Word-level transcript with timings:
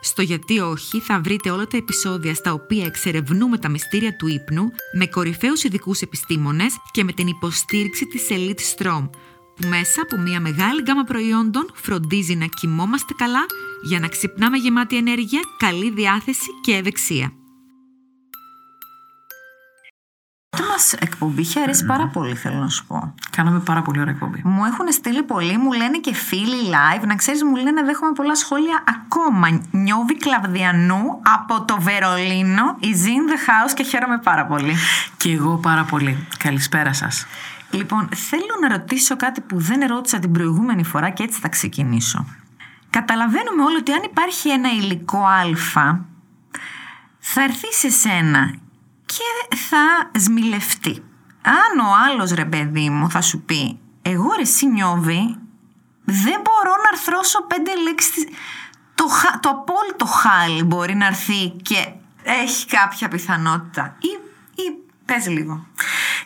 Στο 0.00 0.22
γιατί 0.22 0.58
όχι 0.58 1.00
θα 1.00 1.20
βρείτε 1.20 1.50
όλα 1.50 1.66
τα 1.66 1.76
επεισόδια 1.76 2.34
στα 2.34 2.52
οποία 2.52 2.84
εξερευνούμε 2.84 3.58
τα 3.58 3.68
μυστήρια 3.68 4.16
του 4.16 4.26
ύπνου 4.26 4.70
με 4.92 5.06
κορυφαίους 5.06 5.64
ειδικούς 5.64 6.00
επιστήμονες 6.00 6.74
και 6.90 7.04
με 7.04 7.12
την 7.12 7.26
υποστήριξη 7.26 8.06
της 8.06 8.26
Elite 8.30 8.76
Strom 8.76 9.10
που 9.54 9.68
μέσα 9.68 10.02
από 10.02 10.16
μια 10.22 10.40
μεγάλη 10.40 10.82
γκάμα 10.82 11.04
προϊόντων 11.04 11.70
φροντίζει 11.74 12.34
να 12.34 12.46
κοιμόμαστε 12.46 13.14
καλά 13.16 13.46
για 13.82 14.00
να 14.00 14.08
ξυπνάμε 14.08 14.56
γεμάτη 14.56 14.96
ενέργεια, 14.96 15.40
καλή 15.58 15.90
διάθεση 15.90 16.50
και 16.62 16.74
ευεξία. 16.74 17.37
Αυτό 20.60 20.72
μας 20.72 20.92
εκπομπή 20.92 21.40
έχει 21.40 21.60
αρέσει 21.60 21.84
πάρα 21.84 22.06
πολύ, 22.06 22.34
θέλω 22.34 22.56
να 22.56 22.68
σου 22.68 22.86
πω. 22.86 23.14
Κάναμε 23.30 23.58
πάρα 23.58 23.82
πολύ 23.82 24.00
ωραία 24.00 24.12
εκπομπή. 24.12 24.40
Μου 24.44 24.64
έχουν 24.64 24.92
στείλει 24.92 25.22
πολύ, 25.22 25.58
μου 25.58 25.72
λένε 25.72 25.98
και 25.98 26.14
φίλοι 26.14 26.70
live. 26.70 27.06
Να 27.06 27.14
ξέρεις, 27.14 27.42
μου 27.42 27.56
λένε 27.56 27.82
δέχομαι 27.82 28.12
πολλά 28.12 28.34
σχόλια 28.34 28.84
ακόμα. 28.88 29.60
Νιώβη 29.70 30.16
Κλαβδιανού 30.16 31.20
από 31.22 31.64
το 31.64 31.80
Βερολίνο. 31.80 32.78
Is 32.80 32.86
in 32.86 33.30
the 33.30 33.38
house 33.48 33.72
και 33.74 33.82
χαίρομαι 33.82 34.18
πάρα 34.18 34.46
πολύ. 34.46 34.74
Και 35.16 35.32
εγώ 35.32 35.56
πάρα 35.56 35.84
πολύ. 35.84 36.26
Καλησπέρα 36.38 36.92
σας. 36.92 37.26
Λοιπόν, 37.70 38.08
θέλω 38.14 38.54
να 38.60 38.68
ρωτήσω 38.68 39.16
κάτι 39.16 39.40
που 39.40 39.58
δεν 39.58 39.86
ρώτησα 39.86 40.18
την 40.18 40.32
προηγούμενη 40.32 40.84
φορά 40.84 41.10
και 41.10 41.22
έτσι 41.22 41.40
θα 41.40 41.48
ξεκινήσω. 41.48 42.26
Καταλαβαίνουμε 42.90 43.62
όλοι 43.62 43.76
ότι 43.76 43.92
αν 43.92 44.02
υπάρχει 44.04 44.48
ένα 44.48 44.68
υλικό 44.68 45.24
α, 45.74 45.98
θα 47.18 47.42
έρθει 47.42 47.72
σε 47.72 47.90
σένα 47.90 48.54
και 49.14 49.56
θα 49.56 50.10
σμιλευτεί. 50.18 51.02
Αν 51.42 51.78
ο 51.86 51.90
άλλος 52.08 52.30
ρε 52.32 52.44
παιδί 52.44 52.90
μου 52.90 53.10
θα 53.10 53.20
σου 53.20 53.40
πει 53.40 53.78
εγώ 54.02 54.34
ρε 54.36 54.44
Σινιώβη 54.44 55.36
δεν 56.04 56.40
μπορώ 56.44 56.74
να 56.82 56.88
αρθρώσω 56.92 57.42
πέντε 57.46 57.70
λέξεις 57.82 58.24
το, 58.94 59.04
το 59.40 59.48
απόλυτο 59.48 60.04
χάλι 60.04 60.62
μπορεί 60.62 60.94
να 60.94 61.06
έρθει 61.06 61.48
και 61.62 61.92
έχει 62.22 62.66
κάποια 62.66 63.08
πιθανότητα 63.08 63.96
ή, 63.98 64.08
ή 64.62 64.64
πες 65.04 65.28
λίγο 65.28 65.66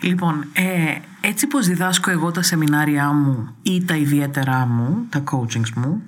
Λοιπόν, 0.01 0.47
ε, 0.53 0.97
έτσι 1.21 1.47
πως 1.47 1.67
διδάσκω 1.67 2.11
εγώ 2.11 2.31
τα 2.31 2.43
σεμινάρια 2.43 3.13
μου 3.13 3.57
ή 3.63 3.85
τα 3.85 3.97
ιδιαίτερά 3.97 4.67
μου, 4.67 5.07
τα 5.09 5.25
coachings 5.31 5.71
μου, 5.77 6.03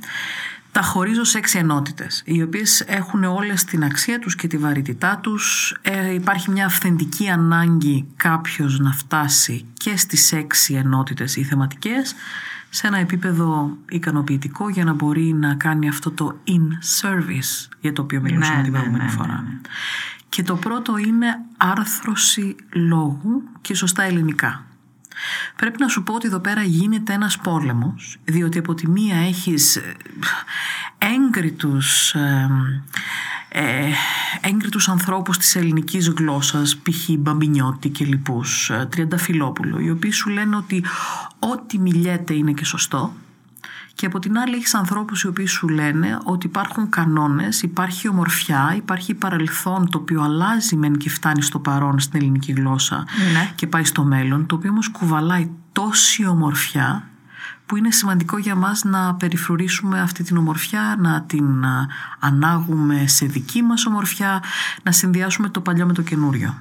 τα 0.75 0.83
χωρίζω 0.83 1.25
σε 1.25 1.39
έξι 1.39 1.58
ενότητες, 1.58 2.22
οι 2.25 2.42
οποίες 2.42 2.80
έχουν 2.80 3.25
όλες 3.25 3.64
την 3.64 3.84
αξία 3.84 4.19
τους 4.19 4.36
και 4.36 4.47
τη 4.47 4.56
βαρύτητά 4.58 5.19
τους. 5.22 5.77
Ε, 5.83 6.14
υπάρχει 6.14 6.50
μια 6.50 6.66
αυθεντική 6.66 7.28
ανάγκη 7.28 8.06
κάποιος 8.16 8.78
να 8.78 8.92
φτάσει 8.92 9.64
και 9.72 9.97
στις 9.97 10.33
έξι 10.33 10.75
ενότητες 10.75 11.36
ή 11.36 11.42
θεματικές 11.42 12.14
σε 12.70 12.86
ένα 12.86 12.98
επίπεδο 12.98 13.77
ικανοποιητικό 13.89 14.69
για 14.69 14.84
να 14.84 14.92
μπορεί 14.92 15.33
να 15.33 15.55
κάνει 15.55 15.89
αυτό 15.89 16.11
το 16.11 16.39
in-service 16.48 17.69
για 17.81 17.92
το 17.92 18.03
οποίο 18.03 18.20
μιλούσαμε 18.20 18.56
Ναι, 18.56 18.62
την 18.62 18.72
ναι, 18.72 18.78
προηγούμενη 18.78 19.11
ναι, 19.11 19.16
φορά. 19.16 19.44
Και 20.28 20.42
το 20.42 20.56
πρώτο 20.56 20.97
είναι 20.97 21.27
άρθρωση 21.56 22.56
λόγου 22.72 23.42
και 23.61 23.75
σωστά 23.75 24.03
ελληνικά. 24.03 24.64
Πρέπει 25.56 25.80
να 25.80 25.88
σου 25.88 26.02
πω 26.02 26.14
ότι 26.14 26.26
εδώ 26.26 26.38
πέρα 26.38 26.62
γίνεται 26.62 27.12
ένας 27.12 27.38
πόλεμος, 27.38 28.16
διότι 28.25 28.58
από 28.58 28.75
τη 28.75 28.88
μία 28.88 29.16
έχεις 29.16 29.76
ε, 29.76 29.97
έγκριτους, 30.98 32.14
ε, 32.14 32.50
ε, 33.48 33.91
έγκριτους 34.41 34.88
ανθρώπους 34.88 35.38
της 35.38 35.56
ελληνικής 35.56 36.08
γλώσσας, 36.08 36.76
π.χ. 36.76 37.10
Μπαμπινιώτη 37.19 37.88
και 37.88 38.04
λοιπούς, 38.04 38.70
ε, 38.70 38.88
Τριανταφυλόπουλο, 38.91 39.78
οι 39.78 39.91
οποίοι 39.91 40.10
σου 40.10 40.30
λένε 40.30 40.56
ότι 40.56 40.84
ό,τι 41.38 41.78
μιλιέται 41.78 42.34
είναι 42.34 42.53
και 42.53 42.64
σωστό, 42.64 43.12
και 43.94 44.06
από 44.06 44.19
την 44.19 44.38
άλλη 44.38 44.55
έχεις 44.55 44.75
ανθρώπους 44.75 45.22
οι 45.22 45.27
οποίοι 45.27 45.47
σου 45.47 45.69
λένε 45.69 46.19
ότι 46.25 46.47
υπάρχουν 46.47 46.88
κανόνες, 46.88 47.62
υπάρχει 47.62 48.09
ομορφιά, 48.09 48.72
υπάρχει 48.77 49.15
παρελθόν 49.15 49.91
το 49.91 49.99
οποίο 49.99 50.22
αλλάζει 50.22 50.77
μεν 50.77 50.97
και 50.97 51.10
φτάνει 51.10 51.43
στο 51.43 51.59
παρόν 51.59 51.99
στην 52.00 52.21
ελληνική 52.21 52.53
γλώσσα 52.53 53.04
Ναι. 53.33 53.50
και 53.54 53.66
πάει 53.66 53.84
στο 53.84 54.04
μέλλον, 54.04 54.47
το 54.47 54.54
οποίο 54.54 54.71
όμως 54.71 54.88
κουβαλάει 54.88 55.50
τόση 55.72 56.27
ομορφιά 56.27 57.09
που 57.66 57.77
είναι 57.77 57.91
σημαντικό 57.91 58.38
για 58.38 58.54
μας 58.54 58.84
να 58.84 59.15
περιφρουρήσουμε 59.15 60.00
αυτή 60.00 60.22
την 60.22 60.37
ομορφιά, 60.37 60.97
να 60.99 61.22
την 61.22 61.65
α, 61.65 61.87
ανάγουμε 62.19 63.06
σε 63.06 63.27
δική 63.27 63.62
μας 63.62 63.87
ομορφιά, 63.87 64.43
να 64.83 64.93
συνδυάσουμε 64.93 65.49
το 65.49 65.60
παλιό 65.60 65.87
με 65.87 65.93
το 65.93 66.03
καινούριο. 66.03 66.54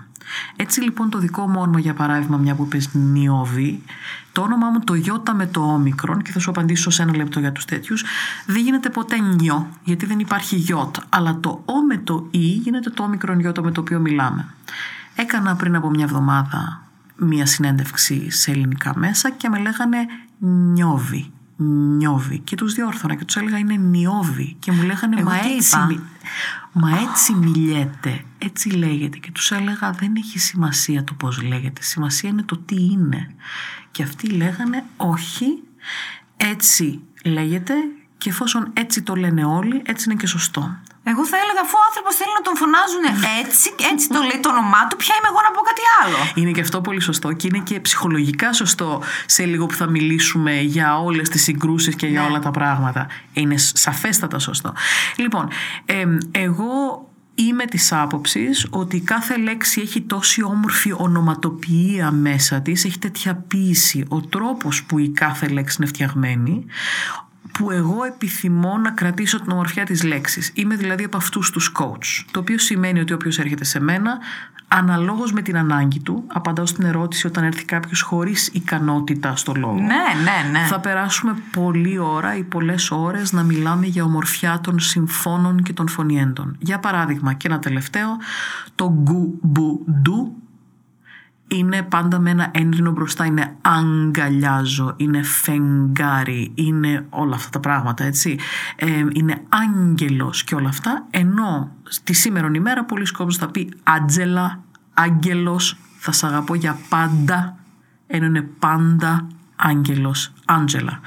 Έτσι 0.56 0.82
λοιπόν 0.82 1.10
το 1.10 1.18
δικό 1.18 1.48
μου 1.48 1.62
όνομα 1.62 1.80
για 1.80 1.94
παράδειγμα 1.94 2.38
μια 2.38 2.56
που 2.56 2.64
είπες 2.64 2.90
Νιώβη 2.94 3.84
το 4.32 4.42
όνομά 4.42 4.70
μου 4.70 4.80
το 4.80 4.94
Ιώτα 4.96 5.34
με 5.34 5.46
το 5.46 5.62
όμικρον 5.62 6.22
και 6.22 6.32
θα 6.32 6.40
σου 6.40 6.50
απαντήσω 6.50 6.90
σε 6.90 7.02
ένα 7.02 7.16
λεπτό 7.16 7.40
για 7.40 7.52
τους 7.52 7.66
τέτοιους 7.66 8.06
δεν 8.46 8.62
γίνεται 8.62 8.90
ποτέ 8.90 9.20
νιώ 9.20 9.70
γιατί 9.84 10.06
δεν 10.06 10.20
υπάρχει 10.20 10.56
γιώτ 10.56 10.96
αλλά 11.10 11.38
το 11.40 11.62
ο 11.66 11.82
με 11.88 11.98
το 11.98 12.28
ι 12.32 12.38
γίνεται 12.38 12.90
το 12.90 13.04
όμικρον 13.04 13.40
γιώτα 13.40 13.64
με 13.64 13.72
το 13.72 13.82
οποίο 13.82 14.00
μιλάμε. 14.00 14.46
Έκανα 15.16 15.56
πριν 15.56 15.76
από 15.76 15.90
μια 15.90 16.04
εβδομάδα 16.04 16.82
μία 17.16 17.46
συνέντευξη 17.46 18.30
σε 18.30 18.52
ελληνικά 18.52 18.94
μέσα 18.96 19.30
και 19.30 19.50
με 19.50 19.58
λέγανε 19.58 19.98
Νιώβη. 20.74 21.32
Νιώβη. 21.98 22.40
Και 22.40 22.56
τους 22.56 22.74
διόρθωνα 22.74 23.16
και 23.16 23.26
τους 23.26 23.36
έλεγα 23.36 23.58
είναι 23.58 23.76
Νιώβη. 23.76 24.56
Και 24.60 24.72
μου 24.72 24.84
λέγανε 24.84 25.16
Εγώ 25.20 25.30
μα 25.30 25.38
τι 25.38 25.54
έτσι, 25.54 25.78
είπα;» 25.90 26.04
Μι- 26.74 26.84
μα 26.84 27.00
έτσι 27.00 27.34
μιλιέται, 27.34 28.24
έτσι 28.38 28.70
λέγεται. 28.70 29.18
Και 29.18 29.32
τους 29.32 29.52
έλεγα 29.52 29.92
δεν 29.92 30.16
έχει 30.16 30.40
σημασία 30.40 31.04
το 31.04 31.14
πώς 31.14 31.42
λέγεται, 31.42 31.82
σημασία 31.82 32.30
είναι 32.30 32.44
το 32.44 32.58
τι 32.58 32.76
είναι. 32.76 33.36
Και 33.92 34.04
αυτοί 34.04 34.28
λέγανε 34.30 34.84
όχι, 34.98 35.64
έτσι 36.38 37.00
λέγεται 37.24 37.74
και 38.18 38.30
εφόσον 38.30 38.72
έτσι 38.74 39.02
το 39.02 39.16
λένε 39.16 39.46
όλοι, 39.46 39.82
έτσι 39.86 40.10
είναι 40.10 40.20
και 40.20 40.28
σωστό. 40.28 40.78
Εγώ 41.06 41.25
θα 41.25 41.38
έλεγα 41.44 41.62
αφού 41.66 41.75
ο 41.81 41.84
άνθρωπος 41.90 42.16
θέλει 42.16 42.34
να 42.40 42.44
τον 42.47 42.56
φωνάζουν 42.62 43.03
έτσι, 43.41 43.68
έτσι 43.91 44.06
το 44.16 44.22
λέει 44.30 44.40
το 44.41 44.50
όνομά 44.50 44.81
του, 44.88 44.96
ποια 44.96 45.16
είμαι 45.18 45.28
εγώ 45.31 45.41
να 45.47 45.52
πω 45.56 45.62
κάτι 45.69 45.84
άλλο. 46.02 46.18
Είναι 46.36 46.52
και 46.52 46.62
αυτό 46.62 46.81
πολύ 46.81 47.02
σωστό 47.02 47.31
και 47.34 47.47
είναι 47.47 47.59
και 47.69 47.80
ψυχολογικά 47.80 48.53
σωστό 48.53 49.02
σε 49.25 49.46
λίγο 49.46 49.66
που 49.66 49.74
θα 49.74 49.88
μιλήσουμε 49.90 50.59
για 50.59 51.00
όλες 51.00 51.30
τις 51.30 51.44
συγκρούσεις 51.44 51.96
και 51.96 52.08
για 52.08 52.22
Ναι. 52.22 52.28
όλα 52.28 52.40
τα 52.40 52.52
πράγματα. 52.52 53.08
Είναι 53.34 53.58
σαφέστατα 53.58 54.40
σωστό. 54.40 54.74
Λοιπόν, 55.16 55.47
εμ, 55.86 56.18
εγώ 56.31 56.72
είμαι 57.36 57.66
της 57.66 57.92
άποψης 57.94 58.68
ότι 58.69 59.00
κάθε 59.00 59.38
λέξη 59.38 59.81
έχει 59.81 60.02
τόση 60.02 60.44
όμορφη 60.44 60.94
ονοματοποιία 60.97 62.12
μέσα 62.12 62.62
της, 62.62 62.86
έχει 62.86 63.00
τέτοια 63.00 63.36
ποίηση, 63.36 64.06
ο 64.08 64.22
τρόπος 64.22 64.84
που 64.84 64.97
η 65.00 65.09
κάθε 65.09 65.47
λέξη 65.47 65.75
είναι 65.80 65.88
φτιαγμένη, 65.90 66.66
που 67.52 67.72
εγώ 67.72 68.04
επιθυμώ 68.04 68.78
να 68.78 68.92
κρατήσω 68.92 69.42
την 69.42 69.52
ομορφιά 69.52 69.86
της 69.86 70.04
λέξης. 70.04 70.52
Είμαι 70.54 70.76
δηλαδή 70.76 71.04
από 71.04 71.18
αυτούς 71.18 71.52
τους 71.52 71.72
coach. 71.80 72.26
Το 72.31 72.40
οποίο 72.40 72.58
σημαίνει 72.58 73.00
ότι 73.00 73.14
όποιος 73.14 73.40
έρχεται 73.40 73.64
σε 73.64 73.80
μένα, 73.80 74.18
αναλόγως 74.68 75.31
με 75.31 75.42
την 75.42 75.58
ανάγκη 75.58 76.00
του, 76.00 76.24
απαντάω 76.28 76.66
στην 76.66 76.86
ερώτηση 76.86 77.28
όταν 77.28 77.44
έρθει 77.44 77.66
κάποιος 77.66 78.02
χωρίς 78.02 78.48
ικανότητα 78.48 79.36
στο 79.36 79.54
λόγο. 79.56 79.74
Ναι, 79.74 79.86
ναι, 79.86 80.59
ναι. 80.59 80.66
Θα 80.66 80.80
περάσουμε 80.80 81.36
πολλή 81.52 81.98
ώρα 81.98 82.36
ή 82.36 82.44
πολλές 82.44 82.92
ώρες 82.92 83.31
να 83.31 83.44
μιλάμε 83.44 83.86
για 83.86 84.04
ομορφιά 84.04 84.60
των 84.64 84.80
συμφώνων 84.80 85.64
και 85.64 85.74
των 85.74 85.88
φωνιέντων. 85.88 86.56
Για 86.60 86.80
παράδειγμα, 86.80 87.34
και 87.34 87.48
ένα 87.48 87.60
τελευταίο, 87.60 88.18
το 88.75 88.94
γκου 89.01 89.40
μπου 89.42 89.86
ντου 90.01 90.43
είναι 91.48 91.81
πάντα 91.81 92.19
με 92.19 92.30
ένα 92.30 92.50
ένρινο 92.54 92.92
μπροστά, 92.92 93.25
είναι 93.25 93.56
αγκαλιάζω, 93.62 94.94
είναι 94.98 95.24
φεγγάρι, 95.24 96.51
είναι 96.56 97.06
όλα 97.10 97.36
αυτά 97.36 97.50
τα 97.50 97.60
πράγματα, 97.60 98.04
έτσι. 98.04 98.38
Ε, 98.75 99.06
είναι 99.12 99.42
άγγελος 99.50 100.44
και 100.44 100.56
όλα 100.56 100.69
αυτά, 100.69 101.06
ενώ 101.10 101.72
στη 101.84 102.13
σήμερον 102.13 102.54
ημέρα 102.54 102.86
πολλοί 102.86 103.12
κόσμος 103.12 103.38
θα 103.38 103.48
πει 103.48 103.74
άντζελα, 103.84 104.63
άγγελος, 104.94 105.78
θα 105.98 106.12
σ' 106.12 106.24
αγαπώ 106.24 106.56
για 106.56 106.78
πάντα, 106.90 107.57
ενώ 108.07 108.25
είναι 108.25 108.42
πάντα 108.42 109.28
άγγελος, 109.65 110.31
Άντζελα. 110.45 111.00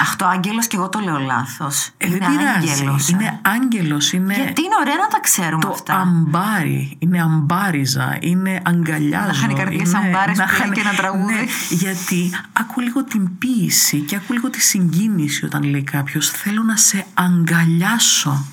Αχ, 0.00 0.16
το 0.16 0.26
άγγελος 0.26 0.66
και 0.66 0.76
εγώ 0.76 0.88
το 0.88 0.98
λέω 0.98 1.18
λάθος. 1.18 1.90
Ε, 1.96 2.08
δεν 2.08 2.18
πειράζει. 2.18 3.12
Είναι 3.12 3.40
άγγελος, 3.42 4.12
είναι... 4.12 4.34
Γιατί 4.34 4.60
είναι 4.62 4.74
ωραία 4.80 4.94
να 4.94 5.06
τα 5.08 5.20
ξέρουμε 5.20 5.62
Το 5.62 5.68
αυτά. 5.70 5.94
αμπάρι, 6.00 6.96
είναι 6.98 7.22
αμπάριζα, 7.22 8.16
είναι 8.20 8.60
αγκαλιάζω. 8.64 9.26
Να 9.26 9.32
είχαν 9.32 9.50
οι 9.50 9.54
καρδιές 9.54 9.88
είναι- 9.88 9.98
αμπάρες 10.06 10.38
να 10.38 10.44
που 10.44 10.50
λέει 10.50 10.58
είχαν- 10.60 10.72
και 10.74 10.80
ένα 10.80 10.92
τραγούδι. 10.94 11.32
Ναι, 11.34 11.44
γιατί 11.68 12.30
άκου 12.52 12.80
λίγο 12.80 13.04
την 13.04 13.38
ποίηση 13.38 14.00
και 14.00 14.16
άκου 14.16 14.32
λίγο 14.32 14.50
τη 14.50 14.60
συγκίνηση 14.60 15.44
όταν 15.44 15.62
λέει 15.62 15.82
κάποιος 15.82 16.30
θέλω 16.30 16.62
να 16.62 16.76
σε 16.76 17.06
αγκαλιάσω. 17.14 18.44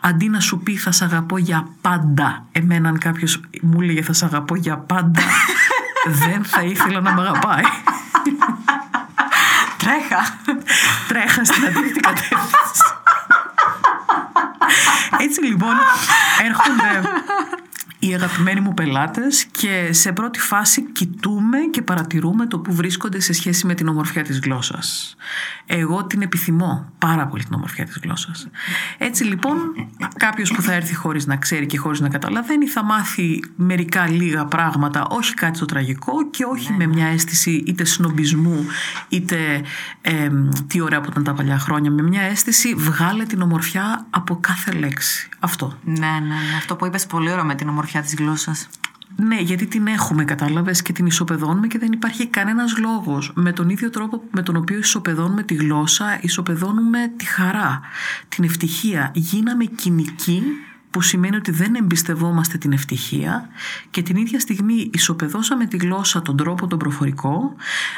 Αντί 0.00 0.28
να 0.28 0.40
σου 0.40 0.58
πει 0.58 0.76
θα 0.76 0.92
σ' 0.92 1.02
αγαπώ 1.02 1.38
για 1.38 1.68
πάντα, 1.80 2.46
εμένα 2.52 2.88
αν 2.88 2.98
κάποιος 2.98 3.40
μου 3.62 3.80
έλεγε 3.80 4.02
θα 4.02 4.12
σ' 4.12 4.22
αγαπώ 4.22 4.56
για 4.56 4.78
πάντα, 4.78 5.20
δεν 6.04 6.44
θα 6.44 6.62
ήθελα 6.62 7.00
να 7.00 7.12
με 7.12 7.20
αγαπάει. 7.20 7.62
Τρέχα. 9.76 10.38
Τρέχα 11.08 11.44
στην 11.44 11.66
αντίθετη 11.66 12.00
κατεύθυνση. 12.00 12.82
Έτσι 15.18 15.42
λοιπόν 15.44 15.76
έρχονται 16.42 17.08
οι 17.98 18.14
αγαπημένοι 18.14 18.60
μου 18.60 18.74
πελάτες 18.74 19.44
και 19.44 19.88
σε 19.92 20.12
πρώτη 20.12 20.38
φάση 20.38 20.82
κοιτούμε 20.82 21.58
και 21.70 21.82
παρατηρούμε 21.82 22.46
το 22.46 22.58
που 22.58 22.74
βρίσκονται 22.74 23.20
σε 23.20 23.32
σχέση 23.32 23.66
με 23.66 23.74
την 23.74 23.88
ομορφιά 23.88 24.22
της 24.22 24.38
γλώσσας. 24.38 25.16
Εγώ 25.66 26.04
την 26.04 26.22
επιθυμώ 26.22 26.92
πάρα 26.98 27.26
πολύ 27.26 27.44
την 27.44 27.54
ομορφιά 27.54 27.84
της 27.84 28.00
γλώσσας. 28.02 28.48
Έτσι 28.98 29.24
λοιπόν 29.24 29.56
κάποιος 30.16 30.52
που 30.52 30.62
θα 30.62 30.72
έρθει 30.72 30.94
χωρίς 30.94 31.26
να 31.26 31.36
ξέρει 31.36 31.66
και 31.66 31.78
χωρίς 31.78 32.00
να 32.00 32.08
καταλαβαίνει 32.08 32.66
θα 32.66 32.84
μάθει 32.84 33.42
μερικά 33.56 34.08
λίγα 34.08 34.44
πράγματα, 34.44 35.06
όχι 35.08 35.34
κάτι 35.34 35.58
το 35.58 35.64
τραγικό 35.64 36.30
και 36.30 36.44
όχι 36.44 36.72
με 36.72 36.86
μια 36.86 37.06
αίσθηση 37.06 37.50
είτε 37.66 37.84
σνομπισμού 37.84 38.66
είτε 39.08 39.62
ε, 40.00 40.28
τι 40.66 40.80
ωραία 40.80 41.00
που 41.00 41.10
ήταν 41.10 41.24
τα 41.24 41.34
παλιά 41.34 41.58
χρόνια, 41.58 41.90
με 41.90 42.02
μια 42.02 42.22
αίσθηση 42.22 42.74
βγάλε 42.74 43.24
την 43.24 43.42
ομορφιά 43.42 44.06
από 44.10 44.38
κάθε 44.40 44.72
λέξη. 44.72 45.28
Αυτό. 45.38 45.78
Ναι, 45.84 45.94
ναι, 45.94 46.18
ναι. 46.20 46.56
Αυτό 46.56 46.76
που 46.76 46.86
είπες 46.86 47.06
πολύ 47.06 47.30
ωραίο 47.30 47.44
με 47.44 47.54
την 47.54 47.68
ομορφιά 47.68 47.87
της 47.92 48.14
γλώσσας. 48.14 48.68
Ναι, 49.16 49.40
γιατί 49.40 49.66
την 49.66 49.86
έχουμε, 49.86 50.24
κατάλαβες 50.24 50.82
και 50.82 50.92
την 50.92 51.06
ισοπεδώνουμε 51.06 51.66
και 51.66 51.78
δεν 51.78 51.92
υπάρχει 51.92 52.26
κανένας 52.26 52.78
λόγος. 52.78 53.32
Με 53.34 53.52
τον 53.52 53.68
ίδιο 53.68 53.90
τρόπο 53.90 54.22
με 54.30 54.42
τον 54.42 54.56
οποίο 54.56 54.78
ισοπεδώνουμε 54.78 55.42
τη 55.42 55.54
γλώσσα, 55.54 56.18
ισοπεδώνουμε 56.22 57.12
τη 57.16 57.24
χαρά, 57.24 57.80
την 58.28 58.44
ευτυχία. 58.44 59.10
Γίναμε 59.14 59.64
κοινικοί 59.64 60.42
που 60.90 61.00
σημαίνει 61.00 61.36
ότι 61.36 61.50
δεν 61.50 61.74
εμπιστευόμαστε 61.74 62.58
την 62.58 62.72
ευτυχία 62.72 63.48
και 63.90 64.02
την 64.02 64.16
ίδια 64.16 64.40
στιγμή 64.40 64.90
ισοπεδώσαμε 64.92 65.66
τη 65.66 65.76
γλώσσα, 65.76 66.22
τον 66.22 66.36
τρόπο, 66.36 66.66
τον 66.66 66.78
προφορικό 66.78 67.54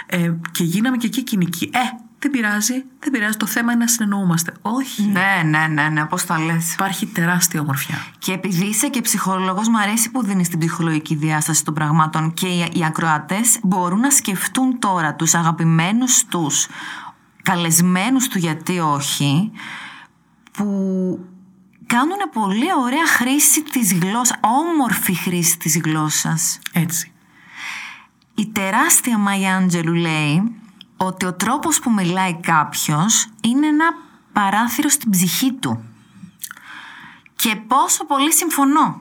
ε, 0.07 0.33
και 0.51 0.65
γίναμε 0.65 0.97
και 0.97 1.07
εκεί 1.07 1.23
κοινικοί. 1.23 1.71
Ε, 1.73 1.79
δεν 2.21 2.31
πειράζει, 2.31 2.85
δεν 2.99 3.11
πειράζει. 3.13 3.37
Το 3.37 3.47
θέμα 3.47 3.73
είναι 3.73 3.81
να 3.81 3.91
συνεννοούμαστε. 3.91 4.53
Όχι. 4.63 5.03
Ναι, 5.03 5.43
ναι, 5.45 5.67
ναι, 5.67 5.89
ναι. 5.89 6.05
Πώς 6.05 6.25
τα 6.27 6.39
λες. 6.39 6.73
Υπάρχει 6.73 7.07
τεράστια 7.07 7.61
ομορφιά. 7.61 8.05
Και 8.19 8.33
επειδή 8.33 8.65
είσαι 8.65 8.89
και 8.89 9.01
ψυχολόγος, 9.01 9.69
μου 9.69 9.79
αρέσει 9.79 10.11
που 10.11 10.25
δίνεις 10.25 10.49
την 10.49 10.59
ψυχολογική 10.59 11.15
διάσταση 11.15 11.65
των 11.65 11.75
πραγμάτων 11.75 12.35
και 12.35 12.47
οι, 12.47 12.71
οι 12.73 12.85
ακροατές 12.85 13.59
μπορούν 13.63 14.01
να 14.01 14.11
σκεφτούν 14.11 14.79
τώρα 14.79 15.15
τους 15.15 15.35
αγαπημένους 15.35 16.25
τους 16.25 16.67
καλεσμένους 17.43 18.29
του 18.29 18.39
γιατί 18.39 18.79
όχι, 18.79 19.53
που 20.53 20.65
κάνουν 21.87 22.19
πολύ 22.33 22.69
ωραία 22.85 23.07
χρήση 23.07 23.63
της 23.63 23.93
γλώσσας, 23.93 24.39
όμορφη 24.41 25.15
χρήση 25.15 25.59
της 25.59 25.81
γλώσσας. 25.85 26.59
Έτσι. 26.73 27.13
Η 28.35 28.47
τεράστια 28.47 29.19
Μαγιά 29.19 29.57
Άντζελου 29.57 29.95
λέει 29.95 30.60
ότι 31.05 31.27
ο 31.27 31.33
τρόπος 31.33 31.79
που 31.79 31.93
μιλάει 31.93 32.41
κάποιος 32.41 33.27
είναι 33.41 33.67
ένα 33.67 33.85
παράθυρο 34.33 34.89
στην 34.89 35.11
ψυχή 35.11 35.53
του. 35.53 35.85
Και 37.37 37.57
πόσο 37.67 38.05
πολύ 38.07 38.33
συμφωνώ. 38.33 39.01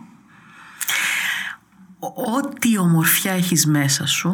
Ό,τι 2.36 2.78
ομορφιά 2.78 3.32
έχεις 3.32 3.66
μέσα 3.66 4.06
σου, 4.06 4.32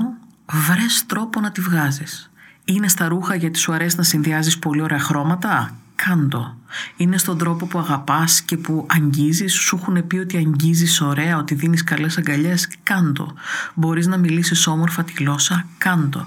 βρες 0.52 1.06
τρόπο 1.06 1.40
να 1.40 1.52
τη 1.52 1.62
βγάζεις. 1.62 2.32
Είναι 2.66 2.88
στα 2.88 3.08
ρούχα 3.08 3.36
γιατί 3.36 3.60
σου 3.60 3.74
αρέσει 3.74 3.98
να 3.98 4.04
συνδυάζεις 4.04 4.60
πολύ 4.60 4.82
ωραία 4.82 5.00
χρώματα; 5.00 5.76
Κάντο. 5.96 6.58
Είναι 6.98 7.18
στον 7.18 7.38
τρόπο 7.38 7.66
που 7.66 7.80
αγαπάς 7.80 8.42
και 8.42 8.58
που 8.58 8.86
αγγίζεις; 8.90 9.54
Σου 9.54 9.80
έχουν 9.82 10.08
πει 10.08 10.18
ότι 10.18 10.38
αγγίζεις 10.38 11.02
ωραία, 11.02 11.38
ότι 11.38 11.56
δίνεις 11.56 11.84
καλές 11.84 12.18
αγκαλιές; 12.18 12.68
Κάντο. 12.84 13.34
Μπορείς 13.74 14.08
να 14.08 14.18
μιλήσεις 14.18 14.68
όμορφα 14.68 15.04
τη 15.04 15.14
γλώσσα; 15.14 15.68
Κάντο 15.78 16.26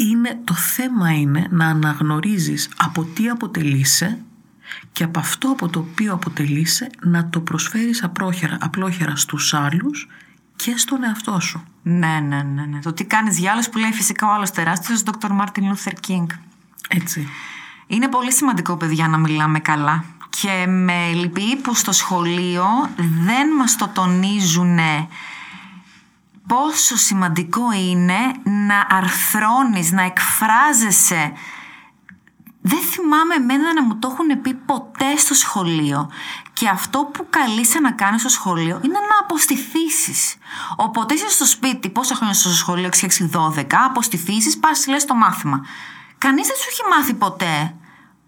είναι, 0.00 0.40
το 0.44 0.54
θέμα 0.54 1.12
είναι 1.12 1.46
να 1.50 1.66
αναγνωρίζεις 1.66 2.70
από 2.76 3.04
τι 3.04 3.28
αποτελείσαι 3.28 4.18
και 4.92 5.04
από 5.04 5.18
αυτό 5.18 5.48
από 5.48 5.68
το 5.68 5.78
οποίο 5.78 6.12
αποτελείσαι 6.12 6.90
να 7.02 7.28
το 7.28 7.40
προσφέρεις 7.40 8.02
απλόχερα, 8.02 8.56
απλόχερα 8.60 9.16
στους 9.16 9.54
άλλους 9.54 10.08
και 10.56 10.76
στον 10.76 11.04
εαυτό 11.04 11.40
σου. 11.40 11.64
Ναι, 11.82 12.20
ναι, 12.20 12.42
ναι. 12.42 12.64
ναι. 12.64 12.78
Το 12.82 12.92
τι 12.92 13.04
κάνεις 13.04 13.38
για 13.38 13.52
άλλους 13.52 13.68
που 13.68 13.78
λέει 13.78 13.92
φυσικά 13.92 14.26
ο 14.26 14.32
άλλος 14.32 14.50
τεράστιος, 14.50 15.02
Dr. 15.04 15.28
Martin 15.28 15.62
Luther 15.72 15.92
King. 16.08 16.26
Έτσι. 16.88 17.28
Είναι 17.86 18.08
πολύ 18.08 18.32
σημαντικό, 18.32 18.76
παιδιά, 18.76 19.08
να 19.08 19.18
μιλάμε 19.18 19.58
καλά. 19.58 20.04
Και 20.28 20.66
με 20.66 21.12
λυπεί 21.12 21.56
που 21.56 21.74
στο 21.74 21.92
σχολείο 21.92 22.66
δεν 23.24 23.48
μας 23.58 23.76
το 23.76 23.88
τονίζουν 23.88 24.78
πόσο 26.50 26.96
σημαντικό 26.96 27.72
είναι 27.72 28.18
να 28.44 28.86
αρθρώνεις, 28.88 29.92
να 29.92 30.02
εκφράζεσαι. 30.02 31.32
Δεν 32.62 32.78
θυμάμαι 32.78 33.34
εμένα 33.34 33.74
να 33.74 33.82
μου 33.82 33.98
το 33.98 34.08
έχουν 34.12 34.40
πει 34.40 34.54
ποτέ 34.54 35.16
στο 35.16 35.34
σχολείο. 35.34 36.10
Και 36.52 36.68
αυτό 36.68 36.98
που 37.12 37.26
καλείσαι 37.30 37.80
να 37.80 37.92
κάνεις 37.92 38.20
στο 38.20 38.30
σχολείο 38.30 38.80
είναι 38.84 38.98
να 38.98 39.18
αποστηθήσεις. 39.20 40.36
Οπότε 40.76 41.14
είσαι 41.14 41.28
στο 41.28 41.44
σπίτι, 41.44 41.88
πόσα 41.88 42.14
χρόνια 42.14 42.34
στο 42.34 42.48
σχολείο, 42.48 42.88
6-12, 42.88 43.64
αποστηθήσεις, 43.84 44.58
πας 44.58 44.86
λες 44.86 45.04
το 45.04 45.14
μάθημα. 45.14 45.66
Κανείς 46.18 46.46
δεν 46.46 46.56
σου 46.56 46.68
έχει 46.70 46.82
μάθει 46.90 47.14
ποτέ 47.14 47.74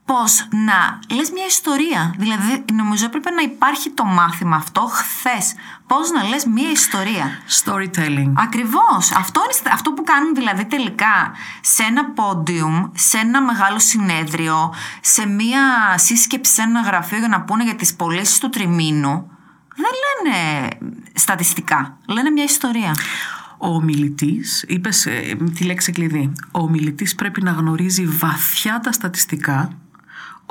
πώς 0.04 0.48
να 0.50 0.98
λες 1.16 1.30
μια 1.30 1.46
ιστορία. 1.46 2.14
Δηλαδή, 2.18 2.64
νομίζω 2.72 3.04
έπρεπε 3.04 3.30
να 3.30 3.42
υπάρχει 3.42 3.90
το 3.90 4.04
μάθημα 4.04 4.56
αυτό 4.56 4.80
χθες. 4.80 5.54
Πώς 5.86 6.10
να 6.10 6.22
λες 6.22 6.44
μια 6.44 6.70
ιστορία. 6.70 7.30
Storytelling. 7.64 8.32
Ακριβώς. 8.34 9.12
Αυτό, 9.16 9.40
είναι, 9.42 9.72
αυτό 9.72 9.92
που 9.92 10.02
κάνουν 10.02 10.34
δηλαδή 10.34 10.64
τελικά 10.64 11.32
σε 11.60 11.82
ένα 11.82 12.02
podium, 12.14 12.90
σε 12.94 13.18
ένα 13.18 13.42
μεγάλο 13.42 13.78
συνέδριο, 13.78 14.74
σε 15.00 15.26
μια 15.26 15.62
σύσκεψη 15.96 16.52
σε 16.52 16.62
ένα 16.62 16.80
γραφείο 16.80 17.18
για 17.18 17.28
να 17.28 17.42
πούνε 17.42 17.64
για 17.64 17.76
τις 17.76 17.94
πωλήσεις 17.94 18.38
του 18.38 18.48
τριμήνου, 18.48 19.30
δεν 19.76 19.92
λένε 20.02 20.68
στατιστικά. 21.14 21.98
Λένε 22.06 22.30
μια 22.30 22.44
ιστορία. 22.44 22.94
Ο 23.58 23.74
ομιλητής, 23.74 24.64
είπες 24.68 25.06
ε, 25.06 25.36
τη 25.54 25.64
λέξη 25.64 25.92
κλειδί. 25.92 26.32
Ο 26.50 26.60
ομιλητής 26.60 27.14
πρέπει 27.14 27.42
να 27.42 27.50
γνωρίζει 27.50 28.06
βαθιά 28.06 28.80
τα 28.82 28.92
στατιστικά 28.92 29.81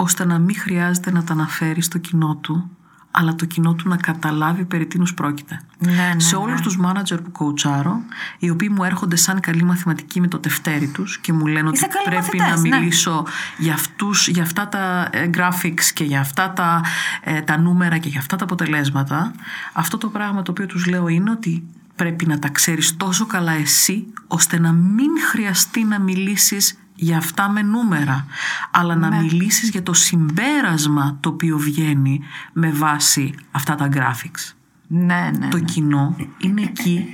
ώστε 0.02 0.26
να 0.26 0.40
μην 0.40 0.56
χρειάζεται 0.56 1.12
να 1.12 1.24
τα 1.24 1.34
αναφέρεις 1.34 1.86
στο 1.86 1.98
κοινό 1.98 2.36
του 2.42 2.70
αλλά 3.12 3.36
το 3.36 3.46
κοινό 3.46 3.74
του 3.74 3.90
να 3.90 3.98
καταλάβει 3.98 4.66
περί 4.66 4.86
τίνους 4.86 5.14
πρόκειται. 5.14 5.62
Ναι, 5.78 5.92
ναι, 5.92 6.20
σε 6.20 6.36
ναι. 6.36 6.42
όλους 6.42 6.62
τους 6.62 6.78
μάνατζερ 6.78 7.22
που 7.22 7.32
κοουτσάρω, 7.32 8.02
οι 8.40 8.50
οποίοι 8.50 8.70
μου 8.72 8.84
έρχονται 8.84 9.16
σαν 9.16 9.40
καλή 9.40 9.64
μαθηματική 9.64 10.20
με 10.20 10.28
το 10.28 10.40
τευτέρι 10.40 10.88
τους 10.88 11.18
και 11.18 11.34
μου 11.34 11.46
λένε 11.46 11.70
Είσαι 11.74 11.86
ότι 11.86 11.94
καλοί 11.94 12.06
πρέπει 12.06 12.38
μαθητές, 12.38 12.62
να 12.64 12.70
ναι. 12.70 12.78
μιλήσω 12.78 13.26
για, 13.58 13.74
αυτούς, 13.74 14.28
για 14.28 14.44
αυτά 14.44 14.68
τα 14.68 15.10
ε, 15.12 15.30
graphics 15.38 15.84
και 15.94 16.04
για 16.04 16.20
αυτά 16.20 16.52
τα, 16.52 16.82
ε, 17.24 17.42
τα 17.42 17.58
νούμερα 17.58 17.98
και 17.98 18.10
για 18.10 18.20
αυτά 18.20 18.36
τα 18.36 18.44
αποτελέσματα, 18.44 19.32
αυτό 19.74 19.98
το 19.98 20.08
πράγμα 20.08 20.42
το 20.42 20.52
οποίο 20.52 20.66
τους 20.66 20.86
λέω 20.86 21.08
είναι 21.08 21.32
ότι 21.32 21.64
πρέπει 21.96 22.26
να 22.26 22.40
τα 22.40 22.50
ξέρεις 22.50 22.98
τόσο 22.98 23.26
καλά 23.26 23.52
εσύ, 23.52 24.06
ώστε 24.28 24.60
να 24.60 24.72
μην 24.72 25.10
χρειαστεί 25.30 25.84
να 25.84 26.00
μιλήσεις 26.00 26.81
για 27.02 27.18
αυτά 27.18 27.50
με 27.50 27.62
νούμερα, 27.62 28.26
αλλά 28.72 28.96
να 28.96 29.10
Ναι. 29.10 29.18
μιλήσεις 29.18 29.70
για 29.70 29.84
το 29.84 29.94
συμπέρασμα 29.94 31.18
το 31.20 31.30
οποίο 31.30 31.58
βγαίνει 31.58 32.22
με 32.54 32.72
βάση 32.72 33.34
αυτά 33.52 33.76
τα 33.76 33.90
graphics. 33.94 34.54
Ναι, 34.88 35.32
ναι. 35.40 35.48
Το 35.48 35.58
ναι. 35.58 35.64
κοινό 35.64 36.16
είναι 36.38 36.62
εκεί 36.62 37.06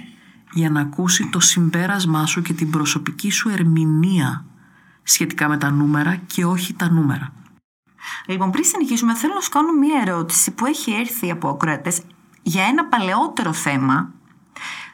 για 0.52 0.70
να 0.70 0.80
ακούσει 0.80 1.30
το 1.30 1.40
συμπέρασμά 1.40 2.26
σου 2.26 2.42
και 2.42 2.54
την 2.54 2.70
προσωπική 2.70 3.32
σου 3.32 3.50
ερμηνεία 3.50 4.46
σχετικά 5.04 5.48
με 5.48 5.58
τα 5.58 5.72
νούμερα 5.72 6.16
και 6.16 6.46
όχι 6.46 6.74
τα 6.74 6.92
νούμερα. 6.92 7.34
Λοιπόν, 8.26 8.52
πριν 8.52 8.64
συνεχίσουμε, 8.64 9.16
θέλω 9.16 9.34
να 9.34 9.42
σου 9.42 9.50
κάνω 9.50 9.74
μία 9.74 10.02
ερώτηση 10.02 10.52
που 10.52 10.66
έχει 10.66 10.92
έρθει 10.92 11.32
από 11.32 11.50
ακροατές 11.50 12.02
για 12.42 12.64
ένα 12.64 12.86
παλαιότερο 12.86 13.54
θέμα. 13.54 14.12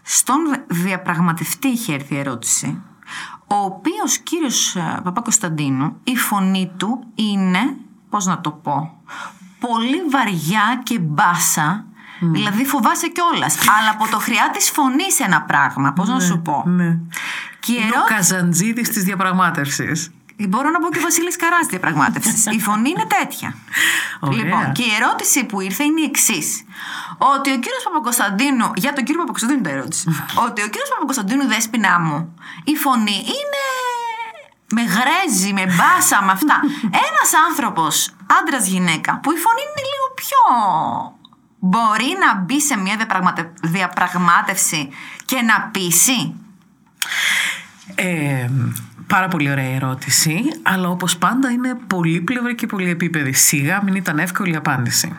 Στον 0.01 0.39
διαπραγματευτή 0.67 1.67
είχε 1.67 1.93
έρθει 1.93 2.15
η 2.15 2.17
ερώτηση, 2.17 2.81
ο 3.53 3.63
οποίος 3.65 4.17
κύριος 4.17 4.75
ε, 4.75 5.00
Παπα-Κωνσταντίνου, 5.03 5.95
η 6.03 6.15
φωνή 6.15 6.72
του 6.77 7.03
είναι, 7.15 7.75
πώς 8.10 8.25
να 8.25 8.41
το 8.41 8.51
πω, 8.51 8.98
πολύ 9.60 10.01
βαριά 10.12 10.81
και 10.83 11.00
μπάσα, 11.00 11.86
δηλαδή 12.19 12.65
φοβάσαι 12.65 13.07
κιόλας. 13.07 13.57
αλλά 13.79 13.89
από 13.89 14.07
το 14.12 14.19
χρειά 14.19 14.50
της 14.53 14.69
φωνής 14.69 15.19
ένα 15.19 15.41
πράγμα, 15.41 15.93
πώς 15.93 16.07
να 16.07 16.19
σου 16.19 16.41
πω. 16.41 16.63
Ναι. 16.65 16.98
Και 17.60 17.72
η 17.72 17.75
Είναι 17.75 17.86
ο 17.86 17.88
ερώτηση... 17.88 18.15
Καζαντζίδης 18.15 18.89
της 18.89 19.03
διαπραγμάτευσης. 19.03 20.12
Μπορώ 20.37 20.69
να 20.69 20.79
πω 20.79 20.89
και 20.89 20.97
ο 20.97 21.01
Βασίλης 21.01 21.35
Καράς 21.35 21.65
διαπραγμάτευσης. 21.65 22.45
η 22.45 22.59
φωνή 22.59 22.89
είναι 22.89 23.07
τέτοια. 23.19 23.55
Ωραία. 24.19 24.37
Λοιπόν, 24.37 24.71
και 24.71 24.83
η 24.83 24.93
ερώτηση 25.01 25.43
που 25.45 25.61
ήρθε 25.61 25.83
είναι 25.83 26.01
η 26.01 26.03
εξής. 26.03 26.63
Ότι 27.17 27.49
ο 27.51 27.59
κύριος 27.59 27.83
Παπακοσταντίνου. 27.83 28.71
Για 28.75 28.93
τον 28.93 29.03
κύριο 29.03 29.19
Παπακοσταντίνου 29.21 29.61
το 29.61 29.69
ερώτηση. 29.69 30.09
ότι 30.45 30.61
ο 30.61 30.67
κύριος 30.67 30.89
Παπακοσταντίνου, 30.93 31.47
δέσπινά 31.47 31.99
μου, 31.99 32.35
η 32.63 32.75
φωνή 32.75 33.17
είναι. 33.37 33.63
Με 34.75 34.81
γρέζι, 34.81 35.53
με 35.53 35.65
μπάσα, 35.65 36.21
με 36.23 36.31
αυτά. 36.31 36.61
Ένας 36.83 37.29
άνθρωπος, 37.49 38.15
άντρας 38.39 38.67
γυναίκα, 38.67 39.19
που 39.19 39.31
η 39.31 39.37
φωνή 39.37 39.61
είναι 39.67 39.83
λίγο 39.91 40.05
ποιο 40.15 40.41
μπορεί 41.65 42.17
να 42.19 42.35
μπει 42.35 42.61
σε 42.61 42.77
μια 42.77 43.07
διαπραγμάτευση 43.61 44.89
και 45.25 45.41
να 45.41 45.61
πείσει; 45.61 46.35
Ε, 47.95 48.49
πάρα 49.07 49.27
πολύ 49.27 49.51
ωραία 49.51 49.75
ερώτηση, 49.75 50.41
αλλά 50.62 50.89
όπως 50.89 51.17
πάντα 51.17 51.50
είναι 51.50 51.77
πολύπλευρη 51.88 52.55
και 52.55 52.65
πολυεπίπεδη. 52.65 53.33
Σιγά 53.33 53.83
μην 53.83 53.95
ήταν 53.95 54.19
εύκολη 54.19 54.51
η 54.51 54.55
απάντηση. 54.55 55.15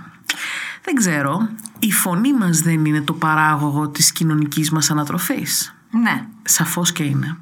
Δεν 0.83 0.95
ξέρω, 0.95 1.49
η 1.79 1.93
φωνή 1.93 2.33
μας 2.33 2.61
δεν 2.61 2.85
είναι 2.85 3.01
το 3.01 3.13
παράγωγο 3.13 3.89
της 3.89 4.13
κοινωνικής 4.13 4.71
μας 4.71 4.91
ανατροφής; 4.91 5.75
Ναι. 5.91 6.27
Σαφώς 6.43 6.93
και 6.93 7.03
είναι. 7.03 7.37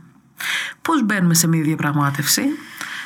Πώς 0.82 1.04
μπαίνουμε 1.04 1.34
σε 1.34 1.46
μια 1.46 1.62
διαπραγμάτευση; 1.62 2.42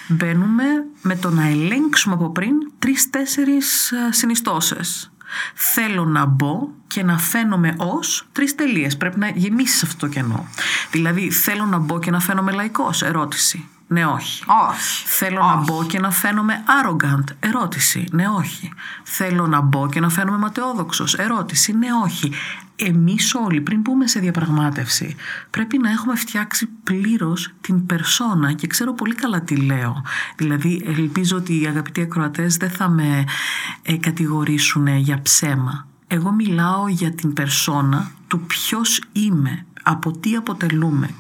Μπαίνουμε 0.09 0.65
με 1.03 1.17
το 1.17 1.31
να 1.31 1.47
ελέγξουμε 1.47 2.15
από 2.15 2.31
πριν 2.31 2.55
τρεις-τέσσερις 2.79 3.93
ε, 3.93 4.13
συνιστώσεις. 4.13 5.11
Θέλω 5.55 6.05
να 6.05 6.25
μπω 6.25 6.69
και 6.87 7.03
να 7.03 7.19
φαίνομαι 7.19 7.75
ως 7.77 8.27
τρεις 8.33 8.55
τελείες. 8.55 8.97
Πρέπει 8.97 9.19
να 9.19 9.29
γεμίσεις 9.29 9.83
αυτό 9.83 10.07
το 10.07 10.13
κενό. 10.13 10.49
Δηλαδή 10.91 11.31
θέλω 11.31 11.67
να 11.67 11.79
μπω 11.79 11.99
και 11.99 12.11
να 12.11 12.21
φαίνομαι 12.21 12.53
λαϊκός. 12.53 13.03
Ερώτηση. 13.03 13.69
Ναι, 13.89 14.07
όχι. 14.07 14.45
Όχι. 14.71 15.07
Θέλω 15.07 15.41
να 15.43 15.57
μπω 15.57 15.85
και 15.85 15.99
να 15.99 16.11
φαίνομαι 16.11 16.63
arrogant. 16.67 17.25
Ερώτηση. 17.41 18.05
Ναι, 18.13 18.29
όχι. 18.29 18.73
Θέλω 19.03 19.47
να 19.47 19.61
μπω 19.61 19.89
και 19.89 20.01
να 20.01 20.09
φαίνομαι 20.09 20.39
ματαιόδοξος. 20.39 21.15
Ερώτηση. 21.15 21.73
Ναι, 21.73 21.89
όχι. 22.05 22.33
Εμείς 22.77 23.35
όλοι 23.35 23.61
πριν 23.61 23.81
μπούμε 23.81 24.07
σε 24.07 24.21
διαπραγμάτευση 24.21 25.17
πρέπει 25.51 25.79
να 25.79 25.91
έχουμε 25.91 26.17
φτιάξει 26.17 26.67
πλήρως 26.67 27.53
την 27.61 27.87
περσόνα 27.87 28.53
και 28.53 28.67
ξέρω 28.67 28.93
πολύ 28.93 29.15
καλά 29.15 29.41
τι 29.41 29.57
λέω. 29.57 30.03
Δηλαδή 30.37 30.83
ελπίζω 30.87 31.37
ότι 31.37 31.61
οι 31.61 31.67
αγαπητοί 31.67 32.01
ακροατές 32.01 32.57
δεν 32.57 32.71
θα 32.71 32.89
με 32.89 33.25
ε, 33.83 33.97
κατηγορήσουν 33.97 34.87
για 34.87 35.23
ψέμα. 35.23 35.87
Εγώ 36.07 36.31
μιλάω 36.31 36.89
για 36.89 37.13
την 37.13 37.33
περσόνα 37.33 38.11
του 38.27 38.41
ποιος 38.41 39.03
είμαι, 39.13 39.67
από 39.83 40.19
τι 40.19 40.37
αποτελούμε, 40.37 41.11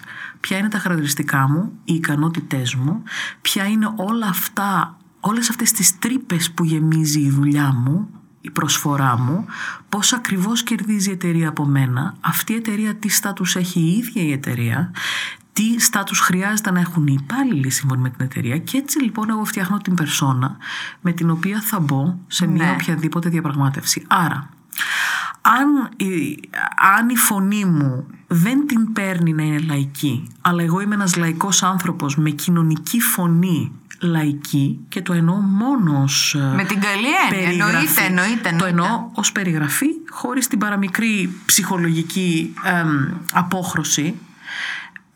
ποια 0.40 0.59
είναι 0.59 0.69
τα 0.69 0.78
χαρακτηριστικά 0.78 1.49
μου, 1.49 1.73
οι 1.85 1.95
ικανότητές 1.95 2.75
μου, 2.75 3.02
ποια 3.40 3.64
είναι 3.64 3.93
όλα 3.97 4.26
αυτά, 4.26 4.97
όλες 5.21 5.50
αυτές 5.50 5.73
τις 5.73 5.99
τρύπες 5.99 6.50
που 6.50 6.64
γεμίζει 6.64 7.21
η 7.21 7.31
δουλειά 7.31 7.73
μου, 7.73 8.09
η 8.40 8.50
προσφορά 8.50 9.19
μου, 9.19 9.47
πώς 9.88 10.12
ακριβώς 10.12 10.62
κερδίζει 10.62 11.09
η 11.09 11.12
εταιρεία 11.12 11.49
από 11.49 11.64
μένα, 11.64 12.14
αυτή 12.21 12.52
η 12.52 12.57
εταιρεία 12.57 12.95
τι 12.95 13.09
στάτους 13.09 13.57
έχει 13.57 13.81
η 13.81 13.97
ίδια 13.97 14.23
η 14.23 14.33
εταιρεία, 14.33 14.93
τι 15.52 15.81
στάτους 15.81 16.19
χρειάζεται 16.21 16.71
να 16.71 16.81
έχουν 16.81 17.07
οι 17.07 17.16
υπάλληλοι 17.21 17.71
σύμφωνα 17.71 18.00
με 18.00 18.11
την 18.11 18.25
εταιρεία 18.25 18.59
και 18.59 18.76
έτσι 18.78 19.02
λοιπόν 19.02 19.31
εγώ 19.31 19.45
φτιάχνω 19.45 19.78
την 19.78 19.95
περσόνα 19.95 20.57
με 21.00 21.12
την 21.12 21.31
οποία 21.31 21.61
θα 21.61 21.81
μπω 21.81 22.14
σε 22.26 22.47
μια 22.47 22.64
Ναι. 22.64 22.71
οποιαδήποτε 22.71 23.28
διαπραγμάτευση. 23.28 24.05
Άρα, 24.07 24.49
αν 25.60 25.88
η, 25.96 26.38
αν 26.98 27.08
η 27.08 27.16
φωνή 27.16 27.64
μου 27.64 28.06
δεν 28.26 28.66
την 28.66 28.92
παίρνει 28.92 29.32
να 29.32 29.42
είναι 29.42 29.58
λαϊκή, 29.58 30.26
αλλά 30.40 30.62
εγώ 30.62 30.80
είμαι 30.80 30.94
ένας 30.94 31.16
λαϊκός 31.16 31.62
άνθρωπος 31.62 32.16
με 32.16 32.30
κοινωνική 32.30 33.00
φωνή 33.00 33.72
λαϊκή 34.00 34.78
και 34.88 35.02
το 35.02 35.12
εννοώ 35.12 35.34
μόνο 35.36 36.02
ως 36.02 36.34
ε, 36.34 36.52
Με 36.56 36.64
την 36.64 36.80
καλή 36.80 37.06
έννοια. 37.30 37.46
περιγραφή. 37.46 37.72
Εννοείται, 37.76 38.04
εννοείται, 38.04 38.40
Το 38.42 38.48
εννοείται. 38.48 38.68
εννοώ 38.68 39.10
ως 39.14 39.32
περιγραφή 39.32 39.86
χωρίς 40.10 40.46
την 40.48 40.58
παραμικρή 40.58 41.30
ψυχολογική 41.46 42.54
εμ, 42.64 42.88
απόχρωση 43.32 44.14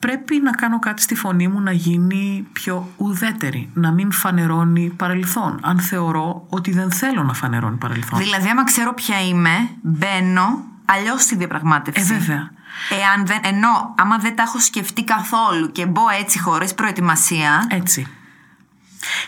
πρέπει 0.00 0.40
να 0.40 0.50
κάνω 0.50 0.78
κάτι 0.78 1.02
στη 1.02 1.14
φωνή 1.14 1.49
μου 1.49 1.61
να 1.61 1.73
γίνει 1.73 2.47
πιο 2.52 2.88
ουδέτερη, 2.97 3.71
να 3.75 3.92
μην 3.92 4.12
φανερώνει 4.12 4.88
παρελθόν, 4.97 5.59
αν 5.62 5.80
θεωρώ 5.80 6.47
ότι 6.49 6.71
δεν 6.71 6.90
θέλω 6.90 7.23
να 7.23 7.35
φανερώνει 7.35 7.76
παρελθόν. 7.76 8.19
Δηλαδή, 8.19 8.49
άμα 8.49 8.64
ξέρω 8.64 8.95
ποια 8.95 9.21
είμαι, 9.21 9.69
μπαίνω 9.83 10.64
αλλιώς 10.85 11.23
στη 11.23 11.37
διαπραγμάτευση. 11.37 12.14
Ε, 12.14 12.19
βέβαια. 12.19 12.50
Εάν 12.90 13.26
δεν, 13.26 13.38
ενώ, 13.42 13.95
άμα 13.97 14.19
δεν 14.19 14.37
τα 14.37 14.42
έχω 14.42 14.59
σκεφτεί 14.59 15.04
καθόλου 15.04 15.73
και 15.73 15.87
μπω 15.87 16.02
έτσι 16.21 16.40
χωρίς 16.40 16.75
προετοιμασία. 16.75 17.66
Έτσι. 17.71 18.07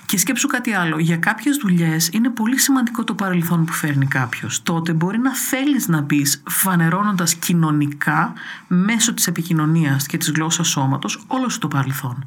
Και 0.06 0.18
σκέψου 0.18 0.46
κάτι 0.46 0.72
άλλο. 0.72 0.98
Για 0.98 1.16
κάποιες 1.16 1.56
δουλειές 1.56 2.08
είναι 2.12 2.28
πολύ 2.28 2.58
σημαντικό 2.58 3.04
το 3.04 3.14
παρελθόν 3.14 3.64
που 3.64 3.72
φέρνει 3.72 4.06
κάποιος. 4.06 4.62
Τότε 4.62 4.92
μπορεί 4.92 5.18
να 5.18 5.34
θέλεις 5.34 5.88
να 5.88 6.00
μπεις 6.00 6.42
φανερώνοντας 6.46 7.34
κοινωνικά 7.34 8.32
μέσω 8.66 9.14
της 9.14 9.26
επικοινωνίας 9.26 10.06
και 10.06 10.16
της 10.16 10.30
γλώσσας 10.30 10.68
σώματος 10.68 11.24
όλο 11.26 11.48
σου 11.48 11.58
το 11.58 11.68
παρελθόν. 11.68 12.26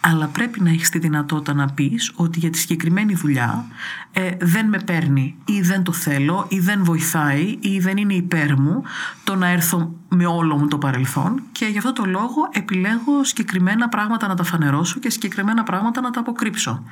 Αλλά 0.00 0.26
πρέπει 0.26 0.60
να 0.60 0.70
έχεις 0.70 0.88
τη 0.88 0.98
δυνατότητα 0.98 1.54
να 1.54 1.68
πεις 1.68 2.12
ότι 2.14 2.38
για 2.38 2.50
τη 2.50 2.58
συγκεκριμένη 2.58 3.14
δουλειά 3.14 3.64
ε, 4.12 4.30
δεν 4.40 4.68
με 4.68 4.78
παίρνει 4.78 5.36
ή 5.44 5.60
δεν 5.60 5.82
το 5.82 5.92
θέλω 5.92 6.46
ή 6.48 6.58
δεν 6.58 6.84
βοηθάει 6.84 7.58
ή 7.60 7.78
δεν 7.78 7.96
είναι 7.96 8.14
υπέρ 8.14 8.60
μου 8.60 8.82
το 9.24 9.34
να 9.34 9.48
έρθω 9.48 9.94
με 10.08 10.26
όλο 10.26 10.56
μου 10.56 10.68
το 10.68 10.78
παρελθόν 10.78 11.42
και 11.52 11.66
γι' 11.66 11.78
αυτό 11.78 11.92
το 11.92 12.04
λόγο 12.04 12.48
επιλέγω 12.50 13.24
συγκεκριμένα 13.24 13.88
πράγματα 13.88 14.28
να 14.28 14.34
τα 14.34 14.44
φανερώσω 14.44 15.00
και 15.00 15.10
συγκεκριμένα 15.10 15.62
πράγματα 15.62 16.00
να 16.00 16.10
τα 16.10 16.20
αποκρύψω. 16.20 16.82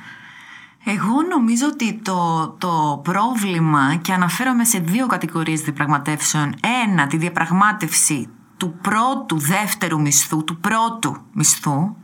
Εγώ 0.85 1.21
νομίζω 1.29 1.67
ότι 1.67 1.99
το, 2.03 2.49
το 2.57 3.01
πρόβλημα, 3.03 3.95
και 3.95 4.13
αναφέρομαι 4.13 4.63
σε 4.63 4.79
δύο 4.79 5.07
κατηγορίες 5.07 5.61
διαπραγματεύσεων. 5.61 6.53
Ένα, 6.85 7.07
τη 7.07 7.17
διαπραγμάτευση 7.17 8.29
του 8.57 8.75
πρώτου, 8.81 9.39
δεύτερου 9.39 10.01
μισθού, 10.01 10.43
του 10.43 10.59
πρώτου 10.59 11.17
μισθού. 11.33 11.95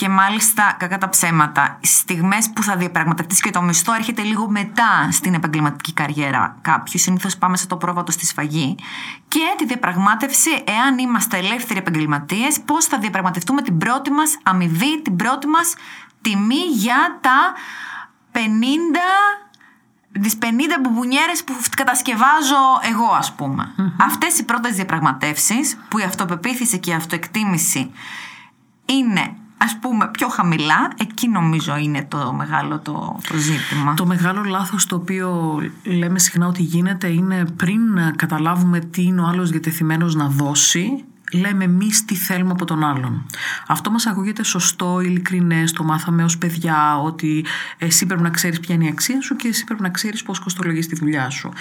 Και 0.00 0.08
μάλιστα, 0.08 0.76
κακά 0.78 0.98
τα 0.98 1.08
ψέματα, 1.08 1.78
οι 1.80 1.86
στιγμές 1.86 2.50
που 2.50 2.62
θα 2.62 2.76
διαπραγματευτείς 2.76 3.40
και 3.40 3.50
το 3.50 3.62
μισθό 3.62 3.94
έρχεται 3.94 4.22
λίγο 4.22 4.50
μετά 4.50 5.08
στην 5.10 5.34
επαγγελματική 5.34 5.92
καριέρα 5.92 6.56
κάποιου. 6.60 6.98
Συνήθως 6.98 7.36
πάμε 7.36 7.56
σε 7.56 7.66
το 7.66 7.76
πρόβατο 7.76 8.12
στη 8.12 8.26
σφαγή. 8.26 8.74
Και 9.28 9.54
τη 9.58 9.66
διαπραγμάτευση, 9.66 10.50
εάν 10.64 10.98
είμαστε 10.98 11.38
ελεύθεροι 11.38 11.78
επαγγελματίες, 11.78 12.60
πώς 12.60 12.84
θα 12.84 12.98
διαπραγματευτούμε 12.98 13.62
την 13.62 13.78
πρώτη 13.78 14.10
μας 14.10 14.38
αμοιβή, 14.42 15.02
την 15.02 15.16
πρώτη 15.16 15.46
μας 15.46 15.74
τιμή 16.20 16.64
για 16.72 17.18
τα 17.20 17.52
50 18.32 18.38
τις 20.22 20.38
50 20.38 20.44
μπουμπουνιέρες 20.80 21.44
που 21.44 21.54
κατασκευάζω 21.76 22.80
εγώ 22.90 23.12
ας 23.18 23.32
πουμε 23.32 23.74
Αυτές 23.98 24.38
οι 24.38 24.44
πρώτες 24.44 24.74
διαπραγματεύσεις 24.74 25.78
που 25.88 25.98
η 25.98 26.02
αυτοπεποίθηση 26.02 26.78
και 26.78 26.90
η 26.90 26.94
αυτοεκτίμηση 26.94 27.90
είναι 28.84 29.34
ας 29.62 29.78
πούμε 29.80 30.08
πιο 30.10 30.28
χαμηλά 30.28 30.92
εκεί 30.98 31.28
νομίζω 31.28 31.76
είναι 31.76 32.06
το 32.08 32.32
μεγάλο 32.32 32.78
το, 32.78 33.18
το 33.28 33.36
ζήτημα. 33.36 33.94
Το 33.94 34.06
μεγάλο 34.06 34.42
λάθος 34.44 34.86
το 34.86 34.96
οποίο 34.96 35.58
λέμε 35.84 36.18
συχνά 36.18 36.46
ότι 36.46 36.62
γίνεται 36.62 37.08
είναι 37.08 37.44
πριν 37.56 37.80
καταλάβουμε 38.16 38.80
τι 38.80 39.02
είναι 39.02 39.20
ο 39.20 39.26
άλλος 39.26 39.50
διατεθειμένος 39.50 40.14
να 40.14 40.28
δώσει 40.28 41.04
λέμε 41.32 41.64
εμείς 41.64 42.04
τι 42.04 42.14
θέλουμε 42.14 42.50
από 42.50 42.64
τον 42.64 42.84
άλλον. 42.84 43.26
Αυτό 43.66 43.90
μας 43.90 44.06
ακούγεται 44.06 44.42
σωστό, 44.42 45.00
ειλικρινές, 45.00 45.72
το 45.72 45.84
μάθαμε 45.84 46.24
ως 46.24 46.38
παιδιά 46.38 46.98
ότι 46.98 47.44
εσύ 47.78 48.06
πρέπει 48.06 48.22
να 48.22 48.30
ξέρεις 48.30 48.60
ποια 48.60 48.74
είναι 48.74 48.84
η 48.84 48.88
αξία 48.88 49.22
σου 49.22 49.36
και 49.36 49.48
εσύ 49.48 49.64
πρέπει 49.64 49.82
να 49.82 49.90
ξέρεις 49.90 50.22
πώς 50.22 50.38
κοστολογείς 50.38 50.86
τη 50.86 50.94
δουλειά 50.94 51.30
σου. 51.30 51.52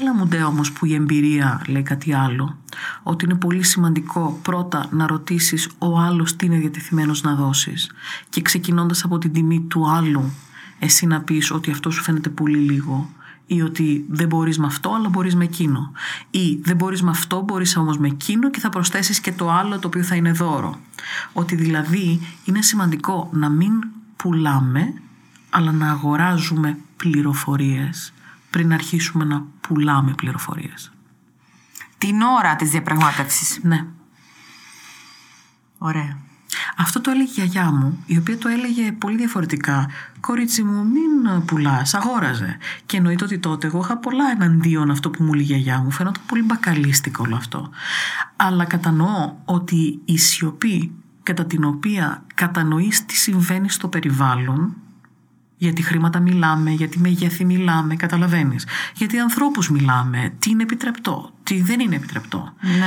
Έλα 0.00 0.14
μου 0.14 0.26
ντε 0.26 0.42
όμως 0.42 0.72
που 0.72 0.86
η 0.86 0.94
εμπειρία 0.94 1.62
λέει 1.66 1.82
κάτι 1.82 2.14
άλλο. 2.14 2.58
Ότι 3.02 3.24
είναι 3.24 3.34
πολύ 3.34 3.62
σημαντικό 3.62 4.38
πρώτα 4.42 4.86
να 4.90 5.06
ρωτήσεις 5.06 5.68
ο 5.78 5.98
άλλος 5.98 6.36
τι 6.36 6.46
είναι 6.46 6.56
διατεθειμένος 6.56 7.22
να 7.22 7.34
δώσεις 7.34 7.90
και 8.28 8.42
ξεκινώντας 8.42 9.04
από 9.04 9.18
την 9.18 9.32
τιμή 9.32 9.60
του 9.60 9.90
άλλου 9.90 10.32
εσύ 10.78 11.06
να 11.06 11.20
πεις 11.20 11.50
ότι 11.50 11.70
αυτό 11.70 11.90
σου 11.90 12.02
φαίνεται 12.02 12.28
πολύ 12.28 12.58
λίγο 12.58 13.10
ή 13.52 13.62
ότι 13.62 14.04
δεν 14.08 14.26
μπορείς 14.26 14.58
με 14.58 14.66
αυτό 14.66 14.94
αλλά 14.94 15.08
μπορείς 15.08 15.34
με 15.34 15.44
εκείνο 15.44 15.92
ή 16.30 16.56
δεν 16.62 16.76
μπορείς 16.76 17.02
με 17.02 17.10
αυτό 17.10 17.40
μπορείς 17.40 17.76
όμως 17.76 17.98
με 17.98 18.06
εκείνο 18.06 18.50
και 18.50 18.60
θα 18.60 18.68
προσθέσεις 18.68 19.20
και 19.20 19.32
το 19.32 19.50
άλλο 19.50 19.78
το 19.78 19.86
οποίο 19.86 20.02
θα 20.02 20.14
είναι 20.14 20.32
δώρο 20.32 20.80
ότι 21.32 21.54
δηλαδή 21.54 22.20
είναι 22.44 22.62
σημαντικό 22.62 23.28
να 23.32 23.48
μην 23.48 23.72
πουλάμε 24.16 24.94
αλλά 25.50 25.72
να 25.72 25.90
αγοράζουμε 25.90 26.78
πληροφορίες 26.96 28.12
πριν 28.50 28.72
αρχίσουμε 28.72 29.24
να 29.24 29.44
πουλάμε 29.60 30.12
πληροφορίες 30.14 30.92
Την 31.98 32.20
ώρα 32.20 32.56
της 32.56 32.70
διαπραγμάτευσης. 32.70 33.60
ναι 33.62 33.86
Ωραία. 35.78 36.18
Αυτό 36.76 37.00
το 37.00 37.10
έλεγε 37.10 37.30
η 37.30 37.32
γιαγιά 37.34 37.70
μου, 37.70 38.02
η 38.06 38.16
οποία 38.16 38.38
το 38.38 38.48
έλεγε 38.48 38.92
πολύ 38.92 39.16
διαφορετικά. 39.16 39.88
Κορίτσι 40.20 40.62
μου, 40.62 40.84
μην 40.84 41.44
πουλάς, 41.44 41.94
αγόραζε. 41.94 42.56
Και 42.86 42.96
εννοείται 42.96 43.24
ότι 43.24 43.38
τότε 43.38 43.66
εγώ 43.66 43.78
είχα 43.78 43.96
πολλά 43.96 44.24
εναντίον 44.30 44.90
αυτό 44.90 45.10
που 45.10 45.22
μου 45.22 45.32
λέει 45.32 45.42
η 45.42 45.46
γιαγιά 45.46 45.78
μου. 45.78 45.90
Φαίνονταν 45.90 46.22
πολύ 46.26 46.42
μπακαλίστικο 46.42 47.22
όλο 47.26 47.36
αυτό. 47.36 47.70
Αλλά 48.36 48.64
κατανοώ 48.64 49.32
ότι 49.44 50.00
η 50.04 50.18
σιωπή 50.18 50.92
κατά 51.22 51.44
την 51.44 51.64
οποία 51.64 52.22
κατανοείς 52.34 53.04
τι 53.04 53.16
συμβαίνει 53.16 53.70
στο 53.70 53.88
περιβάλλον 53.88 54.76
γιατί 55.56 55.82
χρήματα 55.82 56.18
μιλάμε, 56.20 56.70
γιατί 56.70 56.98
μεγέθη 56.98 57.44
μιλάμε, 57.44 57.96
καταλαβαίνεις. 57.96 58.66
Γιατί 58.94 59.18
ανθρώπους 59.18 59.70
μιλάμε, 59.70 60.32
τι 60.38 60.50
είναι 60.50 60.62
επιτρεπτό, 60.62 61.30
τι 61.42 61.62
δεν 61.62 61.80
είναι 61.80 61.94
επιτρεπτό 61.96 62.52
Ναι. 62.60 62.86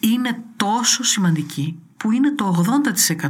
είναι 0.00 0.42
τόσο 0.56 1.04
σημαντική 1.04 1.78
που 2.04 2.12
είναι 2.12 2.32
το 2.32 2.64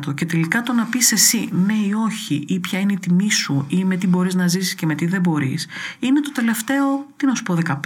80% 0.08 0.14
και 0.14 0.26
τελικά 0.26 0.62
το 0.62 0.72
να 0.72 0.84
πεις 0.84 1.12
εσύ 1.12 1.48
ναι 1.52 1.72
ή 1.72 1.92
όχι 1.92 2.44
ή 2.48 2.60
ποια 2.60 2.78
είναι 2.80 2.92
η 2.92 2.98
τιμή 2.98 3.30
σου 3.30 3.64
ή 3.68 3.84
με 3.84 3.96
τι 3.96 4.06
μπορείς 4.06 4.34
να 4.34 4.46
ζήσεις 4.46 4.74
και 4.74 4.86
με 4.86 4.94
τι 4.94 5.06
δεν 5.06 5.20
μπορείς 5.20 5.66
είναι 5.98 6.20
το 6.20 6.32
τελευταίο, 6.32 7.06
τι 7.16 7.26
να 7.26 7.34
σου 7.34 7.42
πω, 7.42 7.58
15%. 7.66 7.76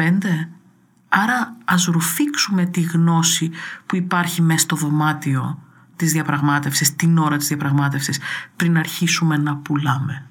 Άρα 1.09 1.57
ας 1.65 1.85
ρουφήξουμε 1.85 2.67
τη 2.67 2.81
γνώση 2.81 3.51
που 3.87 3.97
υπάρχει 3.97 4.43
μέσα 4.43 4.59
στο 4.59 4.77
δωμάτιο 4.77 5.59
της 5.97 6.13
διαπραγμάτευσης, 6.13 6.97
την 6.97 7.19
ώρα 7.19 7.37
της 7.37 7.47
διαπραγμάτευσης, 7.47 8.19
πριν 8.57 8.79
αρχίσουμε 8.79 9.37
να 9.37 9.57
πουλάμε. 9.57 10.27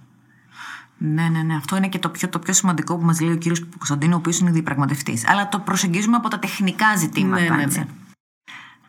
Ναι, 0.98 1.28
ναι, 1.30 1.42
ναι. 1.42 1.56
Αυτό 1.56 1.78
είναι 1.78 1.88
και 1.88 2.00
το 2.00 2.10
πιο, 2.10 2.30
το 2.30 2.40
πιο 2.40 2.54
σημαντικό 2.54 2.98
που 2.98 3.06
μας 3.06 3.20
λέει 3.20 3.34
ο 3.34 3.38
κύριος 3.38 3.66
Κωνσταντίνο, 3.78 4.16
ο 4.16 4.18
οποίος 4.18 4.40
είναι 4.40 4.52
διαπραγματευτής. 4.52 5.28
Αλλά 5.28 5.50
το 5.50 5.60
προσεγγίζουμε 5.60 6.16
από 6.16 6.28
τα 6.28 6.40
τεχνικά 6.40 6.96
ζητήματα. 6.96 7.42
Ναι, 7.42 7.50
ναι, 7.50 7.64
έτσι. 7.64 7.80
ναι. 7.80 7.86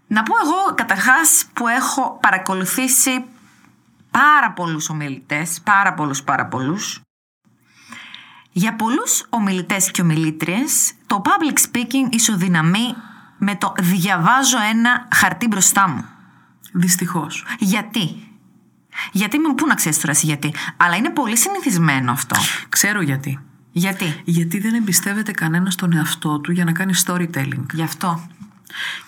Να 0.09 0.23
πω 0.23 0.35
εγώ 0.45 0.75
καταρχάς 0.75 1.47
που 1.53 1.69
έχω 1.69 2.19
παρακολουθήσει 2.23 3.25
πάρα 4.11 4.53
πολλούς 4.53 4.89
ομιλητές, 4.89 5.61
πάρα 5.65 5.95
πολλούς 5.95 6.23
πάρα 6.23 6.47
πολλούς. 6.47 7.01
Για 8.53 8.75
πολλούς 8.77 9.27
ομιλητές 9.29 9.91
και 9.91 10.01
ομιλήτριες, 10.01 10.93
το 11.07 11.23
public 11.25 11.59
speaking 11.71 12.09
ισοδυναμεί 12.11 12.95
με 13.39 13.57
το 13.57 13.73
διαβάζω 13.81 14.59
ένα 14.71 15.09
χαρτί 15.15 15.47
μπροστά 15.47 15.89
μου. 15.89 16.05
Δυστυχώς. 16.73 17.45
Γιατί; 17.59 18.29
Γιατί 19.13 19.39
με 19.39 19.55
πού 19.55 19.67
να 19.67 19.75
ξέρεις 19.75 19.99
τώρα 19.99 20.13
εσύ 20.13 20.27
γιατί. 20.27 20.55
Αλλά 20.77 20.97
είναι 20.97 21.11
πολύ 21.11 21.37
συνηθισμένο 21.37 22.13
αυτό. 22.13 22.37
Ξέρω 22.69 23.01
γιατί. 23.01 23.39
Γιατί; 23.73 24.21
Γιατί 24.25 24.59
δεν 24.59 24.75
εμπιστεύεται 24.75 25.33
κανένα 25.33 25.71
στον 25.71 25.93
εαυτό 25.93 26.39
του 26.39 26.53
για 26.53 26.65
να 26.65 26.73
κάνει 26.73 26.93
storytelling. 27.07 27.67
Γι' 27.73 27.83
αυτό. 27.83 28.29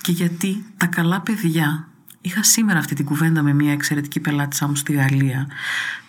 Και 0.01 0.13
γιατί 0.13 0.65
τα 0.77 0.87
καλά 0.87 1.21
παιδιά, 1.21 1.89
είχα 2.21 2.43
σήμερα 2.43 2.79
αυτή 2.79 2.95
την 2.95 3.05
κουβέντα 3.05 3.43
με 3.43 3.53
μια 3.53 3.73
εξαιρετική 3.73 4.21
πελάτησά 4.21 4.69
μου 4.69 4.75
στη 4.77 4.93
Γαλλία, 4.93 5.47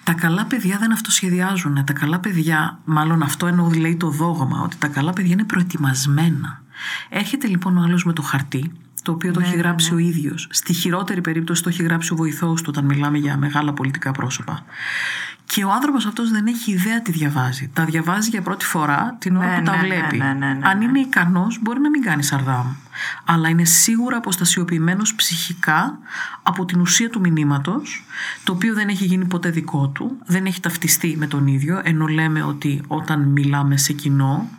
τα 0.04 0.14
καλά 0.14 0.46
παιδιά 0.46 0.78
δεν 0.78 0.92
αυτοσχεδιάζουν. 0.92 1.86
Τα 1.86 1.94
καλά 1.94 2.20
παιδιά, 2.20 2.80
μάλλον 2.86 3.24
αυτό 3.24 3.48
εννοώ 3.48 3.70
λέει 3.70 3.96
το 3.96 4.10
δόγμα, 4.10 4.62
ότι 4.62 4.78
τα 4.78 4.88
καλά 4.88 5.14
παιδιά 5.14 5.32
είναι 5.32 5.44
προετοιμασμένα. 5.44 6.62
Έρχεται 7.10 7.48
λοιπόν 7.48 7.78
ο 7.78 7.82
άλλος 7.82 8.06
με 8.06 8.14
το 8.14 8.22
χαρτί, 8.22 8.72
το 9.02 9.12
οποίο 9.12 9.32
το 9.34 9.40
έχει 9.40 9.56
γράψει 9.56 9.94
ο 9.94 9.98
ίδιος. 9.98 10.48
Στη 10.52 10.74
χειρότερη 10.74 11.22
περίπτωση 11.22 11.64
το 11.64 11.70
έχει 11.70 11.84
γράψει 11.84 12.14
ο 12.14 12.16
βοηθός 12.16 12.62
του 12.62 12.68
όταν 12.70 12.86
μιλάμε 12.86 13.18
για 13.18 13.38
μεγάλα 13.38 13.74
πολιτικά 13.74 14.12
πρόσωπα. 14.12 14.66
Και 15.46 15.64
ο 15.64 15.72
άνθρωπος 15.72 16.06
αυτός 16.06 16.32
δεν 16.32 16.48
έχει 16.48 16.72
ιδέα 16.72 17.02
τι 17.02 17.12
διαβάζει. 17.12 17.70
Τα 17.74 17.86
διαβάζει 17.86 18.30
για 18.30 18.42
πρώτη 18.42 18.66
φορά 18.66 19.16
την 19.20 19.36
ώρα 19.36 19.48
Ναι, 19.48 19.58
που 19.58 19.64
τα 19.64 19.72
ναι, 19.72 19.82
ναι, 19.82 19.88
βλέπει. 19.88 20.18
ναι, 20.18 20.34
ναι, 20.34 20.54
ναι, 20.54 20.68
Αν 20.68 20.78
ναι. 20.78 20.84
είναι 20.84 21.00
ικανός 21.00 21.60
μπορεί 21.62 21.80
να 21.80 21.90
μην 21.90 22.02
κάνει 22.02 22.24
σαρδάμ. 22.24 22.68
Αλλά 23.26 23.50
είναι 23.50 23.66
σίγουρα 23.66 24.18
αποστασιοποιημένος 24.18 25.16
ψυχικά 25.16 25.98
από 26.44 26.66
την 26.66 26.80
ουσία 26.80 27.10
του 27.10 27.20
μηνύματος, 27.20 28.04
το 28.44 28.52
οποίο 28.52 28.74
δεν 28.74 28.88
έχει 28.88 29.06
γίνει 29.06 29.26
ποτέ 29.26 29.50
δικό 29.50 29.88
του, 29.88 30.18
δεν 30.26 30.46
έχει 30.46 30.60
ταυτιστεί 30.60 31.16
με 31.18 31.28
τον 31.28 31.48
ίδιο, 31.48 31.82
ενώ 31.84 32.08
λέμε 32.08 32.44
ότι 32.44 32.82
όταν 32.88 33.22
μιλάμε 33.22 33.78
σε 33.78 33.94
κοινό, 33.94 34.50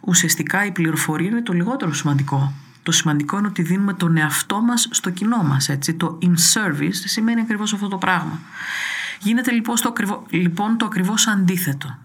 ουσιαστικά 0.00 0.64
η 0.64 0.70
πληροφορία 0.72 1.28
είναι 1.28 1.42
το 1.42 1.52
λιγότερο 1.52 1.92
σημαντικό. 1.94 2.52
Το 2.90 2.96
σημαντικό 2.96 3.38
είναι 3.38 3.46
ότι 3.46 3.62
δίνουμε 3.62 3.92
τον 3.92 4.16
εαυτό 4.16 4.60
μας 4.60 4.88
στο 4.90 5.10
κοινό 5.10 5.42
μας. 5.42 5.68
Έτσι. 5.68 5.94
Το 5.94 6.18
in 6.22 6.34
service 6.54 6.94
σημαίνει 7.04 7.40
ακριβώς 7.40 7.72
αυτό 7.72 7.88
το 7.88 7.96
πράγμα. 7.96 8.38
Γίνεται 9.20 9.50
λοιπόν, 9.50 9.76
στο 9.76 9.88
ακριβώ, 9.88 10.26
λοιπόν 10.30 10.78
το 10.78 10.86
ακριβώς 10.86 11.26
αντίθετο. 11.26 11.98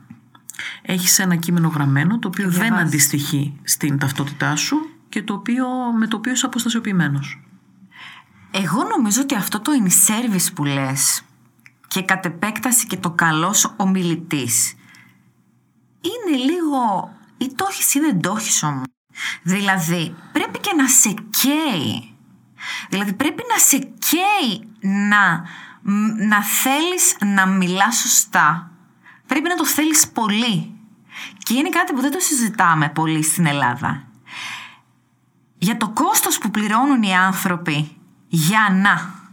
Έχεις 0.81 1.19
ένα 1.19 1.35
κείμενο 1.35 1.67
γραμμένο 1.67 2.19
το 2.19 2.27
οποίο 2.27 2.49
δεν 2.49 2.59
διαβάζεις. 2.59 2.85
αντιστοιχεί 2.85 3.59
στην 3.63 3.97
ταυτότητά 3.97 4.55
σου 4.55 4.89
και 5.09 5.23
το 5.23 5.33
οποίο, 5.33 5.67
με 5.97 6.07
το 6.07 6.17
οποίο 6.17 6.31
είσαι 6.31 6.45
αποστασιοποιημένος. 6.45 7.41
Εγώ 8.51 8.83
νομίζω 8.83 9.21
ότι 9.21 9.35
αυτό 9.35 9.59
το 9.59 9.71
in 9.83 9.87
service 9.87 10.47
που 10.55 10.63
λες 10.63 11.21
και 11.87 12.01
κατ' 12.01 12.25
επέκταση 12.25 12.87
και 12.87 12.97
το 12.97 13.11
καλός 13.11 13.73
ομιλητής 13.77 14.75
είναι 16.01 16.37
λίγο 16.37 17.13
ή 17.37 17.51
το 17.55 17.65
έχεις 17.69 17.93
ή 17.93 17.99
δεν 17.99 18.21
το 18.21 18.35
έχεις 18.37 18.63
όμως. 18.63 18.85
Δηλαδή 19.41 20.15
πρέπει 20.31 20.59
και 20.59 20.73
να 20.77 20.87
σε 20.87 21.13
καίει. 21.29 22.15
Δηλαδή 22.89 23.13
πρέπει 23.13 23.43
να 23.53 23.57
σε 23.57 23.77
καίει 23.77 24.67
να, 24.81 25.43
μ, 25.81 26.27
να 26.27 26.43
θέλεις 26.43 27.15
να 27.19 27.45
μιλάς 27.45 27.95
σωστά. 27.95 28.71
Πρέπει 29.27 29.47
να 29.49 29.55
το 29.55 29.65
θέλεις 29.65 30.07
πολύ. 30.07 30.69
Και 31.37 31.53
είναι 31.53 31.69
κάτι 31.69 31.93
που 31.93 32.01
δεν 32.01 32.11
το 32.11 32.19
συζητάμε 32.19 32.89
πολύ 32.89 33.23
στην 33.23 33.45
Ελλάδα 33.45 34.07
για 35.57 35.77
το 35.77 35.89
κόστος 35.89 36.37
που 36.37 36.51
πληρώνουν 36.51 37.03
οι 37.03 37.15
άνθρωποι 37.15 37.97
για 38.27 38.67
να. 38.71 39.23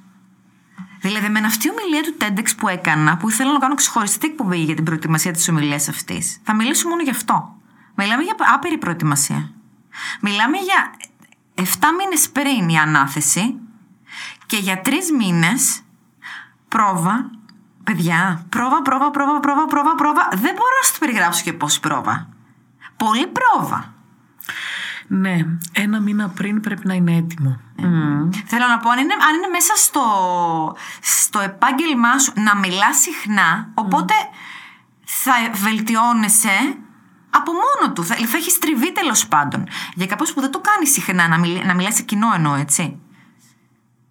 Δηλαδή, 1.01 1.29
με 1.29 1.39
αυτή 1.39 1.67
η 1.67 1.71
ομιλία 1.71 2.03
του 2.03 2.17
TEDx 2.21 2.57
που 2.57 2.69
έκανα, 2.69 3.17
που 3.17 3.29
ήθελα 3.29 3.53
να 3.53 3.59
κάνω 3.59 3.75
ξεχωριστή 3.75 4.27
εκπομπή 4.27 4.59
για 4.59 4.75
την 4.75 4.85
προετοιμασία 4.85 5.33
της 5.33 5.49
ομιλίας 5.49 5.89
αυτής, 5.89 6.39
θα 6.43 6.55
μιλήσω 6.55 6.89
μόνο 6.89 7.03
γι' 7.03 7.11
αυτό. 7.11 7.57
Μιλάμε 7.95 8.23
για 8.23 8.35
άπειρη 8.55 8.79
προετοιμασία. 8.79 9.53
Μιλάμε 10.21 10.57
για 10.57 10.93
7 11.55 11.63
μήνες 11.99 12.31
πριν 12.31 12.69
η 12.69 12.79
ανάθεση 12.79 13.55
και 14.47 14.57
για 14.57 14.81
3 14.85 14.91
μήνες 15.19 15.81
πρόβα. 16.69 17.31
Παιδιά, 17.85 18.47
πρόβα, 18.49 18.83
πρόβα, 18.83 19.11
πρόβα, 19.11 19.41
πρόβα, 19.41 19.65
πρόβα, 19.65 19.95
πρόβα. 19.95 20.29
Δεν 20.31 20.55
μπορώ 20.55 20.75
να 20.81 20.87
σου 20.87 20.93
το 20.93 20.99
περιγράψω 20.99 21.43
και 21.43 21.53
πώς 21.53 21.81
πρόβα. 21.81 22.29
Πολύ 22.97 23.27
πρόβα. 23.27 23.95
Ναι, 25.07 25.37
ένα 25.73 26.01
μήνα 26.01 26.29
πριν 26.29 26.61
πρέπει 26.61 26.87
να 26.87 26.95
είναι 26.95 27.17
έτοιμο. 27.17 27.61
Μμμ. 27.77 28.31
Θέλω 28.47 28.67
να 28.67 28.79
πω, 28.79 28.91
αν 28.91 28.99
είναι, 28.99 29.13
αν 29.13 29.35
είναι 29.37 29.49
μέσα 29.51 29.75
στο, 29.77 30.03
στο 31.01 31.41
επάγγελμά 31.41 32.19
σου 32.19 32.33
να 32.37 32.57
μιλάς 32.57 32.97
συχνά, 32.99 33.71
οπότε 33.75 34.15
θα 35.05 35.33
βελτιώνεσαι 35.53 36.77
από 37.35 37.53
μόνο 37.53 37.93
του. 37.93 38.05
Θα, 38.05 38.15
θα 38.15 38.37
έχεις 38.37 38.59
τριβή 38.59 38.93
τέλος 38.93 39.27
πάντων. 39.27 39.67
Για 39.95 40.07
κάποιο 40.07 40.27
που 40.35 40.41
δεν 40.41 40.51
το 40.51 40.61
κάνεις 40.61 40.93
συχνά 40.93 41.29
να, 41.29 41.39
μιλ, 41.39 41.61
να 41.67 41.75
μιλάει 41.75 41.93
σε 41.93 42.03
κοινό 42.03 42.27
εννοώ, 42.35 42.55
έτσι. 42.55 42.99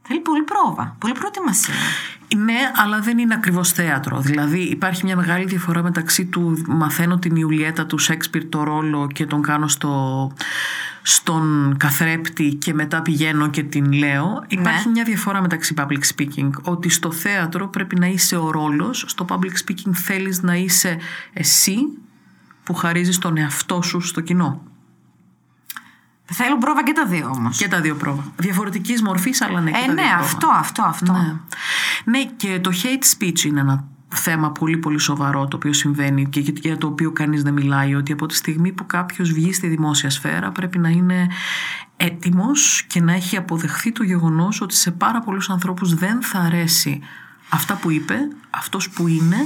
Θέλει 0.01 0.19
πολύ 0.19 0.43
πρόβα, 0.43 0.95
πολύ 0.99 1.13
προετοιμασία. 1.13 1.73
Ναι, 2.36 2.71
αλλά 2.75 2.99
δεν 2.99 3.17
είναι 3.17 3.34
ακριβώς 3.34 3.71
θέατρο. 3.71 4.19
Δηλαδή 4.19 4.60
υπάρχει 4.60 5.05
μια 5.05 5.15
μεγάλη 5.15 5.45
διαφορά 5.45 5.84
μεταξύ 5.84 6.25
του 6.25 6.63
μαθαίνω 6.67 7.19
την 7.19 7.36
Ιουλιέτα 7.36 7.86
του 7.86 7.97
Σέξπιρ 7.97 8.49
το 8.49 8.63
ρόλο 8.63 9.07
και 9.13 9.25
τον 9.25 9.41
κάνω 9.41 9.67
στο, 9.67 10.31
στον 11.01 11.75
καθρέπτη 11.79 12.53
και 12.53 12.73
μετά 12.73 13.01
πηγαίνω 13.01 13.49
και 13.49 13.63
την 13.63 13.91
λέω. 13.91 14.43
Υπάρχει 14.47 14.89
μια 14.89 15.03
διαφορά 15.03 15.41
μεταξύ 15.41 15.73
public 15.77 16.01
speaking. 16.15 16.49
Ότι 16.63 16.89
στο 16.89 17.12
θέατρο 17.12 17.67
πρέπει 17.67 17.99
να 17.99 18.07
είσαι 18.07 18.36
ο 18.36 18.51
ρόλος, 18.51 19.03
στο 19.07 19.25
public 19.29 19.69
speaking 19.69 19.91
θέλεις 19.93 20.41
να 20.41 20.55
είσαι 20.55 20.97
εσύ 21.34 21.75
που 22.71 22.77
χαρίζεις 22.77 23.17
τον 23.17 23.38
εαυτό 23.38 23.81
σου 23.81 23.99
στο 24.01 24.21
κοινό; 24.21 24.62
Θέλουν 26.34 26.60
πρόβα 26.60 26.84
και 26.84 26.91
τα 26.93 27.05
δύο 27.05 27.29
όμως. 27.36 27.57
Και 27.57 27.67
τα 27.67 27.81
δύο 27.81 27.95
πρόβα. 27.95 28.23
Διαφορετικής 28.38 29.01
μορφής, 29.01 29.41
αλλά 29.41 29.62
ναι. 29.62 29.71
και 29.71 29.77
Ε, 29.77 29.86
τα 29.86 29.93
ναι, 29.93 30.01
δύο 30.01 30.10
πρόβα. 30.12 30.23
αυτό, 30.25 30.47
αυτό, 30.53 30.81
αυτό. 30.84 31.12
Ναι. 31.12 31.34
ναι, 32.05 32.23
και 32.38 32.60
το 32.60 32.71
hate 32.84 33.23
speech 33.23 33.39
είναι 33.43 33.60
ένα 33.60 33.84
θέμα 34.13 34.51
πολύ 34.51 34.77
πολύ 34.77 34.99
σοβαρό 34.99 35.47
το 35.47 35.55
οποίο 35.55 35.73
συμβαίνει 35.73 36.25
και 36.29 36.39
για- 36.39 36.53
για 36.57 36.77
το 36.77 36.88
οποίο 36.88 37.12
κανείς 37.12 37.43
δεν 37.43 37.53
μιλάει 37.53 37.95
ότι 37.95 38.12
από 38.12 38.25
τη 38.25 38.36
στιγμή 38.36 38.71
που 38.71 38.86
κάποιος 38.86 39.31
βγει 39.31 39.53
στη 39.53 39.67
δημόσια 39.67 40.10
σφαίρα 40.10 40.51
πρέπει 40.51 40.77
να 40.77 40.89
είναι 40.89 41.27
έτοιμος 41.97 42.84
και 42.88 43.01
να 43.01 43.13
έχει 43.13 43.38
αποδεχθεί 43.38 43.91
το 43.91 44.03
γεγονός 44.03 44.62
ότι 44.62 44.75
σε 44.75 44.91
πάρα 44.91 45.19
πολλούς 45.19 45.49
ανθρώπους 45.49 45.93
δεν 45.93 46.21
θα 46.21 46.39
αρέσει 46.39 47.01
αυτά 47.53 47.75
που 47.75 47.91
είπε, 47.91 48.15
αυτός 48.49 48.89
που 48.89 49.07
είναι 49.07 49.37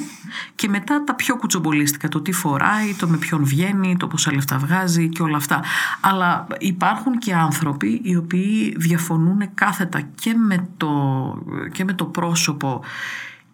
και 0.55 0.69
μετά 0.69 1.03
τα 1.03 1.15
πιο 1.15 1.35
κουτσομπολίστικα, 1.35 2.07
το 2.07 2.21
τι 2.21 2.31
φοράει, 2.31 2.93
το 2.93 3.07
με 3.07 3.17
ποιον 3.17 3.45
βγαίνει, 3.45 3.97
το 3.97 4.07
πόσα 4.07 4.33
λεφτά 4.33 4.57
βγάζει 4.57 5.09
και 5.09 5.21
όλα 5.21 5.37
αυτά. 5.37 5.63
Αλλά 6.01 6.47
υπάρχουν 6.59 7.17
και 7.17 7.33
άνθρωποι 7.33 8.01
οι 8.03 8.15
οποίοι 8.15 8.75
διαφωνούν 8.77 9.53
κάθετα 9.53 10.01
και 10.01 10.33
με 10.33 10.67
το, 10.77 10.91
και 11.71 11.83
με 11.83 11.93
το 11.93 12.05
πρόσωπο 12.05 12.83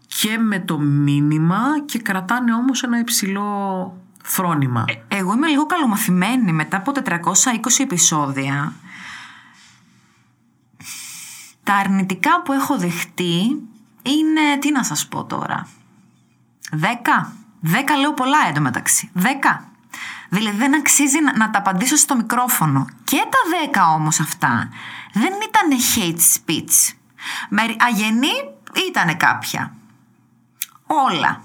και 0.07 0.37
με 0.37 0.59
το 0.59 0.79
μήνυμα 0.79 1.61
και 1.85 1.99
κρατάνε 1.99 2.53
όμως 2.53 2.83
ένα 2.83 2.99
υψηλό 2.99 3.97
φρόνημα. 4.23 4.85
Εγώ 5.07 5.33
είμαι 5.33 5.47
λίγο 5.47 5.65
καλομαθημένη 5.65 6.51
μετά 6.51 6.77
από 6.77 6.91
420 7.05 7.39
επεισόδια. 7.81 8.73
Τα 11.63 11.73
αρνητικά 11.73 12.41
που 12.41 12.53
έχω 12.53 12.77
δεχτεί 12.77 13.61
είναι, 14.01 14.57
τι 14.59 14.71
να 14.71 14.83
σας 14.83 15.07
πω 15.07 15.23
τώρα, 15.25 15.67
10. 16.71 17.31
10 17.63 17.69
λέω 17.99 18.13
πολλά 18.13 18.37
εντωμεταξύ. 18.49 19.11
10. 19.15 19.21
Δηλαδή 20.29 20.57
δεν 20.57 20.75
αξίζει 20.75 21.21
να, 21.21 21.37
να 21.37 21.49
τα 21.49 21.59
απαντήσω 21.59 21.95
στο 21.95 22.15
μικρόφωνο. 22.15 22.87
Και 23.03 23.23
τα 23.29 23.71
10 23.91 23.95
όμως 23.95 24.19
αυτά 24.19 24.69
δεν 25.13 25.33
ήταν 25.47 25.79
hate 25.95 26.19
speech. 26.37 26.95
Με 27.49 27.61
αγενή 27.61 28.33
ήταν 28.87 29.17
κάποια. 29.17 29.73
Όλα. 30.85 31.43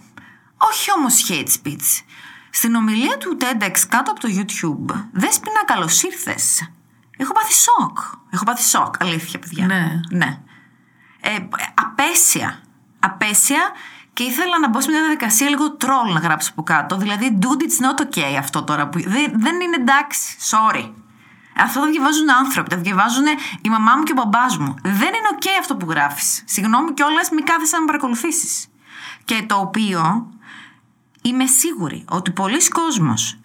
Όχι 0.56 0.92
όμως 0.96 1.26
hate 1.28 1.48
speech. 1.62 2.02
Στην 2.50 2.74
ομιλία 2.74 3.18
του 3.18 3.36
TEDx 3.40 3.78
κάτω 3.88 4.10
από 4.10 4.20
το 4.20 4.28
YouTube, 4.30 4.94
Δέσποινα 5.12 5.64
καλώς 5.64 6.02
ήρθες. 6.02 6.70
Έχω 7.16 7.32
πάθει 7.32 7.52
σοκ. 7.52 7.98
Έχω 8.30 8.44
πάθει 8.44 8.62
σοκ, 8.62 8.94
αλήθεια 9.02 9.38
παιδιά. 9.38 9.66
Ναι. 9.66 10.00
Ναι. 10.10 10.40
Ε, 11.30 11.48
απαίσια. 11.74 12.60
Απαίσια 12.98 13.60
και 14.12 14.22
ήθελα 14.22 14.58
να 14.58 14.68
μπω 14.68 14.80
σε 14.80 14.90
μια 14.90 15.00
διαδικασία 15.00 15.48
λίγο 15.48 15.70
τρολ 15.70 16.12
να 16.12 16.20
γράψω 16.20 16.50
από 16.52 16.62
κάτω. 16.62 16.96
Δηλαδή, 16.96 17.38
dude, 17.42 17.62
it's 17.62 17.86
not 17.86 18.06
okay 18.06 18.36
αυτό 18.38 18.62
τώρα. 18.62 18.88
Που... 18.88 18.98
Δεν, 18.98 19.32
δεν 19.34 19.60
είναι 19.60 19.76
εντάξει. 19.76 20.36
Sorry. 20.50 20.90
Αυτό 21.58 21.80
το 21.80 21.86
διαβάζουν 21.86 22.30
άνθρωποι, 22.30 22.70
το 22.70 22.80
διαβάζουν 22.80 23.24
η 23.62 23.68
μαμά 23.68 23.96
μου 23.96 24.02
και 24.02 24.12
ο 24.12 24.22
μπαμπάς 24.22 24.56
μου. 24.56 24.74
Δεν 24.82 25.08
είναι 25.08 25.28
οκ 25.32 25.42
αυτό 25.60 25.76
που 25.76 25.90
γράφεις. 25.90 26.42
Συγγνώμη 26.46 26.92
κιόλας, 26.94 27.30
μην 27.30 27.44
κάθεσαι 27.44 27.74
να 27.74 27.80
με 27.80 27.86
παρακολουθήσεις. 27.86 28.66
Και 29.24 29.44
το 29.46 29.54
οποίο 29.54 30.30
είμαι 31.22 31.46
σίγουρη 31.46 32.04
ότι 32.08 32.30
πολλοί 32.30 32.68
κόσμος 32.68 33.38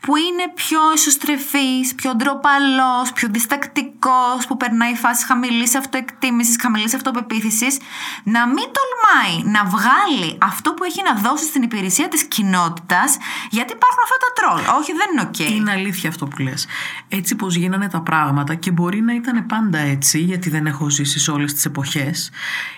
που 0.00 0.16
είναι 0.16 0.52
πιο 0.54 0.78
εσωστρεφής, 0.94 1.94
πιο 1.94 2.14
ντροπαλός, 2.14 3.12
πιο 3.14 3.28
διστακτικός, 3.30 4.46
που 4.48 4.56
περνάει 4.56 4.94
φάση 4.94 5.26
χαμηλής 5.26 5.74
αυτοεκτίμησης, 5.74 6.56
χαμηλής 6.60 6.94
αυτοπεποίθησης, 6.94 7.78
να 8.24 8.46
μην 8.46 8.66
τολμάει 8.76 9.52
να 9.52 9.64
βγάλει 9.64 10.38
αυτό 10.40 10.74
που 10.74 10.84
έχει 10.84 11.02
να 11.02 11.30
δώσει 11.30 11.44
στην 11.44 11.62
υπηρεσία 11.62 12.08
της 12.08 12.22
κοινότητας, 12.24 13.16
γιατί 13.50 13.72
υπάρχουν 13.72 14.02
αυτά 14.02 14.16
τα 14.24 14.30
τρολ. 14.38 14.78
Όχι, 14.80 14.92
δεν 14.92 15.06
είναι 15.12 15.20
ok. 15.20 15.34
Okay. 15.38 15.50
Είναι 15.50 15.72
αλήθεια 15.72 16.08
αυτό 16.08 16.26
που 16.26 16.42
λες. 16.42 16.66
Έτσι 17.08 17.34
πως 17.34 17.54
γίνανε 17.54 17.88
τα 17.88 18.00
πράγματα 18.00 18.54
και 18.54 18.70
μπορεί 18.70 19.00
να 19.00 19.14
ήταν 19.14 19.46
πάντα 19.46 19.78
έτσι, 19.78 20.18
γιατί 20.18 20.50
δεν 20.50 20.66
έχω 20.66 20.90
ζήσει 20.90 21.18
σε 21.18 21.30
όλες 21.30 21.52
τις 21.52 21.64
εποχές, 21.64 22.30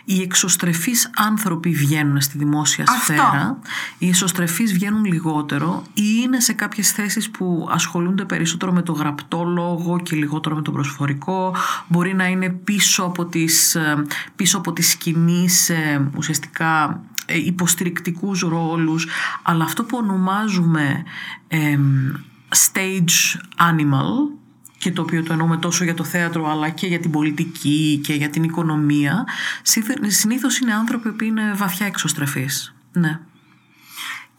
οι 0.04 0.22
εξωστρεφείς 0.22 1.10
άνθρωποι 1.16 1.70
βγαίνουν 1.70 2.20
στη 2.20 2.38
δημόσια 2.38 2.84
σφαίρα, 2.86 3.58
οι 3.98 4.08
εσωστρεφείς 4.08 4.72
βγαίνουν 4.72 5.04
λιγότερο 5.04 5.82
ή 5.94 6.20
είναι 6.22 6.40
σε 6.40 6.52
κάποιες 6.52 6.90
θέσεις 6.90 7.08
που 7.30 7.68
ασχολούνται 7.70 8.24
περισσότερο 8.24 8.72
με 8.72 8.82
το 8.82 8.92
γραπτό 8.92 9.44
λόγο 9.44 10.00
και 10.00 10.16
λιγότερο 10.16 10.54
με 10.54 10.62
το 10.62 10.70
προσφορικό. 10.70 11.54
Μπορεί 11.88 12.14
να 12.14 12.26
είναι 12.26 12.48
πίσω 12.48 13.02
από 13.02 13.24
τις, 13.24 13.74
ε, 13.74 14.04
πίσω 14.36 14.58
από 14.58 14.72
τις 14.72 14.90
σκηνής 14.90 15.70
ουσιαστικά 16.16 17.02
ε, 17.26 17.38
υποστηρικτικούς 17.38 18.40
ρόλους 18.40 19.06
αλλά 19.42 19.64
αυτό 19.64 19.84
που 19.84 19.96
ονομάζουμε 19.96 21.02
stage 22.48 23.40
animal 23.70 24.40
και 24.78 24.92
το 24.92 25.02
οποίο 25.02 25.22
το 25.22 25.32
εννοούμε 25.32 25.56
τόσο 25.56 25.84
για 25.84 25.94
το 25.94 26.04
θέατρο 26.04 26.50
αλλά 26.50 26.68
και 26.68 26.86
για 26.86 27.00
την 27.00 27.10
πολιτική 27.10 28.00
και 28.02 28.14
για 28.14 28.30
την 28.30 28.42
οικονομία 28.42 29.26
συνήθως 30.06 30.58
είναι 30.58 30.72
άνθρωποι 30.72 31.12
που 31.12 31.24
είναι 31.24 31.52
βαθιά 31.54 31.86
εξωστρεφείς. 31.86 32.74
Ναι. 32.92 33.20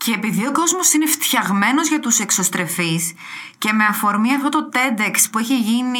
Και 0.03 0.11
επειδή 0.11 0.47
ο 0.47 0.51
κόσμος 0.51 0.93
είναι 0.93 1.05
φτιαγμένος 1.05 1.87
για 1.87 1.99
τους 1.99 2.19
εξωστρεφείς 2.19 3.13
και 3.57 3.73
με 3.73 3.83
αφορμή 3.83 4.33
αυτό 4.35 4.49
το 4.49 4.69
TEDx 4.73 5.15
που 5.31 5.39
έχει 5.39 5.57
γίνει, 5.57 5.99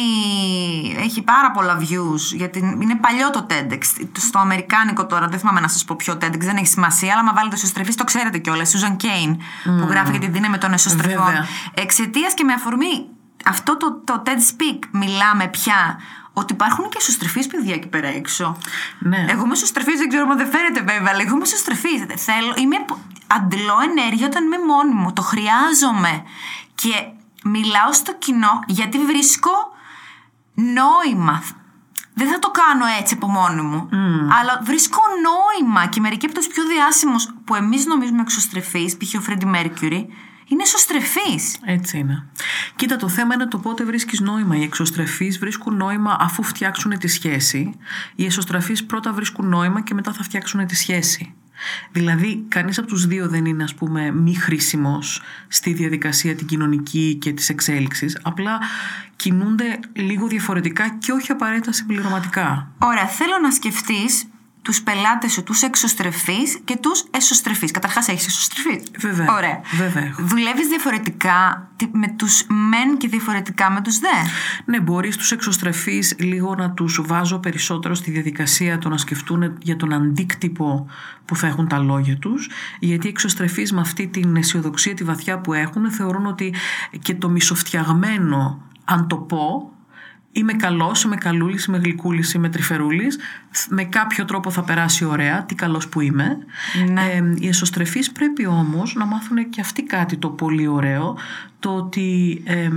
έχει 0.98 1.22
πάρα 1.22 1.50
πολλά 1.50 1.78
views, 1.80 2.34
γιατί 2.34 2.58
είναι 2.58 2.96
παλιό 2.96 3.30
το 3.30 3.46
TEDx, 3.50 3.80
στο 4.18 4.38
αμερικάνικο 4.38 5.06
τώρα, 5.06 5.28
δεν 5.28 5.38
θυμάμαι 5.38 5.60
να 5.60 5.68
σας 5.68 5.84
πω 5.84 5.96
ποιο 5.98 6.14
TEDx, 6.14 6.38
δεν 6.38 6.56
έχει 6.56 6.66
σημασία, 6.66 7.12
αλλά 7.12 7.24
μα 7.24 7.32
βάλετε 7.32 7.54
εσωστρεφείς 7.54 7.94
το 7.94 8.04
ξέρετε 8.04 8.38
κιόλας, 8.38 8.74
Susan 8.74 9.02
Kane 9.04 9.36
που 9.64 9.86
γράφει 9.88 10.10
για 10.10 10.20
τη 10.20 10.28
δύναμη 10.28 10.58
των 10.58 10.72
εσωστρεφών. 10.72 11.32
Εξαιτίας 11.74 12.34
και 12.34 12.44
με 12.44 12.52
αφορμή 12.52 13.06
αυτό 13.44 13.76
το, 13.76 14.00
το 14.04 14.22
TED 14.26 14.30
Speak 14.30 14.78
μιλάμε 14.90 15.48
πια 15.48 16.00
ότι 16.32 16.52
υπάρχουν 16.52 16.88
και 16.88 16.96
εσωστρεφείς 16.98 17.46
παιδιά 17.46 17.74
εκεί 17.74 17.88
πέρα 17.88 18.08
έξω. 18.08 18.58
Ναι. 18.98 19.26
Εγώ 19.28 19.44
είμαι 19.44 19.52
εσωστρεφής, 19.52 19.98
δεν 19.98 20.08
ξέρω 20.08 20.30
αν 20.30 20.36
δεν 20.36 20.50
φαίνεται 20.50 20.80
βέβαια, 20.80 21.12
αλλά 21.12 21.22
εγώ 21.22 21.34
είμαι 21.34 21.42
εσωστρεφής. 21.42 22.04
Θέλω, 22.16 22.54
είμαι, 22.56 22.76
αντλώ 23.26 23.78
ενέργεια 23.90 24.26
όταν 24.26 24.44
είμαι 24.44 24.58
μόνη 24.58 24.94
μου. 24.94 25.12
Το 25.12 25.22
χρειάζομαι. 25.22 26.22
Και 26.74 27.06
μιλάω 27.44 27.92
στο 27.92 28.14
κοινό 28.14 28.62
γιατί 28.66 28.98
βρίσκω 28.98 29.50
νόημα. 30.54 31.42
Δεν 32.14 32.28
θα 32.28 32.38
το 32.38 32.50
κάνω 32.50 32.84
έτσι 33.00 33.14
από 33.14 33.26
μόνη 33.26 33.62
μου. 33.62 33.88
Αλλά 34.40 34.60
βρίσκω 34.64 35.00
νόημα 35.22 35.86
και 35.86 36.00
μερικοί 36.00 36.26
από 36.26 36.34
τους 36.34 36.46
πιο 36.46 36.66
διάσημους 36.66 37.28
που 37.44 37.54
εμείς 37.54 37.86
νομίζουμε 37.86 38.20
εξωστρεφείς, 38.20 38.96
π.χ. 38.96 39.14
ο 39.14 39.20
Φρέντι 39.20 39.46
Μέρκιουρι, 39.46 40.08
είναι 40.46 40.62
εσωστρεφή. 40.62 41.40
Έτσι 41.64 41.98
είναι. 41.98 42.26
Κοίτα, 42.76 42.96
το 42.96 43.08
θέμα 43.08 43.34
είναι 43.34 43.46
το 43.46 43.58
πότε 43.58 43.84
βρίσκεις 43.84 44.20
νόημα. 44.20 44.56
Οι 44.56 44.62
εξωστρεφείς 44.62 45.38
βρίσκουν 45.38 45.76
νόημα 45.76 46.16
αφού 46.20 46.42
φτιάξουν 46.42 46.98
τη 46.98 47.08
σχέση. 47.08 47.74
Οι 48.14 48.24
εσωστρεφείς 48.24 48.84
πρώτα 48.84 49.12
βρίσκουν 49.12 49.48
νόημα 49.48 49.80
και 49.80 49.94
μετά 49.94 50.12
θα 50.12 50.22
φτιάξουν 50.22 50.66
τη 50.66 50.76
σχέση. 50.76 51.34
Δηλαδή, 51.92 52.44
κανείς 52.48 52.78
από 52.78 52.86
τους 52.86 53.06
δύο 53.06 53.28
δεν 53.28 53.44
είναι, 53.44 53.62
ας 53.62 53.74
πούμε, 53.74 54.10
μη 54.10 54.34
χρήσιμος 54.34 55.22
στη 55.48 55.72
διαδικασία 55.72 56.34
την 56.34 56.46
κοινωνική 56.46 57.18
και 57.20 57.32
της 57.32 57.48
εξέλιξης. 57.48 58.18
Απλά 58.22 58.60
κινούνται 59.16 59.78
λίγο 59.92 60.26
διαφορετικά 60.26 60.88
και 60.98 61.12
όχι 61.12 61.32
απαραίτητα 61.32 61.72
συμπληρωματικά. 61.72 62.72
Ωραία, 62.78 63.06
θέλω 63.06 63.38
να 63.42 63.50
σκεφτείς 63.50 64.24
τους 64.62 64.82
πελάτες 64.82 65.32
σου, 65.32 65.42
τους 65.42 65.62
εξωστρεφείς 65.62 66.60
και 66.64 66.76
τους 66.76 67.04
εσωστρεφείς. 67.10 67.70
Καταρχάς 67.70 68.08
έχεις 68.08 68.26
εσωστρεφείς. 68.26 68.82
Βέβαια. 68.98 69.34
Ωραία. 69.34 69.60
Βέβαια. 69.76 70.14
Δουλεύεις 70.18 70.68
διαφορετικά 70.68 71.70
με 71.92 72.14
τους 72.16 72.44
μεν 72.48 72.96
και 72.96 73.08
διαφορετικά 73.08 73.70
με 73.70 73.80
τους 73.80 73.98
δε. 73.98 74.08
Ναι, 74.64 74.80
μπορείς 74.80 75.16
τους 75.16 75.32
εξωστρεφείς 75.32 76.14
λίγο 76.18 76.54
να 76.54 76.70
τους 76.70 77.00
βάζω 77.02 77.38
περισσότερο 77.38 77.94
στη 77.94 78.10
διαδικασία 78.10 78.78
το 78.78 78.88
να 78.88 78.96
σκεφτούν 78.96 79.56
για 79.62 79.76
τον 79.76 79.92
αντίκτυπο 79.92 80.86
που 81.24 81.36
θα 81.36 81.46
έχουν 81.46 81.68
τα 81.68 81.78
λόγια 81.78 82.16
τους. 82.16 82.48
Γιατί 82.78 83.06
οι 83.06 83.10
εξωστρεφείς 83.10 83.72
με 83.72 83.80
αυτή 83.80 84.06
την 84.06 84.36
αισιοδοξία 84.36 84.94
τη 84.94 85.04
βαθιά 85.04 85.38
που 85.38 85.52
έχουν 85.52 85.90
θεωρούν 85.90 86.26
ότι 86.26 86.54
και 87.00 87.14
το 87.14 87.28
μισοφτιαγμένο 87.28 88.62
αν 88.84 89.08
το 89.08 89.16
πω 89.16 89.71
είμαι 90.32 90.52
καλός, 90.52 91.02
είμαι 91.02 91.16
καλούλης, 91.16 91.64
είμαι 91.64 91.78
γλυκούλης, 91.78 92.32
είμαι 92.32 92.48
τρυφερούλης. 92.48 93.18
Με 93.68 93.84
κάποιο 93.84 94.24
τρόπο 94.24 94.50
θα 94.50 94.62
περάσει 94.62 95.04
ωραία, 95.04 95.44
τι 95.44 95.54
καλός 95.54 95.88
που 95.88 96.00
είμαι. 96.00 96.38
Ναι. 96.92 97.00
Ε, 97.00 97.34
οι 97.38 97.48
εσωστρεφείς 97.48 98.12
πρέπει 98.12 98.46
όμως 98.46 98.94
να 98.94 99.04
μάθουν 99.04 99.50
και 99.50 99.60
αυτοί 99.60 99.82
κάτι 99.82 100.16
το 100.16 100.28
πολύ 100.28 100.66
ωραίο, 100.66 101.16
το 101.62 101.76
ότι, 101.76 102.42
ε, 102.44 102.70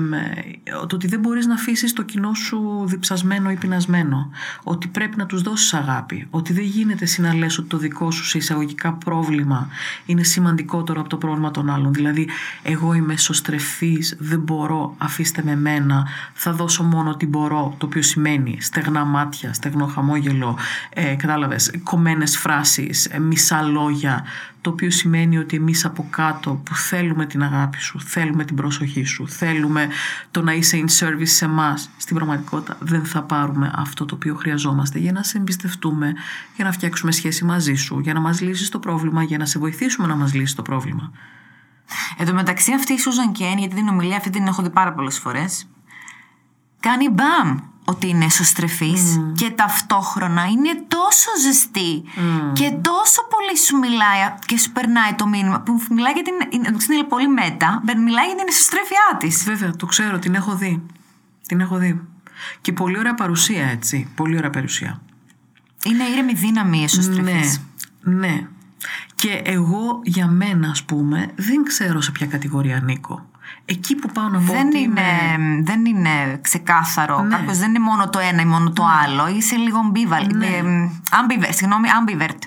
το 0.87 0.95
ότι 0.95 1.07
δεν 1.07 1.19
μπορείς 1.19 1.45
να 1.45 1.53
αφήσεις 1.53 1.93
το 1.93 2.03
κοινό 2.03 2.33
σου 2.33 2.83
διψασμένο 2.85 3.49
ή 3.51 3.55
πεινασμένο. 3.55 4.29
Ότι 4.63 4.87
πρέπει 4.87 5.17
να 5.17 5.25
τους 5.25 5.41
δώσεις 5.41 5.73
αγάπη. 5.73 6.27
Ότι 6.29 6.53
δεν 6.53 6.63
γίνεται 6.63 7.05
συναλές 7.05 7.57
ότι 7.57 7.67
το 7.67 7.77
δικό 7.77 8.11
σου 8.11 8.25
σε 8.25 8.37
εισαγωγικά 8.37 8.93
πρόβλημα 8.93 9.69
είναι 10.05 10.23
σημαντικότερο 10.23 10.99
από 10.99 11.09
το 11.09 11.17
πρόβλημα 11.17 11.51
των 11.51 11.69
άλλων. 11.69 11.93
Δηλαδή, 11.93 12.29
εγώ 12.63 12.93
είμαι 12.93 13.13
εσωστρεφής, 13.13 14.15
δεν 14.19 14.39
μπορώ, 14.39 14.95
αφήστε 14.97 15.41
με 15.45 15.55
μένα, 15.55 16.07
θα 16.33 16.53
δώσω 16.53 16.83
μόνο 16.83 17.09
ό,τι 17.09 17.25
μπορώ, 17.25 17.75
το 17.77 17.85
οποίο 17.85 18.01
σημαίνει 18.01 18.57
στεγνά 18.61 19.05
μάτια, 19.05 19.53
στεγνό 19.53 19.85
χαμόγελο, 19.85 20.57
ε, 20.89 21.15
κατάλαβες, 21.15 21.71
κομμένες 21.83 22.37
φράσεις, 22.37 23.05
ε, 23.05 23.19
μισά 23.19 23.61
λόγια, 23.61 24.23
το 24.65 24.71
οποίο 24.71 24.91
σημαίνει 24.91 25.37
ότι 25.37 25.55
εμείς 25.55 25.85
από 25.85 26.07
κάτω 26.09 26.61
που 26.65 26.75
θέλουμε 26.75 27.25
την 27.25 27.43
αγάπη 27.43 27.79
σου, 27.79 27.99
θέλουμε 28.01 28.45
την 28.45 28.55
προσοχή 28.55 29.03
σου, 29.03 29.27
θέλουμε 29.27 29.87
το 30.31 30.41
να 30.41 30.53
είσαι 30.53 30.83
in 30.85 31.03
service 31.03 31.27
σε 31.27 31.45
εμάς, 31.45 31.89
στην 31.97 32.15
πραγματικότητα 32.15 32.77
δεν 32.79 33.05
θα 33.05 33.23
πάρουμε 33.23 33.71
αυτό 33.75 34.05
το 34.05 34.15
οποίο 34.15 34.35
χρειαζόμαστε 34.35 34.99
για 34.99 35.11
να 35.11 35.23
σε 35.23 35.37
εμπιστευτούμε, 35.37 36.13
για 36.55 36.65
να 36.65 36.71
φτιάξουμε 36.71 37.11
σχέση 37.11 37.45
μαζί 37.45 37.73
σου, 37.73 37.99
για 37.99 38.13
να 38.13 38.19
μας 38.19 38.41
λύσεις 38.41 38.69
το 38.69 38.79
πρόβλημα, 38.79 39.23
για 39.23 39.37
να 39.37 39.45
σε 39.45 39.59
βοηθήσουμε 39.59 40.07
να 40.07 40.15
μας 40.15 40.33
λύσεις 40.33 40.55
το 40.55 40.61
πρόβλημα. 40.61 41.11
Εν 42.17 42.25
τω 42.25 42.33
μεταξύ 42.33 42.73
αυτή 42.73 42.93
η 42.93 42.99
Σούζαν 42.99 43.31
Κέν, 43.31 43.57
γιατί 43.57 43.75
την 43.75 43.87
ομιλία 43.87 44.17
αυτή 44.17 44.29
την 44.29 44.47
έχω 44.47 44.61
δει 44.61 44.69
πάρα 44.69 44.93
πολλές 44.93 45.19
φορές, 45.19 45.67
κάνει 46.79 47.09
μπαμ 47.09 47.57
ότι 47.85 48.09
είναι 48.09 48.25
εσωστρεφής 48.25 49.19
και 49.35 49.49
ταυτόχρονα 49.49 50.45
είναι 50.45 50.83
τόσο 50.87 51.29
ζεστή 51.41 52.03
και 52.53 52.69
τόσο 52.81 53.27
πολύ 53.29 53.57
σου 53.57 53.77
μιλάει 53.77 54.33
και 54.45 54.57
σου 54.57 54.71
περνάει 54.71 55.13
το 55.13 55.27
μήνυμα 55.27 55.61
που 55.61 55.81
μιλάει 55.89 56.13
για 56.13 56.23
την, 56.23 56.61
είναι 56.95 57.03
πολύ 57.03 57.27
μέτα, 57.27 57.81
μιλάει 57.85 58.25
για 58.25 58.35
την 58.35 58.45
εσωστρέφειά 58.47 59.17
της. 59.19 59.43
Βέβαια, 59.43 59.75
το 59.75 59.85
ξέρω, 59.85 60.19
την 60.19 60.35
έχω 60.35 60.55
δει. 60.55 60.81
Την 61.47 61.59
έχω 61.59 61.77
δει. 61.77 62.01
Και 62.61 62.73
πολύ 62.73 62.97
ωραία 62.97 63.13
παρουσία, 63.13 63.65
έτσι. 63.65 64.07
Πολύ 64.15 64.37
ωραία 64.37 64.49
παρουσία. 64.49 65.01
Είναι 65.85 66.03
ήρεμη 66.03 66.33
δύναμη 66.33 66.79
η 66.79 66.83
εσωστρεφής. 66.83 67.61
Ναι, 68.01 68.17
ναι. 68.17 68.47
Και 69.15 69.41
εγώ 69.45 69.99
για 70.03 70.27
μένα, 70.27 70.69
ας 70.69 70.83
πούμε, 70.83 71.31
δεν 71.35 71.63
ξέρω 71.63 72.01
σε 72.01 72.11
ποια 72.11 72.27
κατηγορία 72.27 72.77
ανήκω. 72.77 73.29
Εκεί 73.65 73.95
που 73.95 74.09
πάω 74.13 74.29
να 74.29 74.39
πω 74.39 74.53
δεν, 74.53 74.71
είναι, 74.71 75.01
δεν 75.63 75.85
είναι 75.85 76.39
ξεκάθαρο. 76.41 77.21
Ναι. 77.21 77.35
Κάποιο 77.35 77.53
δεν 77.53 77.69
είναι 77.69 77.79
μόνο 77.79 78.09
το 78.09 78.19
ένα 78.19 78.41
ή 78.41 78.45
μόνο 78.45 78.71
το 78.71 78.83
ναι. 78.83 78.89
άλλο. 79.03 79.27
Είσαι 79.27 79.55
λίγο 79.55 79.79
ambivalent. 79.91 80.35
Ναι. 80.35 80.61
Ambivert, 81.11 81.49
συγγνώμη, 81.49 81.87
ambivert. 81.99 82.39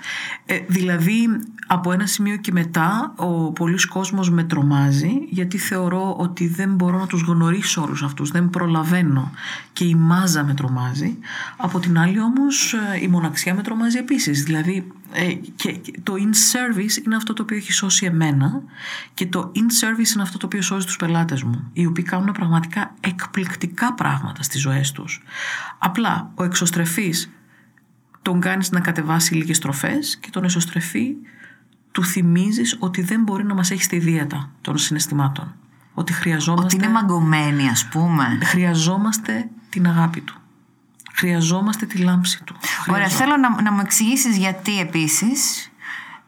Ε, 0.46 0.58
δηλαδή, 0.66 1.28
από 1.70 1.92
ένα 1.92 2.06
σημείο 2.06 2.36
και 2.36 2.52
μετά, 2.52 3.12
ο 3.16 3.52
πολλής 3.52 3.86
κόσμος 3.86 4.30
με 4.30 4.44
τρομάζει, 4.44 5.10
γιατί 5.30 5.58
θεωρώ 5.58 6.16
ότι 6.18 6.46
δεν 6.46 6.74
μπορώ 6.74 6.98
να 6.98 7.06
τους 7.06 7.22
γνωρίσω 7.22 7.82
όλους 7.82 8.02
αυτούς, 8.02 8.30
δεν 8.30 8.50
προλαβαίνω 8.50 9.30
και 9.72 9.84
η 9.84 9.94
μάζα 9.94 10.44
με 10.44 10.54
τρομάζει. 10.54 11.18
Από 11.56 11.78
την 11.78 11.98
άλλη 11.98 12.20
όμως, 12.20 12.72
ε, 12.72 12.98
η 13.02 13.08
μοναξιά 13.08 13.54
με 13.54 13.62
τρομάζει 13.62 13.98
επίσης. 13.98 14.42
Δηλαδή, 14.42 14.92
ε, 15.12 15.32
και 15.56 15.80
το 16.02 16.14
in-service 16.14 17.04
είναι 17.04 17.16
αυτό 17.16 17.32
το 17.32 17.42
οποίο 17.42 17.56
έχει 17.56 17.72
σώσει 17.72 18.06
εμένα 18.06 18.62
και 19.14 19.26
το 19.26 19.52
in-service 19.54 20.14
είναι 20.14 20.22
αυτό 20.22 20.38
το 20.38 20.46
οποίο 20.46 20.62
σώζει 20.62 20.86
τους 20.86 20.96
πελάτες 20.96 21.42
μου, 21.42 21.70
οι 21.72 21.86
οποίοι 21.86 22.04
κάνουν 22.04 22.32
πραγματικά 22.32 22.94
εκπληκτικά 23.00 23.94
πράγματα 23.94 24.42
στις 24.42 24.60
ζωές 24.60 24.92
τους. 24.92 25.22
Απλά, 25.78 26.30
ο 26.34 26.44
εξωστρεφής 26.44 27.30
τον 28.22 28.40
κάνεις 28.40 28.70
να 28.70 28.80
κατεβάσει 28.80 29.34
λίγες 29.34 29.56
στροφές 29.56 30.18
και 30.20 30.30
τον 30.30 30.44
εσωστρεφή 30.44 31.16
του 31.98 32.04
θυμίζεις 32.04 32.76
ότι 32.78 33.02
δεν 33.02 33.22
μπορεί 33.22 33.44
να 33.44 33.54
μας 33.54 33.70
έχεις 33.70 33.84
στη 33.84 33.98
δίαιτα 33.98 34.50
των 34.60 34.78
συναισθημάτων. 34.78 35.54
Ότι 35.94 36.12
χρειαζόμαστε... 36.12 36.64
Ότι 36.64 36.84
είναι 36.84 36.92
μαγκωμένη 36.92 37.68
ας 37.68 37.88
πούμε. 37.88 38.38
Χρειαζόμαστε 38.42 39.48
την 39.68 39.86
αγάπη 39.86 40.20
του. 40.20 40.34
Χρειαζόμαστε 41.12 41.86
τη 41.86 41.98
λάμψη 41.98 42.44
του. 42.44 42.56
Ωραία, 42.86 43.08
θέλω 43.08 43.36
να, 43.36 43.62
να 43.62 43.72
μου 43.72 43.80
εξηγήσεις 43.80 44.36
γιατί 44.36 44.80
επίσης. 44.80 45.70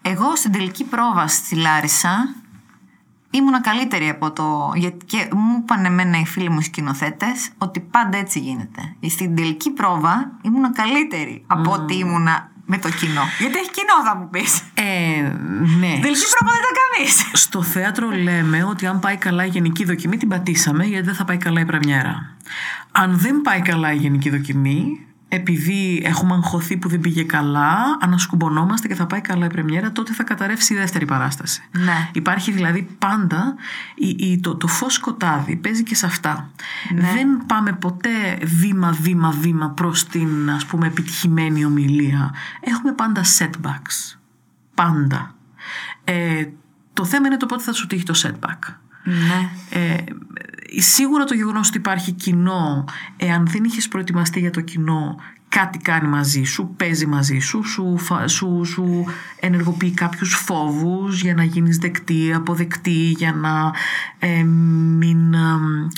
Εγώ 0.03 0.37
στην 0.37 0.53
τελική 0.53 0.85
πρόβα 0.85 1.27
στη 1.27 1.55
Λάρισα 1.55 2.35
ήμουνα 3.31 3.61
καλύτερη 3.61 4.09
από 4.09 4.31
το. 4.31 4.73
Γιατί 4.75 5.05
και 5.05 5.29
μου 5.33 5.59
είπαν 5.61 5.85
εμένα 5.85 6.19
οι 6.21 6.27
φίλοι 6.27 6.51
μου 6.51 6.61
σκηνοθέτες 6.61 7.51
ότι 7.59 7.81
πάντα 7.81 8.19
έτσι 8.19 8.39
γίνεται. 8.39 8.95
Στην 9.09 9.35
τελική 9.37 9.71
πρόβα 9.71 10.33
ήμουνα 10.43 10.73
καλύτερη 10.73 11.45
από 11.47 11.73
ότι 11.73 11.95
ήμουνα 11.95 12.50
με 12.71 12.79
το 12.79 12.91
κοινό. 12.91 13.23
Γιατί 13.39 13.59
έχει 13.59 13.71
κοινό, 13.71 13.97
θα 14.05 14.17
μου 14.17 14.29
πεις. 14.31 14.63
Ε, 14.75 15.21
ναι. 15.81 15.93
Τελική 16.03 16.27
πρόβα 16.35 16.53
δεν 16.53 16.63
τα 16.69 16.73
κάνεις. 16.81 17.31
Στο 17.33 17.63
θέατρο 17.63 18.11
λέμε 18.11 18.65
ότι 18.65 18.87
αν 18.87 18.99
πάει 18.99 19.17
καλά 19.17 19.45
η 19.45 19.49
γενική 19.49 19.85
δοκιμή 19.85 20.17
την 20.17 20.29
πατήσαμε 20.29 20.85
γιατί 20.85 21.05
δεν 21.05 21.15
θα 21.15 21.25
πάει 21.25 21.37
καλά 21.37 21.61
η 21.61 21.65
πρεμιέρα. 21.65 22.37
Αν 22.93 23.19
δεν 23.19 23.41
πάει 23.43 23.61
καλά 23.61 23.93
η 23.93 23.97
γενική 23.97 24.31
δοκιμή, 24.31 25.07
επειδή 25.33 26.03
έχουμε 26.05 26.35
αγχωθεί 26.35 26.77
που 26.77 26.89
δεν 26.89 27.01
πήγε 27.01 27.23
καλά, 27.23 27.77
ανασκουμπονόμαστε 28.01 28.89
και 28.89 28.95
θα 28.95 29.07
πάει 29.07 29.21
καλά 29.21 29.45
η 29.45 29.49
πρεμιέρα, 29.49 29.93
τότε 29.93 30.13
θα 30.13 30.23
καταρρεύσει 30.23 30.75
η 30.75 30.77
δεύτερη 30.77 31.05
παράσταση. 31.05 31.63
Ναι. 31.71 32.09
Υπάρχει 32.13 32.53
δηλαδή 32.53 32.89
πάντα 32.99 33.55
η, 33.95 34.09
η, 34.19 34.41
το, 34.41 34.55
το 34.55 34.67
φως 34.67 34.95
σκοτάδι, 34.95 35.57
παίζει 35.57 35.83
και 35.83 35.95
σε 35.95 36.07
αυτά. 36.07 36.51
Ναι. 36.95 37.01
Δεν 37.01 37.47
πάμε 37.47 37.73
ποτέ 37.73 38.39
βήμα, 38.43 38.91
βήμα, 39.01 39.31
βήμα 39.31 39.71
προς 39.71 40.07
την 40.07 40.51
ας 40.51 40.67
πούμε 40.67 40.87
επιτυχημένη 40.87 41.65
ομιλία. 41.65 42.35
Έχουμε 42.61 42.93
πάντα 42.93 43.23
setbacks. 43.39 44.19
Πάντα. 44.75 45.35
Ε, 46.05 46.47
το 46.93 47.05
θέμα 47.05 47.27
είναι 47.27 47.37
το 47.37 47.47
πότε 47.47 47.63
θα 47.63 47.73
σου 47.73 47.87
τύχει 47.87 48.05
το 48.05 48.21
setback. 48.23 48.75
Ναι. 49.05 49.51
Ε, 49.71 49.97
σίγουρα 50.77 51.25
το 51.25 51.35
γεγονός 51.35 51.69
ότι 51.69 51.77
υπάρχει 51.77 52.13
κοινό, 52.13 52.85
εάν 53.17 53.47
δεν 53.47 53.65
είχες 53.65 53.89
προετοιμαστεί 53.89 54.41
για 54.41 54.51
το 54.51 54.61
κοινό, 54.61 55.17
κάτι 55.57 55.79
κάνει 55.79 56.09
μαζί 56.09 56.43
σου, 56.43 56.75
παίζει 56.77 57.07
μαζί 57.07 57.39
σου, 57.39 57.63
σου, 57.65 57.99
φα- 57.99 58.29
σου, 58.29 58.61
σου 58.65 59.05
ενεργοποιεί 59.41 59.91
κάποιους 59.91 60.35
φόβους 60.35 61.21
για 61.23 61.35
να 61.35 61.45
γίνεις 61.45 61.77
δεκτή, 61.79 62.33
αποδεκτή, 62.35 63.15
για 63.19 63.33
να 63.33 63.73
ε, 64.19 64.43
μην 64.99 65.35
ε, 65.35 65.39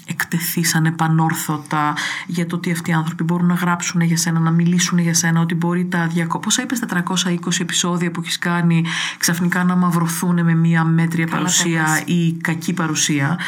εκτεθείς 0.06 0.74
ανεπανόρθωτα 0.74 1.94
για 2.26 2.46
το 2.46 2.56
ότι 2.56 2.70
αυτοί 2.72 2.90
οι 2.90 2.92
άνθρωποι 2.92 3.22
μπορούν 3.24 3.46
να 3.46 3.54
γράψουν 3.54 4.00
για 4.00 4.16
σένα, 4.16 4.38
να 4.40 4.50
μιλήσουν 4.50 4.98
για 4.98 5.14
σένα, 5.14 5.40
ότι 5.40 5.54
μπορεί 5.54 5.84
τα 5.84 6.10
200, 6.34 6.40
πόσα 6.42 6.62
είπες 6.62 6.82
420 7.04 7.60
επεισόδια 7.60 8.10
που 8.10 8.20
έχεις 8.20 8.38
κάνει 8.38 8.84
ξαφνικά 9.18 9.64
να 9.64 9.76
μαυρωθούν 9.76 10.44
με 10.44 10.54
μια 10.54 10.84
μέτρια 10.84 11.24
Καλά 11.24 11.36
τα 11.36 11.42
παρουσία 11.42 11.98
είπες. 12.06 12.14
ή 12.14 12.32
κακή 12.40 12.72
παρουσία. 12.72 13.38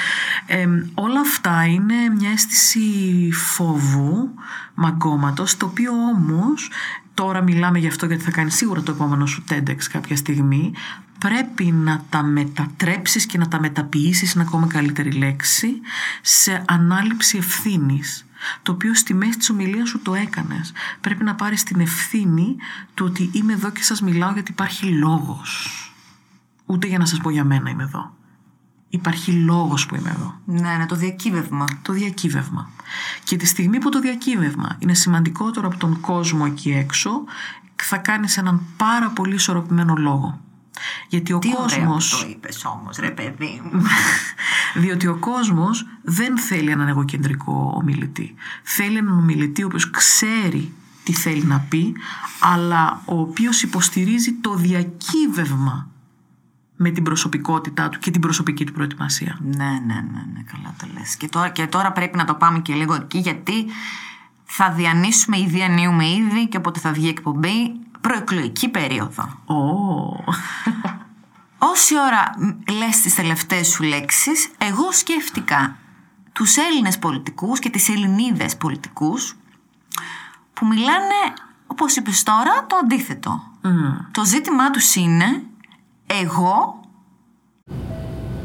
Ε, 0.47 0.67
όλα 0.95 1.21
αυτά 1.21 1.64
είναι 1.64 1.95
μια 2.19 2.31
αίσθηση 2.31 2.81
φόβου, 3.33 4.31
μαγκώματος, 4.74 5.56
το 5.56 5.66
οποίο 5.66 5.92
όμως, 5.92 6.70
τώρα 7.14 7.42
μιλάμε 7.42 7.78
γι' 7.78 7.87
αυτό 7.87 8.06
γιατί 8.06 8.22
θα 8.22 8.30
κάνει 8.30 8.50
σίγουρα 8.50 8.82
το 8.82 8.92
επόμενο 8.92 9.26
σου 9.26 9.44
TEDx 9.48 9.76
κάποια 9.90 10.16
στιγμή, 10.16 10.72
πρέπει 11.18 11.64
να 11.64 12.04
τα 12.08 12.22
μετατρέψεις 12.22 13.26
και 13.26 13.38
να 13.38 13.48
τα 13.48 13.60
μεταποιήσεις, 13.60 14.32
είναι 14.32 14.44
ακόμα 14.46 14.66
καλύτερη 14.66 15.12
λέξη, 15.12 15.80
σε 16.22 16.64
ανάληψη 16.66 17.37
ευθύνης. 17.37 18.26
Το 18.62 18.72
οποίο 18.72 18.94
στη 18.94 19.14
μέση 19.14 19.38
της 19.38 19.50
ομιλίας 19.50 19.88
σου 19.88 20.02
το 20.02 20.14
έκανες. 20.14 20.72
Πρέπει 21.00 21.24
να 21.24 21.34
πάρεις 21.34 21.62
την 21.62 21.80
ευθύνη 21.80 22.56
του 22.94 23.06
ότι 23.08 23.30
είμαι 23.32 23.52
εδώ 23.52 23.70
και 23.70 23.82
σας 23.82 24.00
μιλάω 24.00 24.32
γιατί 24.32 24.50
υπάρχει 24.50 24.87
λόγος. 24.87 25.68
Ούτε 26.66 26.87
για 26.87 26.98
να 26.98 27.06
σας 27.06 27.18
πω 27.18 27.30
για 27.30 27.44
μένα 27.44 27.70
είμαι 27.70 27.82
εδώ. 27.82 28.14
Υπάρχει 28.94 29.33
λόγος 29.33 29.87
που 29.87 29.94
είμαι 29.94 30.11
εδώ. 30.11 30.35
Ναι, 30.44 30.76
ναι, 30.76 30.87
το 30.87 30.96
διακύβευμα. 30.96 31.66
Το 31.83 31.92
διακύβευμα. 31.92 32.70
Και 33.24 33.37
τη 33.37 33.46
στιγμή 33.46 33.78
που 33.78 33.88
το 33.88 34.00
διακύβευμα 34.00 34.76
είναι 34.78 34.94
σημαντικότερο 34.94 35.66
από 35.66 35.76
τον 35.76 36.00
κόσμο 36.00 36.44
εκεί 36.46 36.70
έξω, 36.70 37.11
θα 37.83 37.96
κάνεις 37.96 38.37
έναν 38.37 38.62
πάρα 38.76 39.11
πολύ 39.11 39.35
ισορροπημένο 39.35 39.94
λόγο. 39.96 40.40
Γιατί 41.09 41.33
ο 41.33 41.38
Τι 41.38 41.48
ωραίο 41.48 41.87
που 41.87 41.92
κόσμος, 41.92 42.20
το 42.20 42.28
είπες 42.28 42.64
όμως, 42.64 42.96
ρε 42.98 43.11
παιδί 43.11 43.62
μου. 43.64 43.83
διότι 44.83 45.07
ο 45.07 45.16
κόσμος 45.16 45.87
δεν 46.02 46.38
θέλει 46.38 46.70
έναν 46.70 46.88
εγωκεντρικό 46.88 47.74
ομιλητή. 47.76 48.35
Θέλει 48.62 48.96
έναν 48.96 49.18
ομιλητή 49.18 49.62
ο 49.62 49.66
οποίος 49.66 49.90
ξέρει 49.90 50.72
τι 51.04 51.12
θέλει 51.12 51.44
να 51.44 51.59
πει, 51.59 51.94
αλλά 52.40 53.02
ο 53.04 53.20
οποίος 53.20 53.62
υποστηρίζει 53.62 54.33
το 54.33 54.54
διακύβευμα 54.54 55.88
με 56.85 56.90
την 56.90 57.03
προσωπικότητά 57.03 57.88
του 57.88 57.99
και 57.99 58.11
την 58.11 58.20
προσωπική 58.20 58.64
του 58.64 58.73
προετοιμασία. 58.73 59.38
Ναι, 59.40 59.64
ναι, 59.64 59.94
ναι, 59.94 60.23
ναι, 60.33 60.42
καλά 60.53 60.75
το 60.79 60.87
λες. 60.94 61.16
Και 61.16 61.29
τώρα, 61.29 61.49
και 61.49 61.66
τώρα 61.66 61.92
πρέπει 61.92 62.16
να 62.16 62.25
το 62.25 62.35
πάμε 62.35 62.59
και 62.59 62.75
λίγο 62.75 62.94
εκεί 62.94 63.18
γιατί 63.18 63.66
θα 64.44 64.70
διανύσουμε 64.70 65.38
ή 65.38 65.47
διανύουμε 65.47 66.09
ήδη 66.09 66.49
και 66.49 66.57
όποτε 66.57 66.81
θα 66.81 66.92
βγει 66.92 67.07
η 67.07 67.09
εκπομπή 67.09 67.73
προεκλογική 68.01 68.68
περίοδο. 68.68 69.23
Ω, 69.44 69.55
Όση 71.73 71.94
ώρα 71.99 72.31
μ, 72.38 72.73
λες 72.73 73.01
τις 73.01 73.14
τελευταίες 73.14 73.68
σου 73.68 73.83
λέξεις, 73.83 74.51
εγώ 74.59 74.92
σκέφτηκα 74.92 75.77
τους 76.33 76.57
Έλληνες 76.57 76.99
πολιτικούς 76.99 77.59
και 77.59 77.70
τις 77.70 77.88
Ελληνίδες 77.88 78.57
πολιτικούς 78.57 79.37
που 80.53 80.66
μιλάνε, 80.66 81.33
όπως 81.66 81.97
είπες 81.97 82.23
τώρα, 82.23 82.66
το 82.66 82.77
αντίθετο. 82.77 83.42
Το 84.11 84.25
ζήτημά 84.25 84.70
τους 84.70 84.94
είναι 84.94 85.42
εγώ; 86.07 86.81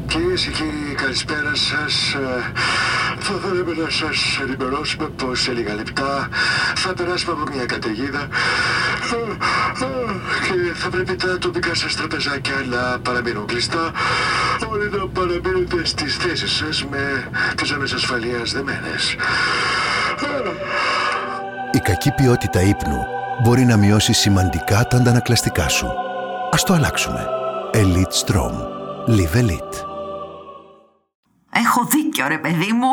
Κυρίες 0.06 0.42
και 0.44 0.50
κύριοι, 0.50 0.94
καλησπέρα 0.94 1.54
σας. 1.54 2.16
Θα 3.18 3.34
θέλαμε 3.42 3.74
να 3.82 3.90
σας 3.90 4.38
ενημερώσουμε 4.42 5.08
πως 5.08 5.40
σε 5.40 5.52
λίγα 5.52 5.74
λεπτά 5.74 6.28
θα 6.74 6.94
περάσουμε 6.94 7.32
από 7.32 7.52
μια 7.54 7.66
καταιγίδα 7.66 8.28
ε, 9.12 9.32
ε, 9.84 10.12
και 10.46 10.74
θα 10.74 10.88
πρέπει 10.88 11.16
τα 11.16 11.38
τοπικά 11.38 11.74
σας 11.74 11.96
τραπεζάκια 11.96 12.54
να 12.70 12.98
παραμείνουν 12.98 13.46
κλειστά. 13.46 13.92
Όλοι 14.70 14.90
να 14.90 15.06
παραμείνετε 15.06 15.84
στις 15.84 16.16
θέσεις 16.16 16.52
σας 16.52 16.84
με 16.90 17.30
τις 17.56 17.68
ζώνε 17.68 17.84
ασφαλείας 17.94 18.52
δεμένες. 18.52 19.16
Η 21.72 21.78
κακή 21.78 22.10
ποιότητα 22.10 22.60
ύπνου 22.60 23.06
μπορεί 23.42 23.64
να 23.64 23.76
μειώσει 23.76 24.12
σημαντικά 24.12 24.84
τα 24.84 24.96
αντανακλαστικά 24.96 25.68
σου. 25.68 25.86
Ας 26.50 26.62
το 26.62 26.72
αλλάξουμε. 26.74 27.39
Elite 27.72 28.26
Strom. 28.26 28.54
Live 29.06 29.34
Elite. 29.34 29.76
Έχω 31.50 31.84
δίκιο 31.84 32.28
ρε 32.28 32.38
παιδί 32.38 32.72
μου. 32.72 32.88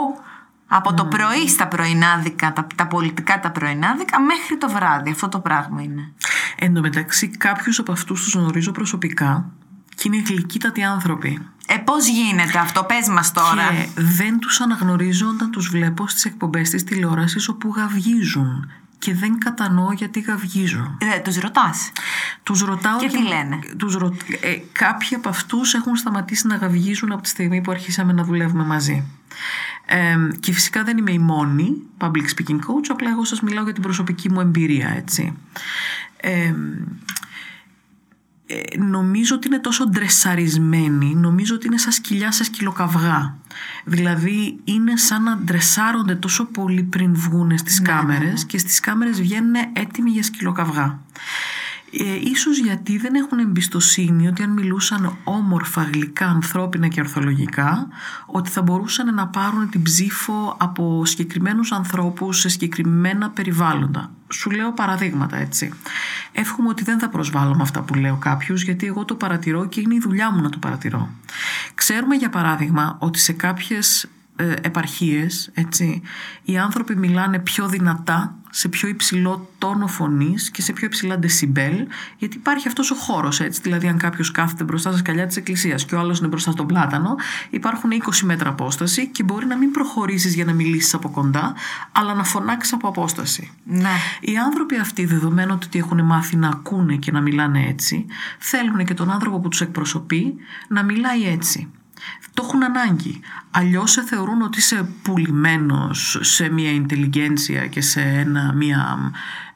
Από 0.68 0.94
το 0.94 1.06
πρωί 1.06 1.48
στα 1.48 1.68
πρωινάδικα, 1.68 2.54
τα, 2.54 2.68
τα 2.76 2.88
πολιτικά 2.88 3.40
τα 3.40 3.52
πρωινάδικα, 3.52 4.22
μέχρι 4.22 4.58
το 4.58 4.70
βράδυ. 4.70 5.10
Αυτό 5.12 5.30
το 5.30 5.40
πράγμα 5.40 5.82
είναι. 5.82 6.14
Εν 6.60 6.74
τω 6.74 6.82
μεταξύ, 6.82 7.28
κάποιους 7.28 7.80
από 7.80 7.92
αυτούς 7.92 8.24
τους 8.24 8.34
γνωρίζω 8.34 8.72
προσωπικά 8.72 9.50
και 9.96 10.04
είναι 10.04 10.24
γλυκύτατοι 10.28 10.84
άνθρωποι. 10.84 11.48
Ε, 11.68 11.78
πώς 11.78 12.08
γίνεται 12.08 12.58
αυτό, 12.58 12.84
πες 12.84 13.08
μας 13.08 13.32
τώρα. 13.32 13.64
Και 13.70 14.02
δεν 14.02 14.40
τους 14.40 14.62
αναγνωρίζω 14.62 15.28
όταν 15.28 15.52
τους 15.52 15.70
βλέπω 15.70 16.08
στις 16.08 16.26
εκπομπές 16.26 16.70
της 16.70 16.84
τηλεόρασης 16.84 17.48
όπου 17.48 17.74
γαυγίζουν. 17.76 18.72
Και 19.00 19.14
δεν 19.14 19.38
κατανοώ 19.38 19.92
γιατί 19.92 20.20
γαυγίζουν. 20.20 20.98
Ε, 21.16 21.20
τους 21.20 21.38
ρωτάς. 21.38 21.92
Τους 22.44 22.62
ρωτάω 22.62 23.00
Και 23.00 23.08
τι 23.08 23.24
λένε; 23.24 23.60
Τους 23.78 23.96
ρω... 23.96 24.18
ε, 24.42 24.58
κάποιοι 24.72 25.16
από 25.16 25.30
αυτούς 25.30 25.74
έχουν 25.74 25.96
σταματήσει 25.96 26.48
να 26.48 26.56
γαυγίζουν 26.56 27.12
από 27.12 27.22
τη 27.22 27.30
στιγμή 27.30 27.62
που 27.62 27.72
αρχίσαμε 27.72 28.14
να 28.14 28.24
δουλεύουμε 28.24 28.64
μαζί. 28.64 29.04
Ε, 29.86 30.16
και 30.40 30.54
φυσικά 30.54 30.84
δεν 30.84 30.98
είμαι 30.98 31.12
η 31.12 31.20
μόνη 31.20 31.82
public 31.98 32.26
speaking 32.36 32.56
coach, 32.56 32.88
απλά 32.90 33.10
εγώ 33.10 33.26
σας 33.26 33.42
μιλάω 33.42 33.64
για 33.64 33.74
την 33.74 33.82
προσωπική 33.82 34.32
μου 34.32 34.40
εμπειρία, 34.40 34.90
έτσι. 34.90 35.34
Ε, 36.18 36.54
ε, 38.50 38.78
νομίζω 38.78 39.36
ότι 39.36 39.48
είναι 39.48 39.60
τόσο 39.60 39.90
ντρεσαρισμένοι, 39.90 41.16
νομίζω 41.16 41.56
ότι 41.56 41.68
είναι 41.68 41.78
σαν 41.78 41.92
σκυλιά 41.92 42.32
σε 42.32 42.44
σκυλοκαυγά. 42.44 43.38
Δηλαδή 43.86 44.60
είναι 44.64 44.98
σαν 44.98 45.24
να 45.24 45.38
ντρεσάρονται 45.38 46.16
τόσο 46.16 46.46
πολύ 46.46 46.84
πριν 46.84 47.16
βγουν 47.16 47.58
στις 47.58 47.82
κάμερες 47.82 48.46
και 48.46 48.58
στις 48.58 48.80
κάμερες 48.80 49.22
βγαίνουν 49.22 49.54
έτοιμοι 49.74 50.10
για 50.10 50.24
σκυλοκαυγά. 50.24 51.00
Ε, 51.92 52.30
ίσως 52.30 52.58
γιατί 52.58 52.98
δεν 52.98 53.16
έχουν 53.16 53.40
εμπιστοσύνη 53.40 54.28
ότι 54.28 54.44
αν 54.44 54.50
μιλούσαν 54.50 55.18
όμορφα, 55.24 55.84
γλυκά, 55.84 56.28
ανθρώπινα 56.28 56.88
και 56.88 57.00
ορθολογικά 57.00 57.88
ότι 58.26 58.50
θα 58.50 58.62
μπορούσαν 58.62 59.14
να 59.14 59.28
πάρουν 59.28 59.70
την 59.70 59.82
ψήφο 59.84 60.56
από 60.60 61.06
συγκεκριμένους 61.06 61.72
ανθρώπους 61.72 62.40
σε 62.40 62.50
συγκεκριμένα 62.50 63.30
περιβάλλοντα. 63.30 64.12
Σου 64.30 64.52
λέω 64.52 64.74
παραδείγματα 64.74 65.38
έτσι. 65.38 65.74
Εύχομαι 66.32 66.70
ότι 66.70 66.84
δεν 66.84 67.00
θα 67.00 67.10
προσβάλλω 67.10 67.56
με 67.56 67.62
αυτά 67.62 67.82
που 67.82 67.94
λέω 67.94 68.16
κάποιους 68.16 68.64
γιατί 68.64 68.86
εγώ 68.86 69.06
το 69.06 69.16
παρατηρώ 69.16 69.66
και 69.66 69.82
είναι 69.82 69.96
η 69.96 70.00
δουλειά 70.00 70.32
μου 70.32 70.42
να 70.42 70.50
το 70.50 70.58
παρατηρώ. 70.58 71.10
Ξέρουμε 71.76 72.16
για 72.16 72.30
παράδειγμα 72.30 72.96
ότι 73.00 73.20
σε 73.20 73.34
κάποιες 73.34 74.10
ε, 74.36 74.54
επαρχίες, 74.62 75.50
έτσι, 75.54 76.02
οι 76.44 76.58
άνθρωποι 76.58 76.96
μιλάνε 76.96 77.40
πιο 77.40 77.68
δυνατά, 77.68 78.36
σε 78.58 78.68
πιο 78.68 78.88
υψηλό 78.88 79.50
τόνο 79.58 79.88
φωνής 79.88 80.52
και 80.52 80.62
σε 80.62 80.74
πιο 80.74 80.86
υψηλά 80.86 81.18
δεσιμπέλ, 81.18 81.88
γιατί 82.18 82.38
υπάρχει 82.38 82.68
αυτός 82.68 82.92
ο 82.92 82.96
χώρος, 82.96 83.40
έτσι, 83.40 83.62
δηλαδή 83.62 83.88
αν 83.88 83.98
κάποιος 83.98 84.32
κάθεται 84.32 84.64
μπροστά 84.64 84.90
στα 84.90 85.00
σκαλιά 85.00 85.28
της 85.28 85.38
εκκλησίας 85.38 85.86
και 85.86 85.96
ο 85.96 86.00
άλλος 86.00 86.20
είναι 86.20 86.28
μπροστά 86.28 86.52
στον 86.52 86.68
πλάτανο, 86.68 87.16
υπάρχουν 87.50 87.92
20 87.92 88.20
μέτρα 88.24 88.50
απόσταση 88.50 89.08
και 89.08 89.24
μπορεί 89.24 89.46
να 89.46 89.58
μην 89.58 89.72
προχωρήσεις 89.72 90.36
για 90.36 90.46
να 90.46 90.54
μιλήσεις 90.54 90.94
από 90.94 91.10
κοντά, 91.10 91.56
αλλά 91.92 92.14
να 92.14 92.24
φωνάξεις 92.24 92.74
από 92.74 92.88
απόσταση. 92.88 93.52
Ναι. 93.64 93.96
Οι 94.20 94.38
άνθρωποι 94.38 94.78
αυτοί, 94.78 95.06
δεδομένου 95.06 95.58
ότι 95.64 95.80
έχουν 95.80 96.06
μάθει 96.06 96.36
να 96.36 96.48
ακούνε 96.48 96.96
και 96.96 97.12
να 97.12 97.22
μιλάνε 97.22 97.66
έτσι, 97.68 98.06
θέλουν 98.40 98.86
και 98.86 98.94
τον 98.94 99.12
άνθρωπο 99.12 99.40
που 99.40 99.50
τους 99.50 99.62
εκπροσωπεί 99.62 100.36
να 100.68 100.84
μιλάει 100.84 101.24
έτσι. 101.24 101.70
Το 102.34 102.44
έχουν 102.46 102.64
ανάγκη. 102.64 103.20
Αλλιώς 103.52 103.92
σε 103.92 104.04
θεωρούν 104.04 104.42
ότι 104.42 104.60
είσαι 104.60 104.90
πουλημένος 105.02 106.18
σε 106.22 106.50
μια 106.50 106.72
ιντελιγένσια 106.72 107.68
και 107.68 107.82
σε 107.82 108.02
ένα, 108.02 108.54
μια, 108.54 109.12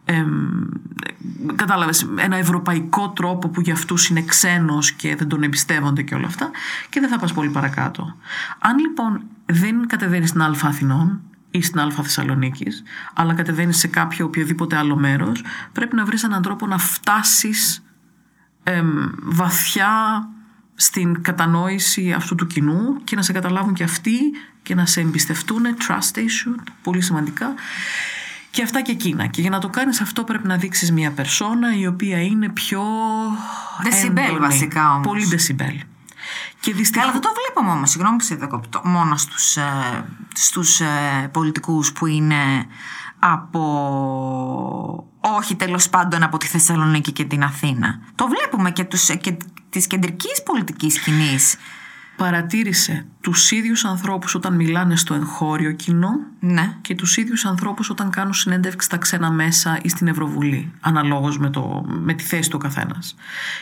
εμ, 0.05 0.61
κατάλαβες, 1.55 2.09
ένα 2.17 2.35
ευρωπαϊκό 2.35 3.09
τρόπο 3.09 3.49
που 3.49 3.61
για 3.61 3.73
αυτούς 3.73 4.09
είναι 4.09 4.21
ξένος 4.21 4.91
και 4.91 5.15
δεν 5.15 5.27
τον 5.27 5.43
εμπιστεύονται 5.43 6.01
και 6.01 6.15
όλα 6.15 6.27
αυτά 6.27 6.49
και 6.89 6.99
δεν 6.99 7.09
θα 7.09 7.19
πας 7.19 7.33
πολύ 7.33 7.49
παρακάτω. 7.49 8.15
Αν 8.59 8.77
λοιπόν 8.77 9.21
δεν 9.45 9.87
κατεβαίνεις 9.87 10.29
στην 10.29 10.41
Α 10.41 10.55
Αθηνών 10.61 11.21
ή 11.51 11.61
στην 11.61 11.79
Α 11.79 11.91
Θεσσαλονίκης 11.91 12.83
αλλά 13.13 13.33
κατεβαίνεις 13.33 13.77
σε 13.77 13.87
κάποιο 13.87 14.25
οποιοδήποτε 14.25 14.75
άλλο 14.75 14.95
μέρος 14.95 15.43
πρέπει 15.71 15.95
να 15.95 16.05
βρεις 16.05 16.23
έναν 16.23 16.41
τρόπο 16.41 16.67
να 16.67 16.77
φτάσεις 16.77 17.83
εμ, 18.63 19.09
βαθιά 19.21 20.27
στην 20.81 21.21
κατανόηση 21.21 22.11
αυτού 22.11 22.35
του 22.35 22.47
κοινού 22.47 23.03
και 23.03 23.15
να 23.15 23.21
σε 23.21 23.31
καταλάβουν 23.33 23.73
και 23.73 23.83
αυτοί 23.83 24.17
και 24.63 24.75
να 24.75 24.85
σε 24.85 24.99
εμπιστευτούν, 24.99 25.61
trust 25.87 26.17
issue, 26.17 26.63
πολύ 26.83 27.01
σημαντικά. 27.01 27.53
Και 28.51 28.63
αυτά 28.63 28.81
και 28.81 28.91
εκείνα. 28.91 29.27
Και 29.27 29.41
για 29.41 29.49
να 29.49 29.59
το 29.59 29.69
κάνεις 29.69 30.01
αυτό 30.01 30.23
πρέπει 30.23 30.47
να 30.47 30.57
δείξεις 30.57 30.91
μια 30.91 31.11
περσόνα 31.11 31.75
η 31.77 31.87
οποία 31.87 32.21
είναι 32.21 32.49
πιο 32.49 32.83
Decibel 33.83 34.17
έντονη. 34.17 34.39
βασικά 34.39 34.93
όμως. 34.93 35.07
Πολύ 35.07 35.27
decibel. 35.31 35.79
Και 36.59 36.73
δυστυχώς... 36.73 36.89
Καλά, 36.89 37.11
δεν 37.11 37.21
το 37.21 37.29
βλέπουμε 37.43 37.75
όμω. 37.75 37.85
Συγγνώμη 37.85 38.17
που 38.17 38.23
σε 38.23 38.35
διακόπτω. 38.35 38.81
Μόνο 38.83 39.17
στους 39.17 39.57
ε, 39.57 39.63
στους, 40.35 40.79
ε, 40.79 41.29
πολιτικούς 41.31 41.91
που 41.91 42.05
είναι 42.05 42.65
από. 43.19 43.61
Όχι 45.19 45.55
τέλος 45.55 45.89
πάντων 45.89 46.23
από 46.23 46.37
τη 46.37 46.47
Θεσσαλονίκη 46.47 47.11
και 47.11 47.23
την 47.23 47.43
Αθήνα. 47.43 47.99
Το 48.15 48.27
βλέπουμε 48.27 48.71
και, 48.71 48.83
τους, 48.83 49.05
και 49.05 49.37
της 49.71 49.87
κεντρικής 49.87 50.43
πολιτικής 50.43 50.93
σκηνής. 50.93 51.55
Παρατήρησε 52.15 53.05
τους 53.21 53.51
ίδιους 53.51 53.85
ανθρώπους 53.85 54.35
όταν 54.35 54.55
μιλάνε 54.55 54.95
στο 54.95 55.13
εγχώριο 55.13 55.71
κοινό 55.71 56.09
Ναι. 56.39 56.75
και 56.81 56.95
τους 56.95 57.17
ίδιους 57.17 57.45
ανθρώπους 57.45 57.89
όταν 57.89 58.09
κάνουν 58.09 58.33
συνέντευξη 58.33 58.87
στα 58.87 58.97
ξένα 58.97 59.31
μέσα 59.31 59.79
ή 59.81 59.89
στην 59.89 60.07
Ευρωβουλή, 60.07 60.71
αναλόγως 60.79 61.37
με, 61.37 61.49
το, 61.49 61.85
με 61.87 62.13
τη 62.13 62.23
θέση 62.23 62.49
του 62.49 62.57
ο 62.59 62.63
καθένας. 62.63 63.15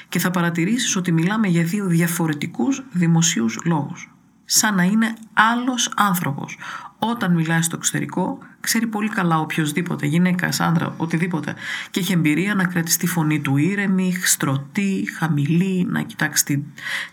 Και 0.10 0.20
θα 0.20 0.32
παρατηρήσεις 0.32 0.96
ότι 0.96 1.12
μιλάμε 1.12 1.48
για 1.48 1.64
δύο 1.64 1.86
διαφορετικούς 1.86 2.84
δημοσίους 2.92 3.60
λόγους. 3.66 4.12
Σαν 4.46 4.76
να 4.76 4.84
είναι 4.84 5.14
άλλος 5.34 5.92
άνθρωπος. 5.96 6.58
Όταν 7.02 7.34
μιλάει 7.34 7.62
στο 7.62 7.76
εξωτερικό, 7.76 8.38
ξέρει 8.60 8.88
πολύ 8.88 9.10
καλά 9.10 9.40
οποιοδήποτε, 9.40 10.06
γυναίκα, 10.06 10.50
άντρα, 10.60 10.94
οτιδήποτε, 10.98 11.56
και 11.92 12.00
έχει 12.00 12.14
εμπειρία 12.14 12.56
να 12.56 12.64
κρατήσει 12.66 13.00
τη 13.00 13.08
φωνή 13.08 13.40
του 13.40 13.58
ήρεμη, 13.58 14.14
στρωτή, 14.24 15.08
χαμηλή, 15.18 15.86
να 15.90 16.02
κοιτάξει 16.02 16.46
την, 16.46 16.64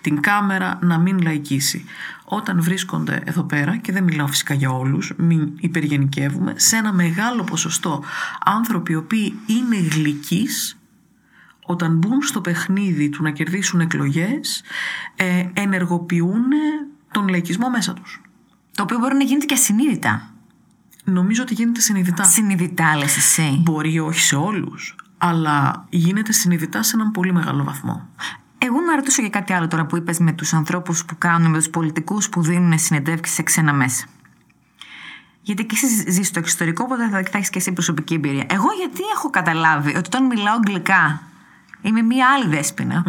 την 0.00 0.20
κάμερα, 0.20 0.78
να 0.82 0.98
μην 0.98 1.18
λαϊκίσει. 1.22 1.84
Όταν 2.24 2.62
βρίσκονται 2.62 3.20
εδώ 3.24 3.42
πέρα, 3.42 3.76
και 3.76 3.92
δεν 3.92 4.04
μιλάω 4.04 4.26
φυσικά 4.26 4.54
για 4.54 4.70
όλους, 4.70 5.12
μην 5.16 5.52
υπεργενικεύουμε, 5.60 6.52
σε 6.56 6.76
ένα 6.76 6.92
μεγάλο 6.92 7.44
ποσοστό 7.44 8.02
άνθρωποι 8.44 8.92
οι 8.92 8.96
οποίοι 8.96 9.34
είναι 9.46 9.76
γλυκείς, 9.76 10.78
όταν 11.66 11.96
μπουν 11.96 12.22
στο 12.22 12.40
παιχνίδι 12.40 13.08
του 13.08 13.22
να 13.22 13.30
κερδίσουν 13.30 13.80
εκλογές, 13.80 14.62
ε, 15.16 15.46
ενεργοποιούν 15.52 16.44
τον 17.12 17.28
λαϊκισμό 17.28 17.70
μέσα 17.70 17.94
τους. 17.94 18.20
Το 18.76 18.82
οποίο 18.82 18.98
μπορεί 18.98 19.14
να 19.14 19.24
γίνεται 19.24 19.46
και 19.46 19.54
ασυνείδητα. 19.54 20.30
Νομίζω 21.04 21.42
ότι 21.42 21.54
γίνεται 21.54 21.80
συνειδητά. 21.80 22.24
Συνειδητά, 22.24 22.96
λες 22.96 23.16
εσύ. 23.16 23.60
Μπορεί 23.62 23.98
όχι 23.98 24.20
σε 24.20 24.36
όλους, 24.36 24.96
αλλά 25.18 25.86
γίνεται 25.88 26.32
συνειδητά 26.32 26.82
σε 26.82 26.96
έναν 26.96 27.10
πολύ 27.10 27.32
μεγάλο 27.32 27.64
βαθμό. 27.64 28.08
Εγώ 28.58 28.80
να 28.80 28.94
ρωτήσω 28.96 29.20
για 29.20 29.30
κάτι 29.30 29.52
άλλο 29.52 29.68
τώρα 29.68 29.86
που 29.86 29.96
είπες 29.96 30.18
με 30.18 30.32
τους 30.32 30.52
ανθρώπους 30.52 31.04
που 31.04 31.18
κάνουν, 31.18 31.50
με 31.50 31.56
τους 31.58 31.70
πολιτικούς 31.70 32.28
που 32.28 32.42
δίνουν 32.42 32.78
συνεντεύξεις 32.78 33.34
σε 33.34 33.42
ξένα 33.42 33.72
μέσα. 33.72 34.06
Γιατί 35.42 35.64
και 35.64 35.76
εσύ 35.82 36.10
ζεις 36.10 36.26
στο 36.26 36.38
εξωτερικό, 36.38 36.84
οπότε 36.84 37.08
θα, 37.08 37.22
θα 37.30 37.38
έχεις 37.38 37.50
και 37.50 37.58
εσύ 37.58 37.72
προσωπική 37.72 38.14
εμπειρία. 38.14 38.46
Εγώ 38.48 38.68
γιατί 38.78 39.00
έχω 39.14 39.30
καταλάβει 39.30 39.88
ότι 39.88 40.06
όταν 40.06 40.26
μιλάω 40.26 40.54
αγγλικά 40.54 41.22
είμαι 41.86 42.02
μία 42.02 42.26
άλλη 42.34 42.46
δέσποινα. 42.54 43.02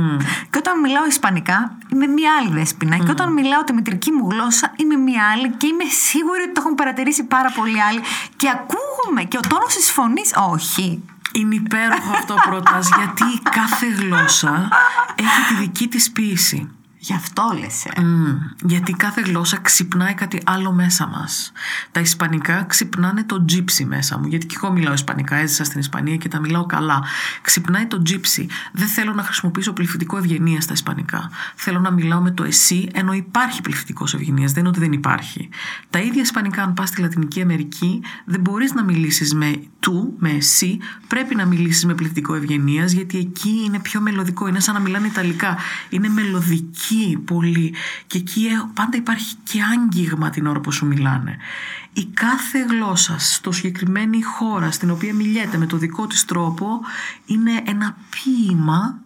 Και 0.49 0.57
όταν 0.57 0.79
μιλάω 0.79 1.05
ισπανικά 1.05 1.77
είμαι 1.91 2.07
μία 2.07 2.31
άλλη 2.39 2.53
δέσποινα. 2.53 2.97
Και 2.97 3.11
όταν 3.11 3.33
μιλάω 3.33 3.63
τη 3.63 3.73
μητρική 3.73 4.11
μου 4.11 4.29
γλώσσα 4.29 4.73
είμαι 4.75 4.95
μία 4.95 5.23
άλλη. 5.33 5.49
Και 5.49 5.67
είμαι 5.67 5.83
σίγουρη 5.83 6.41
ότι 6.41 6.51
το 6.51 6.61
έχουν 6.63 6.75
παρατηρήσει 6.75 7.23
πάρα 7.23 7.51
πολλοί 7.55 7.81
άλλοι. 7.81 8.01
Και 8.35 8.49
ακούγομαι 8.49 9.23
και 9.23 9.37
ο 9.37 9.47
τόνος 9.47 9.73
της 9.75 9.91
φωνής, 9.91 10.33
όχι. 10.51 11.03
Είναι 11.33 11.55
υπέροχο 11.55 12.11
αυτό 12.11 12.35
πρότας, 12.49 12.89
γιατί 12.95 13.49
κάθε 13.49 13.87
γλώσσα 13.87 14.69
έχει 15.15 15.47
τη 15.47 15.53
δική 15.59 15.87
της 15.87 16.11
ποίηση. 16.11 16.76
Γι' 17.07 17.13
αυτό 17.13 17.43
λες, 17.59 17.85
ε. 17.85 18.01
Μμ, 18.01 18.37
γιατί 18.63 18.93
κάθε 18.93 19.21
γλώσσα 19.21 19.57
ξυπνάει 19.57 20.13
κάτι 20.13 20.41
άλλο 20.45 20.71
μέσα 20.71 21.07
μας. 21.07 21.51
Τα 21.91 21.99
ισπανικά 21.99 22.63
ξυπνάνε 22.63 23.23
το 23.23 23.45
τζίψι 23.45 23.85
μέσα 23.85 24.17
μου. 24.17 24.27
Γιατί 24.27 24.45
και 24.45 24.55
εγώ 24.63 24.71
μιλάω 24.71 24.93
ισπανικά, 24.93 25.35
έζησα 25.35 25.63
στην 25.63 25.79
Ισπανία 25.79 26.15
και 26.15 26.27
τα 26.27 26.39
μιλάω 26.39 26.65
καλά. 26.65 27.03
Ξυπνάει 27.41 27.85
το 27.85 28.01
τζίψι. 28.01 28.47
Δεν 28.71 28.87
θέλω 28.87 29.13
να 29.13 29.23
χρησιμοποιήσω 29.23 29.73
πληθυντικό 29.73 30.17
ευγενία 30.17 30.61
στα 30.61 30.73
ισπανικά. 30.73 31.29
Θέλω 31.55 31.79
να 31.79 31.91
μιλάω 31.91 32.21
με 32.21 32.31
το 32.31 32.43
εσύ, 32.43 32.89
ενώ 32.93 33.13
υπάρχει 33.13 33.61
πληθυντικό 33.61 34.05
ευγενίας. 34.13 34.51
Δεν 34.51 34.59
είναι 34.59 34.69
ότι 34.69 34.79
δεν 34.79 34.91
υπάρχει. 34.91 35.49
Τα 35.89 35.99
ίδια 35.99 36.21
ισπανικά, 36.21 36.63
αν 36.63 36.73
πας 36.73 36.89
στη 36.89 37.01
Λατινική 37.01 37.41
Αμερική, 37.41 38.01
δεν 38.25 38.39
μπορείς 38.39 38.73
να 38.73 38.83
μιλήσεις 38.83 39.33
με 39.33 39.61
του, 39.87 40.13
με 40.17 40.29
εσύ. 40.29 40.79
Πρέπει 41.07 41.35
να 41.35 41.45
μιλήσεις 41.45 41.85
με 41.85 41.93
πληθυντικό 41.93 42.33
ευγενίας, 42.33 42.91
γιατί 42.91 43.17
εκεί 43.17 43.61
είναι 43.65 43.79
πιο 43.79 44.01
μελωδικό. 44.01 44.47
Είναι 44.47 44.59
σαν 44.59 44.73
να 44.73 44.79
μιλάνε 44.79 45.07
Ιταλικά. 45.07 45.57
Είναι 45.89 46.09
μελωδική 46.09 47.21
πολύ. 47.25 47.73
Και 48.07 48.17
εκεί 48.17 48.45
ε, 48.45 48.69
πάντα 48.73 48.97
υπάρχει 48.97 49.35
και 49.43 49.59
άγγιγμα 49.61 50.29
την 50.29 50.47
ώρα 50.47 50.59
που 50.59 50.71
σου 50.71 50.85
μιλάνε. 50.85 51.37
Η 51.93 52.05
κάθε 52.05 52.65
γλώσσα 52.69 53.15
στο 53.19 53.51
συγκεκριμένη 53.51 54.21
χώρα 54.21 54.71
στην 54.71 54.91
οποία 54.91 55.13
μιλιέται 55.13 55.57
με 55.57 55.65
το 55.65 55.77
δικό 55.77 56.07
της 56.07 56.25
τρόπο 56.25 56.79
είναι 57.25 57.63
ένα 57.65 57.97
ποίημα 58.09 58.99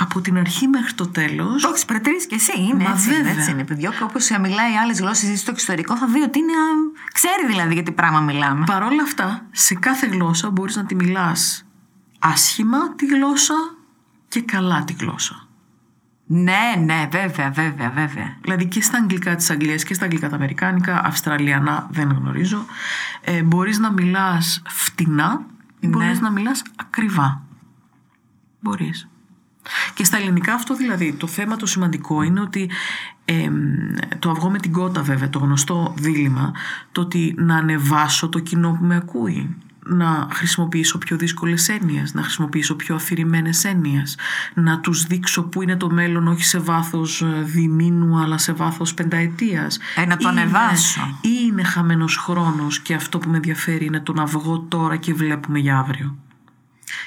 από 0.00 0.20
την 0.20 0.38
αρχή 0.38 0.66
μέχρι 0.68 0.92
το 0.92 1.06
τέλος 1.08 1.62
Το 1.62 1.68
έχεις 1.68 1.84
πρετρήσει 1.84 2.26
και 2.26 2.34
εσύ. 2.34 2.52
Είναι 2.60 2.84
Μα 2.84 2.90
έτσι, 2.90 3.06
είναι, 3.08 3.16
βέβαια. 3.16 3.32
έτσι 3.32 3.50
είναι. 3.50 3.64
Παιδιό, 3.64 3.90
και 3.90 4.02
όπως 4.02 4.28
μιλάει 4.40 4.76
άλλες 4.82 5.00
γλώσσες 5.00 5.40
στο 5.40 5.50
εξωτερικό, 5.50 5.96
θα 5.96 6.06
δει 6.06 6.20
ότι 6.22 6.38
είναι. 6.38 6.52
α, 6.52 7.02
Ξέρει 7.12 7.46
δηλαδή 7.46 7.74
για 7.74 7.82
τι 7.82 7.92
πράγμα 7.92 8.20
μιλάμε. 8.20 8.64
Παρ' 8.66 8.82
όλα 8.82 9.02
αυτά, 9.02 9.46
σε 9.50 9.74
κάθε 9.74 10.06
γλώσσα 10.06 10.50
μπορείς 10.50 10.76
να 10.76 10.84
τη 10.84 10.94
μιλάς 10.94 11.64
άσχημα 12.18 12.94
τη 12.94 13.06
γλώσσα 13.06 13.54
και 14.28 14.40
καλά 14.42 14.84
τη 14.84 14.92
γλώσσα. 14.92 15.44
Ναι, 16.26 16.74
ναι, 16.84 17.08
βέβαια, 17.10 17.50
βέβαια, 17.50 17.90
βέβαια. 17.90 18.36
Δηλαδή 18.40 18.66
και 18.66 18.82
στα 18.82 18.98
αγγλικά 18.98 19.34
της 19.36 19.50
Αγγλίας 19.50 19.84
και 19.84 19.94
στα 19.94 20.04
αγγλικά 20.04 20.28
τα 20.28 20.36
αμερικάνικα, 20.36 21.02
αυστραλιανά 21.04 21.86
δεν 21.90 22.10
γνωρίζω, 22.12 22.64
ε, 23.20 23.42
μπορείς 23.42 23.78
να 23.78 23.92
μιλάς 23.92 24.62
φτηνά 24.68 25.44
ή 25.80 25.86
Ναι. 25.86 25.92
μπορείς 25.96 26.20
να 26.20 26.30
μιλάς 26.30 26.62
ακριβά. 26.76 27.42
Μπορείς. 28.60 29.09
Και 29.94 30.04
στα 30.04 30.16
ελληνικά 30.16 30.54
αυτό 30.54 30.74
δηλαδή, 30.76 31.12
το 31.12 31.26
θέμα 31.26 31.56
το 31.56 31.66
σημαντικό 31.66 32.22
είναι 32.22 32.40
ότι 32.40 32.70
εμ, 33.24 33.54
το 34.18 34.30
αυγό 34.30 34.50
με 34.50 34.58
την 34.58 34.72
κότα 34.72 35.02
βέβαια, 35.02 35.30
το 35.30 35.38
γνωστό 35.38 35.94
δίλημα, 35.98 36.52
το 36.92 37.00
ότι 37.00 37.34
να 37.38 37.56
ανεβάσω 37.56 38.28
το 38.28 38.38
κοινό 38.38 38.76
που 38.78 38.84
με 38.84 38.96
ακούει, 38.96 39.56
να 39.86 40.28
χρησιμοποιήσω 40.32 40.98
πιο 40.98 41.16
δύσκολες 41.16 41.68
έννοιες, 41.68 42.14
να 42.14 42.22
χρησιμοποιήσω 42.22 42.74
πιο 42.74 42.94
αφηρημένες 42.94 43.64
έννοιες, 43.64 44.18
να 44.54 44.80
τους 44.80 45.04
δείξω 45.04 45.42
που 45.42 45.62
είναι 45.62 45.76
το 45.76 45.90
μέλλον 45.90 46.28
όχι 46.28 46.44
σε 46.44 46.58
βάθος 46.58 47.22
ε, 47.22 47.42
διμήνου 47.42 48.18
αλλά 48.18 48.38
σε 48.38 48.52
βάθος 48.52 48.94
πενταετίας. 48.94 49.78
Ε, 49.96 50.04
να 50.06 50.16
το 50.16 50.28
Είναι- 50.28 50.40
ανεβάσω. 50.40 51.18
Ή 51.20 51.28
είναι 51.46 51.62
χαμένος 51.62 52.16
χρόνος 52.16 52.80
και 52.80 52.94
αυτό 52.94 53.18
που 53.18 53.28
με 53.30 53.36
ενδιαφέρει 53.36 53.84
είναι 53.84 54.00
το 54.00 54.12
να 54.12 54.24
βγω 54.24 54.58
τώρα 54.68 54.96
και 54.96 55.14
βλέπουμε 55.14 55.58
για 55.58 55.78
αύριο. 55.78 56.16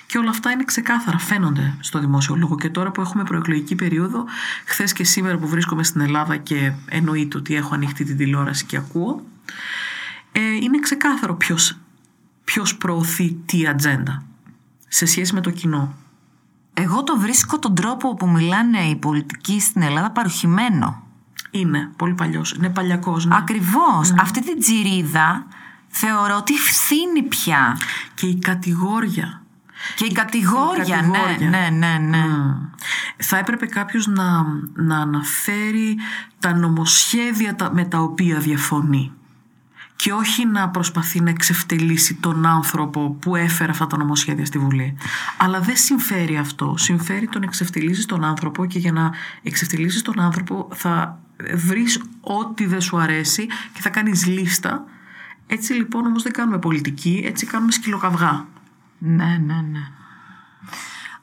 Και 0.06 0.18
όλα 0.18 0.30
αυτά 0.30 0.52
είναι 0.52 0.64
ξεκάθαρα, 0.64 1.18
φαίνονται 1.18 1.74
στο 1.80 2.00
δημόσιο 2.00 2.36
λόγο. 2.36 2.56
Και 2.56 2.70
τώρα 2.70 2.92
που 2.92 3.02
έχουμε 3.02 3.24
προεκλογική 3.24 3.76
περίοδο, 3.76 4.26
χθες 4.66 4.94
και 4.94 5.04
σήμερα 5.04 5.38
που 5.38 5.48
βρίσκομαι 5.48 5.84
στην 5.84 6.02
Ελλάδα 6.02 6.38
και 6.38 6.72
εννοείται 6.90 7.38
ότι 7.38 7.56
έχω 7.56 7.74
ανοιχτή 7.74 8.04
την 8.04 8.18
τηλεόραση 8.18 8.66
και 8.66 8.78
ακούω, 8.78 9.24
ε, 10.32 10.40
είναι 10.40 10.80
ξεκάθαρο 10.80 11.36
ποιος, 11.36 11.78
ποιος 12.44 12.78
προωθεί 12.78 13.38
τι 13.46 13.68
ατζέντα 13.68 14.24
σε 14.88 15.06
σχέση 15.06 15.34
με 15.34 15.42
το 15.42 15.50
κοινό. 15.50 15.94
Εγώ 16.74 17.04
το 17.04 17.20
βρίσκω 17.20 17.60
τον 17.60 17.76
τρόπο 17.76 18.16
που 18.16 18.30
μιλάνε 18.30 18.80
οι 18.80 18.96
πολιτικοί 18.96 19.60
στην 19.60 19.82
Ελλάδα 19.82 20.12
παροχημένο. 20.12 21.04
Είναι 21.52 21.92
πολύ 21.96 22.14
παλιός. 22.14 22.52
Είναι 22.52 22.70
παλιακός. 22.70 23.26
Ναι. 23.26 23.36
Ακριβώς. 23.36 24.14
Αυτή 24.20 24.44
την 24.44 24.60
τζιρίδα 24.60 25.46
θεωρώ 25.88 26.36
ότι 26.38 26.54
φθήνει 26.54 27.22
πια. 27.22 27.78
Και 28.14 28.26
η 28.26 28.40
κατηγόρια. 28.40 29.43
Και 29.96 30.06
η 30.06 30.12
κατηγόρια, 30.12 31.02
ναι, 31.02 31.18
κατηγόρια. 31.20 31.50
ναι, 31.50 31.70
ναι, 31.70 31.98
ναι. 32.10 32.26
Θα 33.18 33.38
έπρεπε 33.38 33.66
κάποιος 33.66 34.08
να, 34.08 34.46
να 34.74 34.98
αναφέρει 34.98 35.98
τα 36.40 36.54
νομοσχέδια 36.56 37.56
τα- 37.56 37.74
με 37.74 37.86
τα 37.86 38.00
οποία 38.00 38.40
διαφωνεί 38.40 39.12
και 39.96 40.12
όχι 40.12 40.46
να 40.46 40.70
προσπαθεί 40.70 41.20
να 41.22 41.30
εξευτελίσει 41.30 42.14
τον 42.14 42.46
άνθρωπο 42.46 43.18
που 43.22 43.36
έφερε 43.36 43.72
αυτά 43.72 43.88
τα 43.88 43.98
νομοσχέδια 43.98 44.46
στη 44.46 44.58
Βουλή. 44.58 44.98
Αλλά 45.38 45.60
δεν 45.60 45.76
συμφέρει 45.78 46.38
αυτό. 46.38 46.74
Συμφέρει 46.78 47.28
το 47.28 47.40
να 47.40 47.46
εξευτελίσεις 47.46 48.06
τον 48.06 48.24
άνθρωπο 48.24 48.66
και 48.66 48.80
για 48.80 48.92
να 48.92 49.12
εξευτελίσεις 49.44 50.02
τον 50.02 50.20
άνθρωπο 50.20 50.68
θα 50.74 51.20
βρεις 51.54 52.02
ό,τι 52.22 52.66
δεν 52.66 52.82
σου 52.82 52.98
αρέσει 52.98 53.46
και 53.74 53.82
θα 53.82 53.90
κάνεις 53.90 54.26
λίστα. 54.26 54.84
Έτσι 55.48 55.74
λοιπόν 55.74 56.06
όμως 56.06 56.24
δεν 56.24 56.32
κάνουμε 56.32 56.60
πολιτική, 56.60 57.22
έτσι 57.26 57.46
κάνουμε 57.46 57.72
σκυλοκαυγά. 57.72 58.46
Ναι, 59.06 59.38
ναι, 59.46 59.62
ναι. 59.62 59.88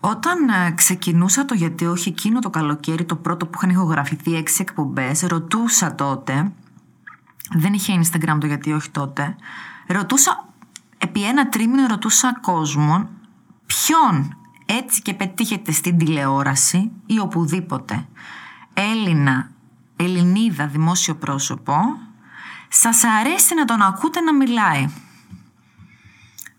Όταν 0.01 0.49
ε, 0.49 0.71
ξεκινούσα 0.71 1.45
το 1.45 1.55
γιατί 1.55 1.87
όχι 1.87 2.09
εκείνο 2.09 2.39
το 2.39 2.51
καλοκαίρι, 2.51 3.05
το 3.05 3.17
πρώτο 3.17 3.47
που 3.47 3.53
είχαν 3.57 3.71
ηχογραφηθεί 3.71 4.35
έξι 4.37 4.63
εκπομπές, 4.63 5.21
ρωτούσα 5.23 5.95
τότε, 5.95 6.53
δεν 7.51 7.73
είχε 7.73 8.01
Instagram 8.01 8.37
το 8.41 8.47
γιατί 8.47 8.73
όχι 8.73 8.91
τότε, 8.91 9.37
ρωτούσα, 9.87 10.49
επί 10.99 11.25
ένα 11.25 11.49
τρίμηνο 11.49 11.87
ρωτούσα 11.87 12.39
κόσμο 12.41 13.09
ποιον 13.67 14.37
έτσι 14.67 15.03
και 15.03 15.15
πετύχετε 15.15 15.73
στην 15.73 15.99
τηλεόραση 15.99 16.91
ή 17.07 17.19
οπουδήποτε 17.19 18.07
Έλληνα, 18.75 19.51
Ελληνίδα 19.97 20.67
δημόσιο 20.67 21.15
πρόσωπο, 21.15 21.77
σας 22.69 23.05
αρέσει 23.05 23.55
να 23.55 23.65
τον 23.65 23.83
ακούτε 23.83 24.21
να 24.21 24.35
μιλάει. 24.35 24.89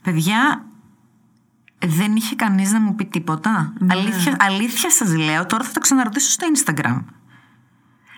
Παιδιά, 0.01 0.65
δεν 1.85 2.15
είχε 2.15 2.35
κανείς 2.35 2.71
να 2.71 2.79
μου 2.79 2.95
πει 2.95 3.05
τίποτα. 3.05 3.73
Αλήθεια, 3.89 4.35
αλήθεια 4.39 4.89
σας 4.89 5.15
λέω, 5.15 5.45
τώρα 5.45 5.63
θα 5.63 5.71
το 5.71 5.79
ξαναρωτήσω 5.79 6.31
στο 6.31 6.47
Instagram. 6.55 7.03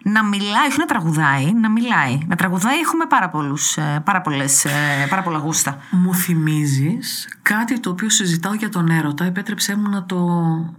Να 0.06 0.24
μιλάει, 0.24 0.68
όχι 0.68 0.78
να 0.80 0.86
τραγουδάει, 0.86 1.54
να 1.54 1.70
μιλάει. 1.70 2.20
Να 2.28 2.36
τραγουδάει 2.36 2.80
έχουμε 2.80 3.06
πάρα, 3.06 3.30
πολλούς, 3.30 3.78
ε, 3.78 4.02
πάρα, 4.06 4.22
πολλές, 4.22 4.66
ε, 4.66 5.08
πάρα 5.10 5.22
πολλά 5.22 5.38
γούστα. 5.38 5.78
Μου 5.90 6.14
θυμίζεις 6.14 7.28
κάτι 7.42 7.80
το 7.80 7.90
οποίο 7.90 8.10
συζητάω 8.10 8.54
για 8.54 8.70
τον 8.70 8.90
έρωτα. 8.90 9.26
Επέτρεψέ 9.26 9.76
μου 9.76 9.90
να 9.90 10.06
το, 10.06 10.18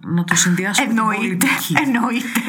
να 0.01 0.24
το 0.24 0.35
συνδυάσω 0.35 0.82
με 0.82 0.89
την 0.89 0.99
Εννοείται, 0.99 1.47
πολιτική. 1.47 1.74
εννοείται. 1.85 2.41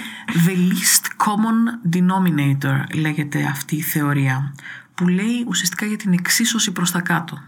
The 0.46 0.72
least 0.72 1.26
common 1.26 1.96
denominator 1.96 2.96
λέγεται 2.96 3.44
αυτή 3.52 3.76
η 3.76 3.82
θεωρία 3.82 4.54
που 4.96 5.08
λέει 5.08 5.46
ουσιαστικά 5.48 5.86
για 5.86 5.98
την 5.98 6.14
εξίσωση 6.14 6.72
προς 6.72 6.92
τα 6.92 7.02
κάτω. 7.02 7.42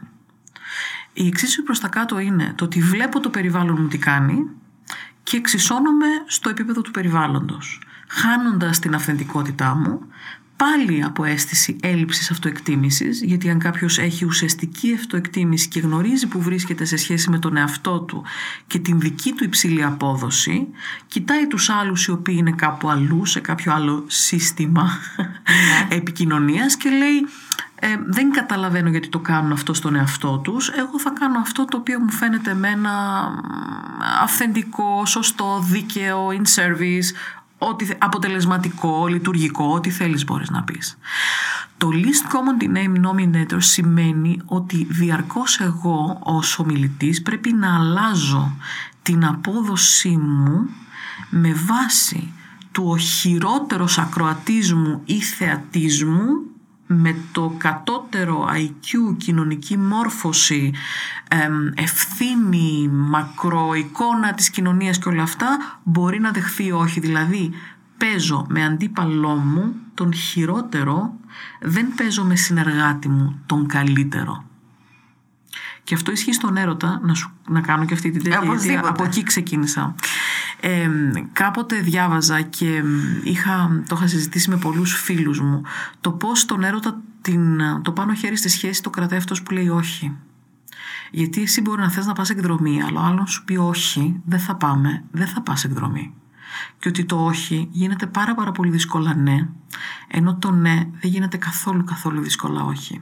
Η 1.19 1.27
εξίσωση 1.27 1.61
προς 1.61 1.79
τα 1.79 1.87
κάτω 1.87 2.19
είναι 2.19 2.53
το 2.55 2.63
ότι 2.63 2.81
βλέπω 2.81 3.19
το 3.19 3.29
περιβάλλον 3.29 3.77
μου 3.79 3.87
τι 3.87 3.97
κάνει 3.97 4.37
και 5.23 5.37
εξισώνομαι 5.37 6.05
στο 6.25 6.49
επίπεδο 6.49 6.81
του 6.81 6.91
περιβάλλοντος. 6.91 7.81
Χάνοντας 8.07 8.79
την 8.79 8.95
αυθεντικότητά 8.95 9.75
μου, 9.75 9.99
πάλι 10.55 11.03
από 11.03 11.23
αίσθηση 11.23 11.75
έλλειψης 11.81 12.31
αυτοεκτίμησης, 12.31 13.21
γιατί 13.21 13.49
αν 13.49 13.59
κάποιος 13.59 13.97
έχει 13.97 14.25
ουσιαστική 14.25 14.93
αυτοεκτίμηση 14.93 15.67
και 15.67 15.79
γνωρίζει 15.79 16.27
που 16.27 16.41
βρίσκεται 16.41 16.85
σε 16.85 16.97
σχέση 16.97 17.29
με 17.29 17.39
τον 17.39 17.57
εαυτό 17.57 17.99
του 17.99 18.23
και 18.67 18.79
την 18.79 18.99
δική 18.99 19.31
του 19.31 19.43
υψηλή 19.43 19.83
απόδοση, 19.83 20.67
κοιτάει 21.07 21.47
τους 21.47 21.69
άλλους 21.69 22.05
οι 22.05 22.11
οποίοι 22.11 22.35
είναι 22.37 22.51
κάπου 22.51 22.89
αλλού, 22.89 23.25
σε 23.25 23.39
κάποιο 23.39 23.73
άλλο 23.73 24.03
σύστημα 24.07 24.89
επικοινωνίας 25.89 26.75
και 26.75 26.89
λέει 26.89 27.27
ε, 27.79 27.87
δεν 28.05 28.31
καταλαβαίνω 28.31 28.89
γιατί 28.89 29.07
το 29.07 29.19
κάνουν 29.19 29.51
αυτό 29.51 29.73
στον 29.73 29.95
εαυτό 29.95 30.37
τους. 30.37 30.69
Εγώ 30.69 30.99
θα 30.99 31.09
κάνω 31.09 31.39
αυτό 31.39 31.65
το 31.65 31.77
οποίο 31.77 31.99
μου 31.99 32.11
φαίνεται 32.11 32.51
εμένα 32.51 32.91
μ, 33.29 34.01
αυθεντικό, 34.21 35.05
σωστό, 35.05 35.59
δίκαιο, 35.59 36.27
in 36.29 36.61
service, 36.61 37.15
ό,τι, 37.57 37.85
θε- 37.85 38.03
αποτελεσματικό, 38.03 39.07
λειτουργικό, 39.07 39.65
ό,τι 39.73 39.89
θέλεις 39.89 40.23
μπορείς 40.23 40.49
να 40.49 40.63
πεις. 40.63 40.97
Το 41.77 41.89
least 41.93 42.33
common 42.33 42.63
denominator 42.63 43.57
σημαίνει 43.57 44.41
ότι 44.45 44.87
διαρκώς 44.89 45.59
εγώ 45.59 46.19
ως 46.23 46.59
ομιλητής 46.59 47.21
πρέπει 47.21 47.53
να 47.53 47.75
αλλάζω 47.75 48.55
την 49.01 49.25
απόδοσή 49.25 50.17
μου 50.17 50.69
με 51.29 51.53
βάση 51.53 52.33
του 52.71 52.83
ο 52.87 52.97
χειρότερος 52.97 53.97
ακροατής 53.97 54.73
μου 54.73 55.01
ή 55.05 55.21
θεατής 55.21 56.03
μου 56.03 56.25
με 56.87 57.15
το 57.31 57.55
κατώτερο 57.57 58.47
IQ, 58.55 59.15
κοινωνική 59.17 59.77
μόρφωση, 59.77 60.73
εμ, 61.27 61.67
ευθύνη, 61.75 62.89
μακροεικόνα 62.91 64.33
της 64.33 64.49
κοινωνίας 64.49 64.97
και 64.97 65.09
όλα 65.09 65.23
αυτά 65.23 65.79
μπορεί 65.83 66.19
να 66.19 66.31
δεχθεί 66.31 66.71
όχι. 66.71 66.99
Δηλαδή 66.99 67.51
παίζω 67.97 68.45
με 68.49 68.65
αντίπαλό 68.65 69.35
μου 69.35 69.75
τον 69.93 70.13
χειρότερο, 70.13 71.13
δεν 71.59 71.93
παίζω 71.95 72.23
με 72.23 72.35
συνεργάτη 72.35 73.09
μου 73.09 73.41
τον 73.45 73.67
καλύτερο. 73.67 74.45
Και 75.83 75.95
αυτό 75.95 76.11
ισχύει 76.11 76.33
στον 76.33 76.57
έρωτα, 76.57 76.99
να, 77.03 77.13
σου, 77.13 77.31
να 77.47 77.61
κάνω 77.61 77.85
και 77.85 77.93
αυτή 77.93 78.11
την 78.11 78.23
τέτοια, 78.23 78.39
γιατί 78.39 78.49
Οπωσδήποτε. 78.49 78.87
από 78.89 79.03
εκεί 79.03 79.23
ξεκίνησα. 79.23 79.95
Ε, 80.59 80.89
κάποτε 81.33 81.79
διάβαζα 81.79 82.41
και 82.41 82.83
είχα, 83.23 83.83
το 83.87 83.95
είχα 83.95 84.07
συζητήσει 84.07 84.49
με 84.49 84.57
πολλούς 84.57 84.93
φίλους 84.93 85.39
μου 85.39 85.61
το 86.01 86.11
πώς 86.11 86.45
τον 86.45 86.63
έρωτα 86.63 87.01
την, 87.21 87.59
το 87.81 87.91
πάνω 87.91 88.13
χέρι 88.13 88.37
στη 88.37 88.49
σχέση 88.49 88.83
το 88.83 88.89
κρατάει 88.89 89.19
αυτός 89.19 89.43
που 89.43 89.51
λέει 89.51 89.69
όχι. 89.69 90.17
Γιατί 91.11 91.41
εσύ 91.41 91.61
μπορεί 91.61 91.81
να 91.81 91.89
θες 91.89 92.05
να 92.05 92.13
πας 92.13 92.29
εκδρομή, 92.29 92.81
αλλά 92.81 93.01
ο 93.01 93.03
άλλος 93.03 93.31
σου 93.31 93.43
πει 93.43 93.55
όχι, 93.55 94.21
δεν 94.25 94.39
θα 94.39 94.55
πάμε, 94.55 95.03
δεν 95.11 95.27
θα 95.27 95.41
πας 95.41 95.63
εκδρομή. 95.63 96.13
Και 96.79 96.89
ότι 96.89 97.05
το 97.05 97.25
όχι 97.25 97.67
γίνεται 97.71 98.05
πάρα 98.05 98.35
πάρα 98.35 98.51
πολύ 98.51 98.69
δύσκολα 98.69 99.15
ναι, 99.15 99.47
ενώ 100.07 100.35
το 100.35 100.51
ναι 100.51 100.75
δεν 100.75 101.11
γίνεται 101.11 101.37
καθόλου 101.37 101.83
καθόλου 101.83 102.21
δύσκολα 102.21 102.63
όχι. 102.63 103.01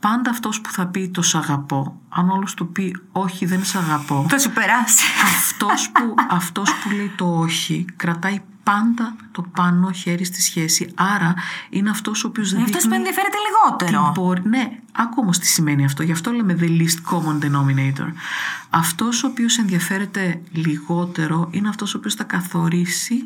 Πάντα 0.00 0.30
αυτός 0.30 0.60
που 0.60 0.70
θα 0.70 0.86
πει 0.86 1.08
τος 1.08 1.28
σ' 1.28 1.34
αγαπώ, 1.34 2.00
αν 2.08 2.30
όλος 2.30 2.54
του 2.54 2.72
πει 2.72 2.96
όχι 3.12 3.46
δεν 3.46 3.64
σ' 3.64 3.74
αγαπώ, 3.74 4.26
Θα 4.28 4.38
σου 4.38 4.50
περάσει. 4.50 5.04
αυτός 5.24 5.90
που, 5.90 6.14
αυτός 6.38 6.70
που 6.74 6.90
λέει 6.90 7.12
το 7.16 7.38
όχι 7.38 7.84
κρατάει 7.96 8.40
πάντα 8.62 9.16
το 9.32 9.42
πάνω 9.42 9.90
χέρι 9.90 10.24
στη 10.24 10.42
σχέση. 10.42 10.90
Άρα 10.94 11.34
είναι 11.70 11.90
αυτός 11.90 12.24
ο 12.24 12.28
οποίος 12.28 12.50
Είναι 12.50 12.58
δείχνει... 12.60 12.76
αυτός 12.76 12.88
που 12.90 12.96
ενδιαφέρεται 12.96 13.36
τι 13.36 13.42
λιγότερο. 13.48 14.12
μπορεί- 14.14 14.46
ναι, 14.46 14.70
άκου 14.92 15.14
όμως 15.16 15.38
τι 15.38 15.46
σημαίνει 15.46 15.84
αυτό. 15.84 16.02
Γι' 16.02 16.12
αυτό 16.12 16.30
λέμε 16.30 16.56
the 16.60 16.64
least 16.68 17.12
common 17.14 17.44
denominator. 17.44 18.12
Αυτός 18.70 19.22
ο 19.24 19.26
οποίος 19.26 19.58
ενδιαφέρεται 19.58 20.40
λιγότερο 20.52 21.48
είναι 21.50 21.68
αυτός 21.68 21.94
ο 21.94 21.98
οποίος 21.98 22.14
θα 22.14 22.24
καθορίσει 22.24 23.24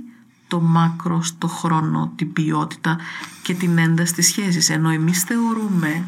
το 0.48 0.60
μάκρο, 0.60 1.22
το 1.38 1.46
χρόνο, 1.46 2.12
την 2.16 2.32
ποιότητα 2.32 2.96
και 3.42 3.54
την 3.54 3.78
ένταση 3.78 4.14
της 4.14 4.26
σχέσης. 4.26 4.70
Ενώ 4.70 4.90
εμείς 4.90 5.22
θεωρούμε, 5.22 6.04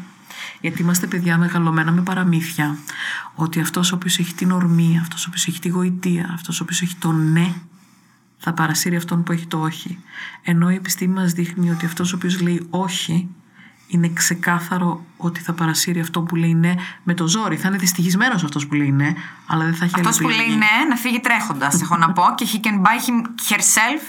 γιατί 0.65 0.81
είμαστε 0.81 1.07
παιδιά 1.07 1.37
μεγαλωμένα 1.37 1.91
με 1.91 2.01
παραμύθια, 2.01 2.77
ότι 3.35 3.59
αυτός 3.59 3.91
ο 3.91 3.95
οποίος 3.95 4.19
έχει 4.19 4.33
την 4.33 4.51
ορμή, 4.51 4.99
αυτός 5.01 5.25
ο 5.25 5.25
οποίος 5.27 5.47
έχει 5.47 5.59
τη 5.59 5.69
γοητεία, 5.69 6.29
αυτός 6.33 6.59
ο 6.59 6.63
οποίος 6.63 6.81
έχει 6.81 6.95
το 6.95 7.11
ναι, 7.11 7.53
θα 8.37 8.53
παρασύρει 8.53 8.95
αυτόν 8.95 9.23
που 9.23 9.31
έχει 9.31 9.45
το 9.45 9.59
όχι. 9.59 9.99
Ενώ 10.43 10.69
η 10.69 10.75
επιστήμη 10.75 11.13
μας 11.13 11.31
δείχνει 11.31 11.71
ότι 11.71 11.85
αυτός 11.85 12.13
ο 12.13 12.15
οποίος 12.15 12.41
λέει 12.41 12.67
όχι 12.69 13.27
είναι 13.87 14.09
ξεκάθαρο 14.13 15.05
ότι 15.17 15.39
θα 15.39 15.53
παρασύρει 15.53 15.99
αυτό 15.99 16.21
που 16.21 16.35
λέει 16.35 16.53
ναι 16.53 16.73
με 17.03 17.13
το 17.13 17.27
ζόρι. 17.27 17.57
Θα 17.57 17.67
είναι 17.67 17.77
δυστυχισμένος 17.77 18.43
αυτός 18.43 18.67
που 18.67 18.73
λέει 18.73 18.91
ναι, 18.91 19.13
αλλά 19.47 19.63
δεν 19.63 19.75
θα 19.75 19.85
έχει 19.85 19.93
Αυτός 19.95 20.15
άλλη 20.17 20.25
που 20.25 20.29
επιλογή. 20.29 20.49
λέει 20.49 20.57
ναι, 20.57 20.89
να 20.89 20.95
φύγει 20.95 21.19
τρέχοντας, 21.19 21.81
έχω 21.81 21.97
να 21.97 22.11
πω. 22.11 22.23
Και 22.35 22.45
he 22.51 22.65
can 22.65 22.75
buy 22.81 22.97
him 23.05 23.17
herself. 23.49 24.03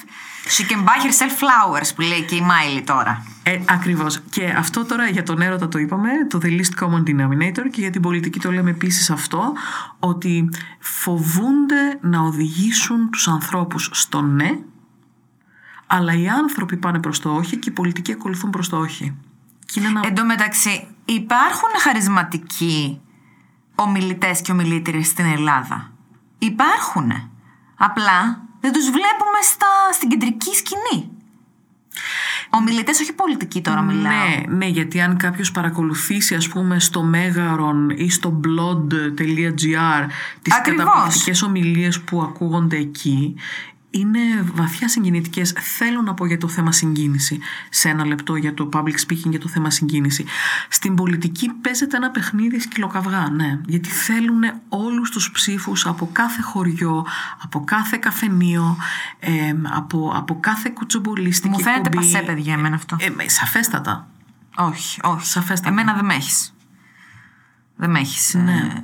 She 0.57 0.70
can 0.70 0.78
buy 0.78 0.98
herself 1.07 1.32
flowers, 1.42 1.94
που 1.94 2.00
λέει 2.00 2.22
και 2.22 2.34
η 2.34 2.40
Μάιλι 2.40 2.82
τώρα. 2.82 3.24
Ε, 3.49 3.61
ακριβώς. 3.68 4.20
Και 4.30 4.55
αυτό 4.57 4.84
τώρα 4.84 5.07
για 5.07 5.22
τον 5.22 5.40
έρωτα 5.40 5.68
το 5.68 5.78
είπαμε, 5.78 6.09
το 6.28 6.40
the 6.42 6.47
least 6.47 6.84
common 6.84 7.03
denominator 7.09 7.70
και 7.70 7.80
για 7.80 7.90
την 7.90 8.03
πολιτική 8.03 8.38
το 8.38 8.53
λέμε 8.53 8.70
επίσης 8.70 9.11
αυτό, 9.11 9.53
ότι 9.99 10.49
φοβούνται 10.78 11.99
να 12.01 12.20
οδηγήσουν 12.20 13.11
τους 13.11 13.28
ανθρώπους 13.28 13.90
στο 13.92 14.20
ναι, 14.20 14.59
αλλά 15.86 16.12
οι 16.14 16.28
άνθρωποι 16.28 16.76
πάνε 16.76 17.01
προς 17.01 17.20
το 17.20 17.34
όχι 17.34 17.57
και 17.57 17.68
οι 17.68 17.72
πολιτικοί 17.72 18.12
ακολουθούν 18.12 18.51
προς 18.51 18.68
το 18.68 18.76
όχι. 18.78 19.16
Και 19.66 19.80
είναι 19.80 19.88
ένα... 19.88 20.01
Εν 20.05 20.14
τω 20.14 20.24
μεταξύ, 20.24 20.86
υπάρχουν 21.05 21.70
χαρισματικοί 21.78 23.01
ομιλητές 23.74 24.40
και 24.40 24.53
ομιλήτριες 24.53 25.07
στην 25.07 25.24
Ελλάδα. 25.24 25.92
Υπάρχουν. 26.38 27.12
Απλά 27.76 28.42
δεν 28.61 28.72
τους 28.72 28.84
βλέπουμε 28.84 29.40
στα, 29.42 29.66
στην 29.92 30.09
κεντρική 30.09 30.55
σκηνή. 30.55 31.15
Ομιλητές, 32.57 33.00
όχι 33.00 33.12
πολιτικοί 33.12 33.61
τώρα 33.61 33.80
μιλάω. 33.80 34.12
Ναι, 34.12 34.57
ναι, 34.57 34.66
γιατί 34.66 35.00
αν 35.00 35.16
κάποιος 35.16 35.50
παρακολουθήσει 35.52 36.34
ας 36.34 36.48
πούμε 36.48 36.80
στο 36.80 37.02
Μέγαρον 37.02 37.90
ή 37.90 38.11
στο 38.11 38.40
blog.gr 38.44 40.07
τις 40.42 40.54
Ακριβώς. 40.54 40.84
καταπληκτικές 40.84 41.42
ομιλίες 41.42 42.00
που 42.00 42.22
ακούγονται 42.22 42.76
εκεί 42.76 43.34
είναι 43.91 44.18
βαθιά 44.55 44.89
συγκινητικές. 44.89 45.53
Θέλω 45.59 46.03
να 46.03 46.14
πω 46.14 46.26
για 46.26 46.39
το 46.39 46.49
θέμα 46.49 46.72
συγκίνηση 46.72 47.39
σε 47.70 47.89
ένα 47.89 48.05
λεπτό 48.07 48.37
για 48.37 48.55
το 48.55 48.68
public 48.72 48.95
speaking 49.07 49.30
για 49.30 49.41
το 49.41 49.49
θέμα 49.49 49.70
συγκίνηση. 49.70 50.24
Στην 50.68 50.95
πολιτική 50.95 51.49
παίζεται 51.49 51.97
ένα 51.97 52.11
παιχνίδι 52.11 52.59
σκυλοκαυγά, 52.61 53.28
ναι. 53.30 53.61
Γιατί 53.66 53.89
θέλουν 53.89 54.43
όλους 54.68 55.11
τους 55.11 55.30
ψήφους 55.30 55.87
από 55.87 56.09
κάθε 56.12 56.43
χωριό, 56.43 57.07
από 57.43 57.64
κάθε 57.64 57.97
καφενείο, 57.97 58.76
ε, 59.18 59.55
από, 59.62 60.12
από 60.16 60.41
κάθε 60.41 60.68
κουτσομπολίστικη 60.74 61.49
Μου 61.49 61.61
φαίνεται 61.61 61.89
εκπομπή. 61.89 62.12
πασέ, 62.12 62.24
παιδιά, 62.24 62.53
εμένα 62.53 62.74
αυτό. 62.74 62.97
Ε, 63.01 63.24
ε, 63.24 63.28
σαφέστατα. 63.28 64.09
όχι, 64.57 65.01
όχι. 65.03 65.26
Σαφέστατα. 65.26 65.70
Εμένα 65.70 65.95
δεν 65.95 66.05
με 66.05 66.14
έχεις. 66.14 66.55
Δεν 67.76 67.91
με 67.91 67.99
έχεις. 67.99 68.34
Ναι. 68.34 68.80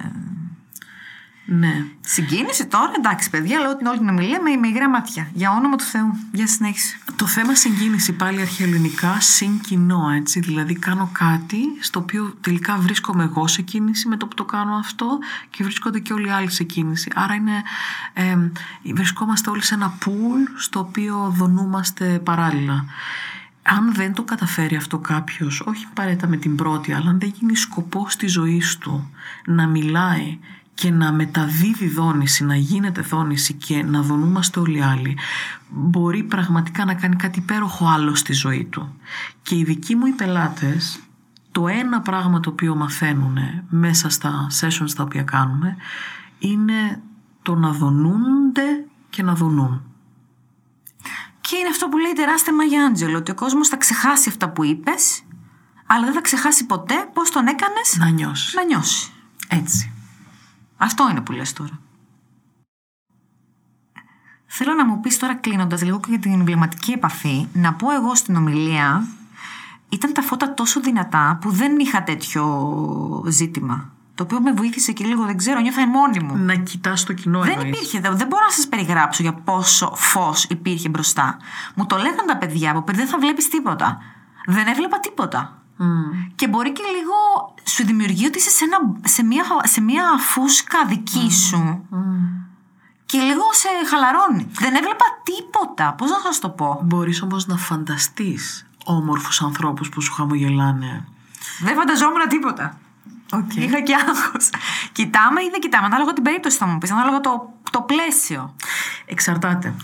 Ναι. 1.45 1.85
Συγκίνηση 2.01 2.67
τώρα, 2.67 2.93
εντάξει, 2.97 3.31
παιδιά, 3.31 3.61
λέω 3.61 3.77
την 3.77 3.87
όλη 3.87 3.99
την 3.99 4.09
ομιλία 4.09 4.41
με, 4.43 4.57
με 4.57 4.69
υγρά 4.69 4.89
μάτια. 4.89 5.31
Για 5.35 5.51
όνομα 5.51 5.77
του 5.77 5.85
Θεού. 5.85 6.17
Για 6.33 6.47
συνέχιση. 6.47 6.99
Το 7.17 7.27
θέμα 7.27 7.55
συγκίνηση 7.55 8.13
πάλι 8.13 8.41
αρχαιοελληνικά 8.41 9.21
συν 9.21 9.61
κοινό, 9.61 10.11
έτσι. 10.11 10.41
Δηλαδή 10.41 10.75
κάνω 10.75 11.11
κάτι 11.13 11.59
στο 11.81 12.01
οποίο 12.01 12.35
τελικά 12.41 12.77
βρίσκομαι 12.77 13.25
εγώ 13.25 13.47
σε 13.47 13.63
κίνηση 13.63 14.09
με 14.09 14.17
το 14.17 14.27
που 14.27 14.35
το 14.35 14.45
κάνω 14.45 14.75
αυτό 14.75 15.19
και 15.51 15.63
βρίσκονται 15.65 15.99
και 15.99 16.13
όλοι 16.13 16.27
οι 16.27 16.31
άλλοι 16.31 16.51
σε 16.51 16.65
κίνηση. 16.65 17.11
Άρα 17.15 17.35
είναι, 17.35 17.63
ε, 18.13 18.37
βρισκόμαστε 18.95 19.51
όλοι 19.51 19.63
σε 19.63 19.75
ένα 19.75 19.95
πουλ 19.99 20.43
στο 20.57 20.79
οποίο 20.79 21.35
δονούμαστε 21.37 22.21
παράλληλα. 22.25 22.85
Αν 23.63 23.95
δεν 23.95 24.15
το 24.15 24.23
καταφέρει 24.23 24.77
αυτό 24.77 24.99
κάποιος, 24.99 25.61
όχι 25.61 25.87
παρέτα 25.95 26.27
με 26.27 26.37
την 26.37 26.57
πρώτη, 26.57 26.93
αλλά 26.93 27.11
αν 27.11 27.19
δεν 27.19 27.33
γίνει 27.39 27.57
σκοπός 27.57 28.17
της 28.17 28.33
ζωής 28.33 28.79
του 28.79 29.11
να 29.45 29.67
μιλάει 29.67 30.39
και 30.83 30.91
να 30.91 31.13
μεταδίδει 31.13 31.89
δόνηση, 31.89 32.45
να 32.45 32.57
γίνεται 32.57 33.01
δόνηση 33.01 33.53
και 33.53 33.83
να 33.83 34.03
δονούμαστε 34.03 34.61
όλοι 34.61 34.79
οι 34.79 34.83
άλλοι, 34.83 35.19
μπορεί 35.69 36.23
πραγματικά 36.23 36.85
να 36.85 36.95
κάνει 36.95 37.17
κάτι 37.17 37.39
υπέροχο 37.39 37.87
άλλο 37.87 38.15
στη 38.15 38.33
ζωή 38.33 38.65
του. 38.65 38.97
Και 39.43 39.57
οι 39.57 39.65
δικοί 39.65 39.95
μου 39.95 40.07
οι 40.07 40.11
πελάτες, 40.11 41.01
το 41.53 41.69
ένα 41.69 42.01
πράγμα 42.01 42.41
το 42.41 42.51
οποίο 42.51 42.75
μαθαίνουν 42.75 43.39
μέσα 43.69 44.09
στα 44.09 44.47
sessions 44.61 44.91
τα 44.97 45.03
οποία 45.03 45.23
κάνουμε, 45.23 45.77
είναι 46.39 47.01
το 47.43 47.55
να 47.55 47.73
δονούνται 47.73 48.87
και 49.11 49.23
να 49.23 49.35
δονούν. 49.35 49.83
Και 51.41 51.57
είναι 51.57 51.69
αυτό 51.69 51.89
που 51.89 51.99
λέει 51.99 52.11
η 52.11 52.15
τεράστια 52.15 52.55
Μαγιά 52.55 52.85
Άντζελο, 52.85 53.19
ότι 53.19 53.31
ο 53.31 53.35
κόσμος 53.35 53.69
θα 53.69 53.77
ξεχάσει 53.77 54.29
αυτά 54.29 54.49
που 54.49 54.65
είπες, 54.65 55.23
αλλά 55.87 56.05
δεν 56.05 56.15
θα 56.15 56.21
ξεχάσει 56.21 56.67
ποτέ 56.67 57.09
πώς 57.13 57.31
τον 57.31 57.47
έκανες 57.47 57.97
Να 57.99 58.09
νιώσεις. 58.09 58.55
να 58.55 58.65
νιώσει. 58.65 59.11
Έτσι. 59.49 59.92
Αυτό 60.83 61.09
είναι 61.11 61.21
που 61.21 61.33
λες 61.33 61.53
τώρα. 61.53 61.79
Θέλω 64.47 64.75
να 64.75 64.87
μου 64.87 65.01
πεις 65.01 65.19
τώρα 65.19 65.35
κλείνοντας 65.35 65.83
λίγο 65.83 66.01
και 66.01 66.07
για 66.09 66.19
την 66.19 66.33
εμβληματική 66.33 66.93
επαφή, 66.93 67.49
να 67.53 67.75
πω 67.75 67.91
εγώ 67.93 68.15
στην 68.15 68.37
ομιλία, 68.37 69.07
ήταν 69.89 70.13
τα 70.13 70.23
φώτα 70.23 70.55
τόσο 70.55 70.81
δυνατά 70.81 71.39
που 71.41 71.51
δεν 71.51 71.79
είχα 71.79 72.03
τέτοιο 72.03 72.45
ζήτημα. 73.29 73.93
Το 74.15 74.23
οποίο 74.23 74.41
με 74.41 74.53
βοήθησε 74.53 74.93
και 74.93 75.05
λίγο, 75.05 75.25
δεν 75.25 75.37
ξέρω, 75.37 75.61
νιώθα 75.61 75.87
μόνη 75.87 76.21
μου. 76.21 76.37
Να 76.37 76.55
κοιτάς 76.55 77.05
το 77.05 77.13
κοινό 77.13 77.41
Δεν 77.41 77.51
εννοείς. 77.51 77.69
υπήρχε, 77.69 78.01
δεν, 78.01 78.17
δεν 78.17 78.27
μπορώ 78.27 78.45
να 78.45 78.53
σας 78.53 78.69
περιγράψω 78.69 79.23
για 79.23 79.33
πόσο 79.33 79.93
φως 79.95 80.45
υπήρχε 80.45 80.89
μπροστά. 80.89 81.37
Μου 81.75 81.87
το 81.87 81.97
λέγαν 81.97 82.27
τα 82.27 82.37
παιδιά 82.37 82.71
από 82.71 82.83
πριν, 82.83 82.99
δεν 82.99 83.07
θα 83.07 83.19
βλέπεις 83.19 83.49
τίποτα. 83.49 83.99
Δεν 84.47 84.67
έβλεπα 84.67 85.01
τίποτα. 85.01 85.62
Και 86.35 86.49
μπορεί 86.49 86.73
και 86.73 86.83
λίγο 86.97 87.15
σου 87.65 87.85
δημιουργεί 87.85 88.27
ότι 88.27 88.39
είσαι 88.39 88.51
σε, 88.51 88.65
ένα, 88.65 88.79
σε, 89.05 89.23
μια, 89.23 89.45
σε 89.63 89.81
μια 89.81 90.05
φούσκα 90.19 90.85
δική 90.87 91.31
σου. 91.31 91.87
Και 93.07 93.19
λίγο 93.19 93.43
σε 93.53 93.69
χαλαρώνει. 93.91 94.47
Δεν 94.53 94.75
έβλεπα 94.75 95.05
τίποτα. 95.23 95.95
Πώς 95.95 96.11
να 96.11 96.19
σας 96.19 96.39
το 96.39 96.49
πω; 96.49 96.81
Μπορείς 96.85 97.23
όμως 97.23 97.47
να 97.47 97.57
φανταστείς 97.57 98.67
όμορφους 98.85 99.43
ανθρώπους 99.43 99.89
που 99.89 100.01
σου 100.01 100.13
χαμογελάνε. 100.13 101.05
Δεν 101.61 101.77
φανταζόμουν 101.77 102.29
τίποτα. 102.29 102.79
Είχα 103.55 103.81
και 103.81 103.95
άγχος. 103.95 104.51
Κοιτάμε 104.93 105.43
ή 105.43 105.49
δεν 105.51 105.61
κοιτάμε, 105.61 105.87
ανάλογα 105.87 106.13
την 106.13 106.23
περίπτωση 106.23 106.57
θα 106.57 106.67
μου 106.67 106.79
πεις, 106.79 106.91
ανάλογα 106.91 107.21
το, 107.21 107.53
το 107.71 107.81
πλαίσιο. 107.81 108.55
Εξαρτάται. 109.07 109.75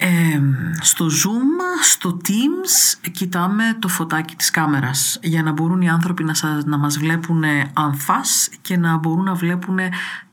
Ε, 0.00 0.40
στο 0.80 1.06
Zoom, 1.06 1.82
στο 1.82 2.20
Teams 2.24 3.08
κοιτάμε 3.10 3.76
το 3.78 3.88
φωτάκι 3.88 4.36
της 4.36 4.50
κάμερας 4.50 5.18
για 5.22 5.42
να 5.42 5.52
μπορούν 5.52 5.80
οι 5.80 5.88
άνθρωποι 5.88 6.24
να, 6.24 6.34
σας, 6.34 6.64
να 6.64 6.78
μας 6.78 6.98
βλέπουν 6.98 7.44
ανθάς 7.72 8.48
και 8.60 8.76
να 8.76 8.96
μπορούν 8.96 9.24
να 9.24 9.34
βλέπουν 9.34 9.78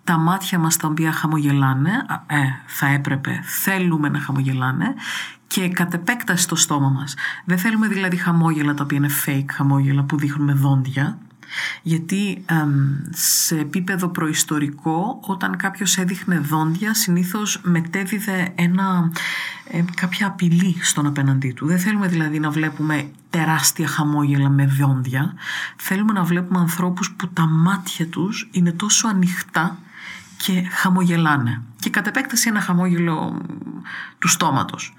τα 0.03 0.17
μάτια 0.17 0.59
μας 0.59 0.77
τα 0.77 0.87
οποία 0.87 1.11
χαμογελάνε. 1.11 1.91
Ε, 2.27 2.37
θα 2.65 2.87
έπρεπε, 2.87 3.39
θέλουμε 3.43 4.09
να 4.09 4.19
χαμογελάνε 4.19 4.93
και 5.47 5.69
κατ' 5.69 5.93
επέκταση 5.93 6.47
το 6.47 6.55
στόμα 6.55 6.89
μας. 6.89 7.15
Δεν 7.45 7.57
θέλουμε 7.57 7.87
δηλαδή 7.87 8.15
χαμόγελα 8.15 8.73
τα 8.73 8.83
οποία 8.83 8.97
είναι 8.97 9.09
fake 9.25 9.51
χαμόγελα 9.51 10.03
που 10.03 10.17
δείχνουμε 10.17 10.53
δόντια 10.53 11.17
γιατί 11.81 12.43
εμ, 12.45 12.95
σε 13.11 13.59
επίπεδο 13.59 14.07
προϊστορικό 14.07 15.19
όταν 15.21 15.57
κάποιος 15.57 15.97
έδειχνε 15.97 16.39
δόντια 16.39 16.93
συνήθως 16.93 17.61
μετέδιδε 17.63 18.51
ένα, 18.55 19.11
ε, 19.71 19.83
κάποια 19.95 20.27
απειλή 20.27 20.75
στον 20.81 21.05
απέναντί 21.05 21.51
του. 21.51 21.65
Δεν 21.65 21.79
θέλουμε 21.79 22.07
δηλαδή 22.07 22.39
να 22.39 22.49
βλέπουμε 22.49 23.09
τεράστια 23.29 23.87
χαμόγελα 23.87 24.49
με 24.49 24.65
δόντια. 24.65 25.33
Θέλουμε 25.75 26.13
να 26.13 26.23
βλέπουμε 26.23 26.59
ανθρώπους 26.59 27.11
που 27.11 27.27
τα 27.27 27.45
μάτια 27.47 28.07
τους 28.07 28.49
είναι 28.51 28.71
τόσο 28.71 29.07
ανοιχτά 29.07 29.77
και 30.37 30.67
χαμογελάνε. 30.71 31.61
Και 31.79 31.89
κατ' 31.89 32.07
επέκταση 32.07 32.49
ένα 32.49 32.61
χαμόγελο 32.61 33.41
του 34.19 34.27
στόματος. 34.27 34.93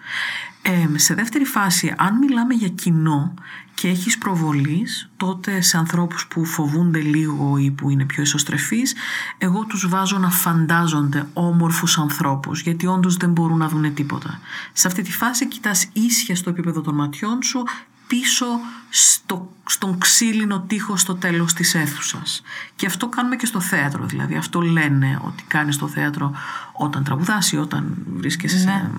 Ε, 0.68 0.98
σε 0.98 1.14
δεύτερη 1.14 1.44
φάση, 1.44 1.94
αν 1.96 2.18
μιλάμε 2.18 2.54
για 2.54 2.68
κοινό 2.68 3.34
και 3.74 3.88
έχεις 3.88 4.18
προβολής, 4.18 5.10
τότε 5.16 5.60
σε 5.60 5.76
ανθρώπους 5.76 6.26
που 6.26 6.44
φοβούνται 6.44 7.00
λίγο 7.00 7.56
ή 7.56 7.70
που 7.70 7.90
είναι 7.90 8.04
πιο 8.04 8.22
εσωστρεφείς, 8.22 8.94
εγώ 9.38 9.64
τους 9.64 9.88
βάζω 9.88 10.18
να 10.18 10.30
φαντάζονται 10.30 11.26
όμορφους 11.32 11.98
ανθρώπους, 11.98 12.60
γιατί 12.60 12.86
όντως 12.86 13.16
δεν 13.16 13.30
μπορούν 13.30 13.58
να 13.58 13.68
δουν 13.68 13.94
τίποτα. 13.94 14.40
Σε 14.72 14.86
αυτή 14.86 15.02
τη 15.02 15.12
φάση 15.12 15.48
κοιτάς 15.48 15.88
ίσια 15.92 16.36
στο 16.36 16.50
επίπεδο 16.50 16.80
των 16.80 16.94
ματιών 16.94 17.42
σου, 17.42 17.62
πίσω 18.06 18.46
στο, 18.88 19.52
στον 19.66 19.98
ξύλινο 19.98 20.60
τοίχο 20.60 20.96
στο 20.96 21.14
τέλος 21.14 21.52
της 21.52 21.74
αίθουσας. 21.74 22.42
Και 22.76 22.86
αυτό 22.86 23.08
κάνουμε 23.08 23.36
και 23.36 23.46
στο 23.46 23.60
θέατρο, 23.60 24.04
δηλαδή 24.04 24.34
αυτό 24.34 24.60
λένε 24.60 25.20
ότι 25.24 25.42
κάνεις 25.42 25.74
στο 25.74 25.88
θέατρο 25.88 26.32
όταν 26.72 27.04
τραγουδάς 27.04 27.52
ή 27.52 27.56
όταν 27.56 27.96
βρίσκεσαι 28.16 28.58
σε, 28.58 28.90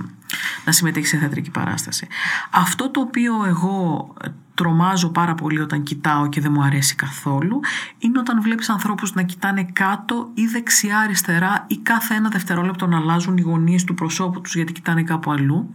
να 0.65 0.71
συμμετέχεις 0.71 1.09
σε 1.09 1.17
θεατρική 1.17 1.49
παράσταση. 1.49 2.07
Αυτό 2.49 2.89
το 2.89 2.99
οποίο 2.99 3.45
εγώ 3.45 4.13
τρομάζω 4.57 5.09
πάρα 5.09 5.35
πολύ 5.35 5.59
όταν 5.59 5.83
κοιτάω 5.83 6.29
και 6.29 6.41
δεν 6.41 6.51
μου 6.51 6.63
αρέσει 6.63 6.95
καθόλου 6.95 7.59
είναι 7.97 8.19
όταν 8.19 8.41
βλέπεις 8.41 8.69
ανθρώπους 8.69 9.13
να 9.13 9.21
κοιτάνε 9.21 9.63
κάτω 9.73 10.31
ή 10.33 10.45
δεξιά 10.45 10.99
αριστερά 10.99 11.65
ή 11.67 11.77
κάθε 11.77 12.13
ένα 12.13 12.29
δευτερόλεπτο 12.29 12.87
να 12.87 12.97
αλλάζουν 12.97 13.37
οι 13.37 13.41
γωνίες 13.41 13.83
του 13.83 13.93
προσώπου 13.93 14.41
τους 14.41 14.55
γιατί 14.55 14.71
κοιτάνε 14.71 15.03
κάπου 15.03 15.31
αλλού 15.31 15.71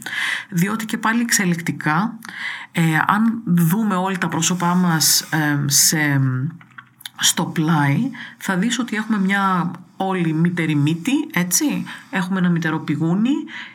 διότι 0.49 0.85
και 0.85 0.99
πάλι 0.99 1.21
εξελικτικά 1.21 2.19
ε, 2.73 2.83
αν 3.07 3.43
δούμε 3.45 3.95
όλοι 3.95 4.19
τα 4.19 4.29
πρόσωπά 4.29 4.75
μας 4.75 5.21
ε, 5.21 5.65
σε, 5.67 6.21
στο 7.19 7.45
πλάι 7.45 8.11
θα 8.39 8.57
δεις 8.57 8.79
ότι 8.79 8.97
έχουμε 8.97 9.19
μια 9.19 9.71
όλη 10.07 10.33
μητερή 10.33 10.75
μύτη, 10.75 11.13
έτσι. 11.33 11.85
Έχουμε 12.11 12.39
ένα 12.39 12.49
μητερό 12.49 12.79
πηγούνι. 12.79 13.35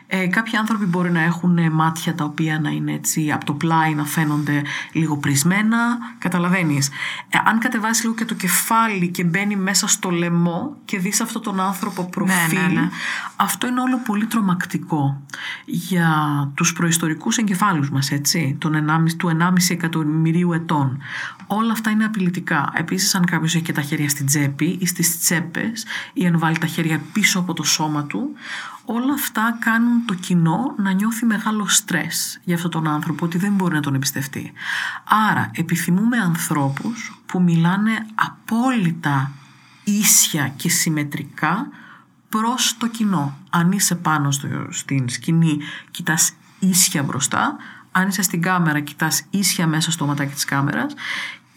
Ε, 0.10 0.28
κάποιοι 0.28 0.58
άνθρωποι 0.58 0.86
μπορεί 0.86 1.12
να 1.12 1.22
έχουν 1.22 1.72
μάτια 1.72 2.16
τα 2.16 2.24
οποία 2.24 2.60
να 2.60 2.70
είναι 2.70 2.94
έτσι 2.94 3.32
από 3.32 3.46
το 3.46 3.54
πλάι 3.54 3.94
να 3.94 4.06
φαίνονται 4.06 4.62
λίγο 4.92 5.18
πρισμένα. 5.18 5.78
Καταλαβαίνεις. 6.18 6.90
Ε, 7.30 7.38
αν 7.46 7.60
κατεβάσεις 7.60 8.04
λίγο 8.04 8.16
και 8.16 8.26
το 8.26 8.34
κεφάλι 8.34 9.08
και 9.08 9.24
μπαίνει 9.24 9.56
μέσα 9.56 9.88
στο 9.88 10.10
λαιμό 10.10 10.76
και 10.86 11.00
δεις 11.00 11.22
αυτόν 11.22 11.42
τον 11.42 11.60
άνθρωπο 11.60 12.04
προφίλ, 12.04 12.60
ναι, 12.60 12.82
ναι. 12.82 12.90
αυτό 13.36 13.68
είναι 13.68 13.82
όλο 13.82 14.00
πολύ 14.06 14.26
τρομακτικό 14.26 15.22
για 15.66 16.12
τους 16.54 16.74
προϊστορικούς 16.74 17.38
εγκεφάλους 17.38 17.90
μας, 17.90 18.12
έτσι, 18.12 18.56
τον 18.60 18.74
1,5, 18.76 19.16
του 19.18 19.28
1,5 19.28 19.50
εκατομμυρίου 19.70 20.54
ετών. 20.54 21.02
Όλα 21.48 21.72
αυτά 21.72 21.90
είναι 21.90 22.06
απειλητικά. 22.06 22.72
Επίσης, 22.76 23.16
αν 23.16 23.26
κάποιος 23.26 23.56
έχει 23.56 23.64
και 23.64 23.74
τα 23.74 23.82
χέρια 23.82 24.10
στην 24.10 24.26
τσέπη 24.26 24.78
ή 24.80 24.86
στις 24.86 25.20
τσέπες 25.20 25.86
ή 26.14 26.26
αν 26.26 26.40
βάλει 26.40 26.58
τα 26.58 26.68
χέρια 26.68 27.02
πίσω 27.14 27.40
από 27.40 27.54
το 27.54 27.64
σώμα 27.64 28.04
του, 28.04 28.30
όλα 28.90 29.14
αυτά 29.14 29.58
κάνουν 29.60 30.06
το 30.06 30.14
κοινό 30.14 30.74
να 30.78 30.92
νιώθει 30.92 31.26
μεγάλο 31.26 31.68
στρες 31.68 32.40
για 32.44 32.56
αυτόν 32.56 32.72
τον 32.72 32.88
άνθρωπο, 32.88 33.26
ότι 33.26 33.38
δεν 33.38 33.54
μπορεί 33.54 33.74
να 33.74 33.82
τον 33.82 33.96
εμπιστευτεί. 33.96 34.54
Άρα, 35.30 35.52
επιθυμούμε 35.54 36.18
ανθρώπους 36.18 37.22
που 37.26 37.42
μιλάνε 37.42 38.06
απόλυτα 38.16 39.32
ίσια 39.84 40.48
και 40.48 40.70
συμμετρικά 40.70 41.70
προς 42.30 42.76
το 42.78 42.88
κοινό. 42.88 43.38
Αν 43.50 43.72
είσαι 43.72 43.96
πάνω 43.96 44.32
στο, 44.32 44.48
στην 44.70 45.10
σκηνή, 45.10 45.58
κοιτάς 45.92 46.34
ίσια 46.60 47.04
μπροστά, 47.04 47.56
αν 47.92 48.08
είσαι 48.08 48.22
στην 48.22 48.42
κάμερα, 48.42 48.80
κοιτάς 48.80 49.24
ίσια 49.30 49.68
μέσα 49.68 49.92
στο 49.92 50.06
ματάκι 50.06 50.34
της 50.34 50.46
κάμερας 50.46 50.94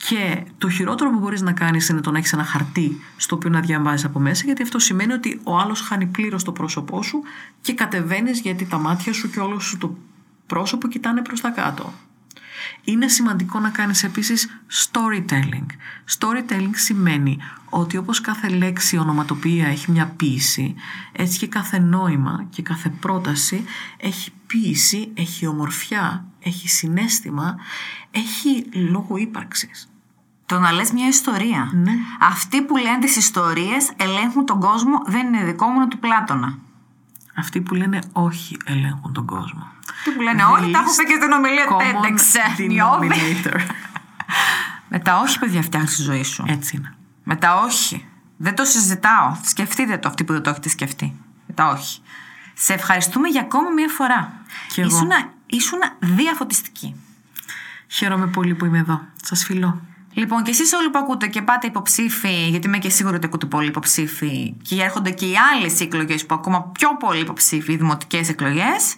Και 0.09 0.45
το 0.59 0.69
χειρότερο 0.71 1.11
που 1.11 1.19
μπορείς 1.19 1.41
να 1.41 1.53
κάνεις 1.53 1.89
είναι 1.89 2.01
το 2.01 2.11
να 2.11 2.19
έχεις 2.19 2.33
ένα 2.33 2.45
χαρτί 2.45 3.01
στο 3.17 3.37
οποίο 3.37 3.51
να 3.51 3.61
διαβάζεις 3.61 4.05
από 4.05 4.19
μέσα 4.19 4.43
γιατί 4.45 4.63
αυτό 4.63 4.79
σημαίνει 4.79 5.13
ότι 5.13 5.41
ο 5.45 5.59
άλλος 5.59 5.81
χάνει 5.81 6.07
πλήρως 6.07 6.45
το 6.45 6.53
πρόσωπό 6.53 7.03
σου 7.03 7.23
και 7.61 7.75
κατεβαίνεις 7.75 8.41
γιατί 8.41 8.67
τα 8.67 8.79
μάτια 8.79 9.13
σου 9.13 9.31
και 9.31 9.41
όλο 9.41 9.59
σου 9.59 9.79
το 9.79 9.97
πρόσωπο 10.47 10.89
κοιτάνε 10.89 11.23
προς 11.23 11.41
τα 11.41 11.51
κάτω. 11.51 11.93
Είναι 12.85 13.09
σημαντικό 13.09 13.59
να 13.59 13.71
κάνεις 13.71 14.05
επίσης 14.05 14.61
storytelling. 14.71 15.67
Storytelling 16.19 16.71
σημαίνει 16.73 17.39
ότι 17.71 17.97
όπως 17.97 18.21
κάθε 18.21 18.49
λέξη 18.49 18.97
ονοματοποιία 18.97 19.67
έχει 19.67 19.91
μια 19.91 20.07
ποίηση, 20.07 20.75
έτσι 21.13 21.39
και 21.39 21.47
κάθε 21.47 21.79
νόημα 21.79 22.47
και 22.51 22.63
κάθε 22.63 22.89
πρόταση 22.89 23.65
έχει 23.97 24.33
ποίηση, 24.47 25.11
έχει 25.15 25.47
ομορφιά, 25.47 26.25
έχει 26.41 26.69
συνέστημα, 26.69 27.57
έχει 28.11 28.65
λόγο 28.73 29.17
ύπαρξης. 29.17 29.90
Το 30.51 30.59
να 30.59 30.73
λες 30.73 30.91
μια 30.91 31.09
ιστορία. 31.09 31.71
Ναι. 31.73 31.93
Αυτοί 32.21 32.63
που 32.63 32.77
λένε 32.77 32.99
τις 32.99 33.17
ιστορίες 33.17 33.91
ελέγχουν 33.97 34.47
τον 34.47 34.61
κόσμο, 34.61 35.03
δεν 35.07 35.27
είναι 35.27 35.45
δικό 35.45 35.67
μου 35.67 35.89
του 35.89 35.99
Πλάτωνα. 35.99 36.59
Αυτοί 37.37 37.61
που 37.61 37.75
λένε 37.75 37.99
όχι 38.13 38.57
ελέγχουν 38.65 39.13
τον 39.13 39.27
κόσμο. 39.27 39.67
Αυτοί 39.91 40.11
που 40.11 40.21
λένε 40.21 40.45
όχι, 40.45 40.71
τα 40.71 40.79
έχω 40.79 40.97
πει 40.97 41.05
και 41.05 41.19
στην 41.21 41.33
ομιλία 41.33 41.65
Common 41.71 42.05
TEDx. 42.05 42.67
Νιώθει. 42.67 43.09
denominator. 43.09 43.61
Με 44.89 44.99
τα 44.99 45.19
όχι, 45.19 45.39
παιδιά, 45.39 45.63
φτιάχνει 45.63 45.89
τη 45.89 46.03
ζωή 46.03 46.23
σου. 46.23 46.45
Έτσι 46.49 46.77
είναι. 46.77 46.95
Με 47.25 47.37
τα 47.37 47.55
όχι. 47.55 48.07
Δεν 48.37 48.55
το 48.55 48.65
συζητάω. 48.65 49.37
Σκεφτείτε 49.43 49.99
το 49.99 50.09
αυτοί 50.09 50.25
που 50.25 50.33
δεν 50.33 50.43
το 50.43 50.51
έχετε 50.51 50.69
σκεφτεί. 50.69 51.17
Με 51.47 51.55
τα 51.55 51.69
όχι. 51.69 52.01
Σε 52.55 52.73
ευχαριστούμε 52.73 53.29
για 53.29 53.41
ακόμα 53.41 53.71
μία 53.71 53.89
φορά. 53.89 54.33
Κι 54.69 54.81
εγώ. 54.81 54.97
Ήσουνα, 54.97 55.33
ήσουνα 55.47 55.97
διαφωτιστική. 55.99 56.97
Χαίρομαι 57.87 58.27
πολύ 58.27 58.55
που 58.55 58.65
είμαι 58.65 58.79
εδώ. 58.79 59.01
Σας 59.23 59.45
φιλώ. 59.45 59.81
Λοιπόν, 60.13 60.43
και 60.43 60.51
εσείς 60.51 60.73
όλοι 60.73 60.91
που 60.91 60.99
ακούτε 60.99 61.27
και 61.27 61.43
πάτε 61.43 61.67
υποψήφοι, 61.67 62.49
γιατί 62.49 62.67
είμαι 62.67 62.79
και 62.79 62.91
σίγουρη 62.91 63.17
ότι 63.17 63.27
ακούτε 63.27 63.47
πολύ 63.47 63.69
υποψήφοι, 63.69 64.55
και 64.63 64.83
έρχονται 64.83 65.11
και 65.11 65.27
οι 65.27 65.35
άλλες 65.37 65.81
εκλογές 65.81 66.27
που 66.27 66.35
ακόμα 66.35 66.63
πιο 66.63 66.97
πολύ 66.97 67.21
υποψήφοι, 67.21 67.73
οι 67.73 67.77
δημοτικές 67.77 68.29
εκλογές, 68.29 68.97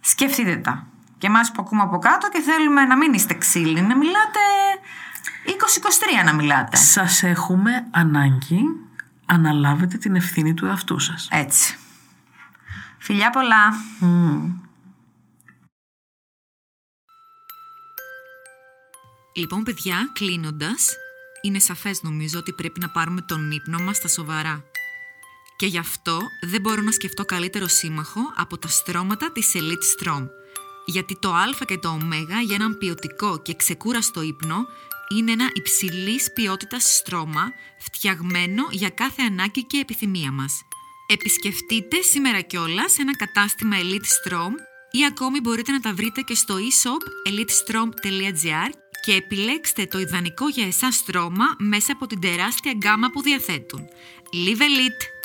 σκεφτείτε 0.00 0.56
τα. 0.56 0.86
Και 1.18 1.26
εμάς 1.26 1.52
που 1.52 1.62
ακούμε 1.62 1.82
από 1.82 1.98
κάτω 1.98 2.28
και 2.28 2.40
θέλουμε 2.40 2.84
να 2.84 2.96
μην 2.96 3.12
είστε 3.12 3.34
ξύλινοι, 3.34 3.86
να 3.86 3.96
μιλάτε 3.96 4.40
20-23 6.22 6.24
να 6.24 6.34
μιλάτε. 6.34 6.76
Σας 6.76 7.22
έχουμε 7.22 7.86
ανάγκη 7.90 8.60
αναλάβετε 9.26 9.96
την 9.96 10.16
ευθύνη 10.16 10.54
του 10.54 10.66
εαυτού 10.66 10.98
σας. 10.98 11.28
Έτσι. 11.30 11.78
Φιλιά 12.98 13.30
πολλά. 13.30 13.72
Λοιπόν, 19.36 19.62
παιδιά, 19.62 20.10
κλείνοντας, 20.12 20.96
είναι 21.40 21.58
σαφές 21.58 22.02
νομίζω 22.02 22.38
ότι 22.38 22.52
πρέπει 22.52 22.80
να 22.80 22.88
πάρουμε 22.88 23.20
τον 23.20 23.50
ύπνο 23.50 23.78
μας 23.78 23.96
στα 23.96 24.08
σοβαρά. 24.08 24.64
Και 25.56 25.66
γι' 25.66 25.78
αυτό 25.78 26.20
δεν 26.40 26.60
μπορώ 26.60 26.82
να 26.82 26.90
σκεφτώ 26.90 27.24
καλύτερο 27.24 27.66
σύμμαχο 27.66 28.20
από 28.36 28.58
τα 28.58 28.68
στρώματα 28.68 29.32
της 29.32 29.52
Elite 29.54 30.04
Strom. 30.04 30.26
Γιατί 30.86 31.18
το 31.20 31.32
Α 31.32 31.48
και 31.66 31.78
το 31.78 31.88
Ω 31.88 31.98
για 32.46 32.54
έναν 32.54 32.78
ποιοτικό 32.78 33.42
και 33.42 33.54
ξεκούραστο 33.54 34.22
ύπνο 34.22 34.56
είναι 35.16 35.32
ένα 35.32 35.50
υψηλής 35.52 36.32
ποιότητας 36.32 36.96
στρώμα 36.96 37.52
φτιαγμένο 37.78 38.66
για 38.70 38.88
κάθε 38.88 39.22
ανάγκη 39.22 39.64
και 39.64 39.78
επιθυμία 39.78 40.32
μας. 40.32 40.62
Επισκεφτείτε 41.06 42.00
σήμερα 42.00 42.40
κιόλας 42.40 42.98
ένα 42.98 43.16
κατάστημα 43.16 43.76
Elite 43.82 44.30
Strom 44.30 44.52
ή 44.90 45.04
ακόμη 45.04 45.40
μπορείτε 45.40 45.72
να 45.72 45.80
τα 45.80 45.94
βρείτε 45.94 46.20
και 46.20 46.34
στο 46.34 46.54
e-shop 46.56 47.30
elitestrom.gr 47.30 48.70
και 49.06 49.14
επιλέξτε 49.14 49.86
το 49.86 49.98
ιδανικό 49.98 50.48
για 50.48 50.66
εσάς 50.66 50.94
στρώμα 50.94 51.44
μέσα 51.58 51.92
από 51.92 52.06
την 52.06 52.20
τεράστια 52.20 52.72
γκάμα 52.72 53.10
που 53.10 53.22
διαθέτουν. 53.22 53.88
Live 54.32 54.60
Elite! 54.60 55.15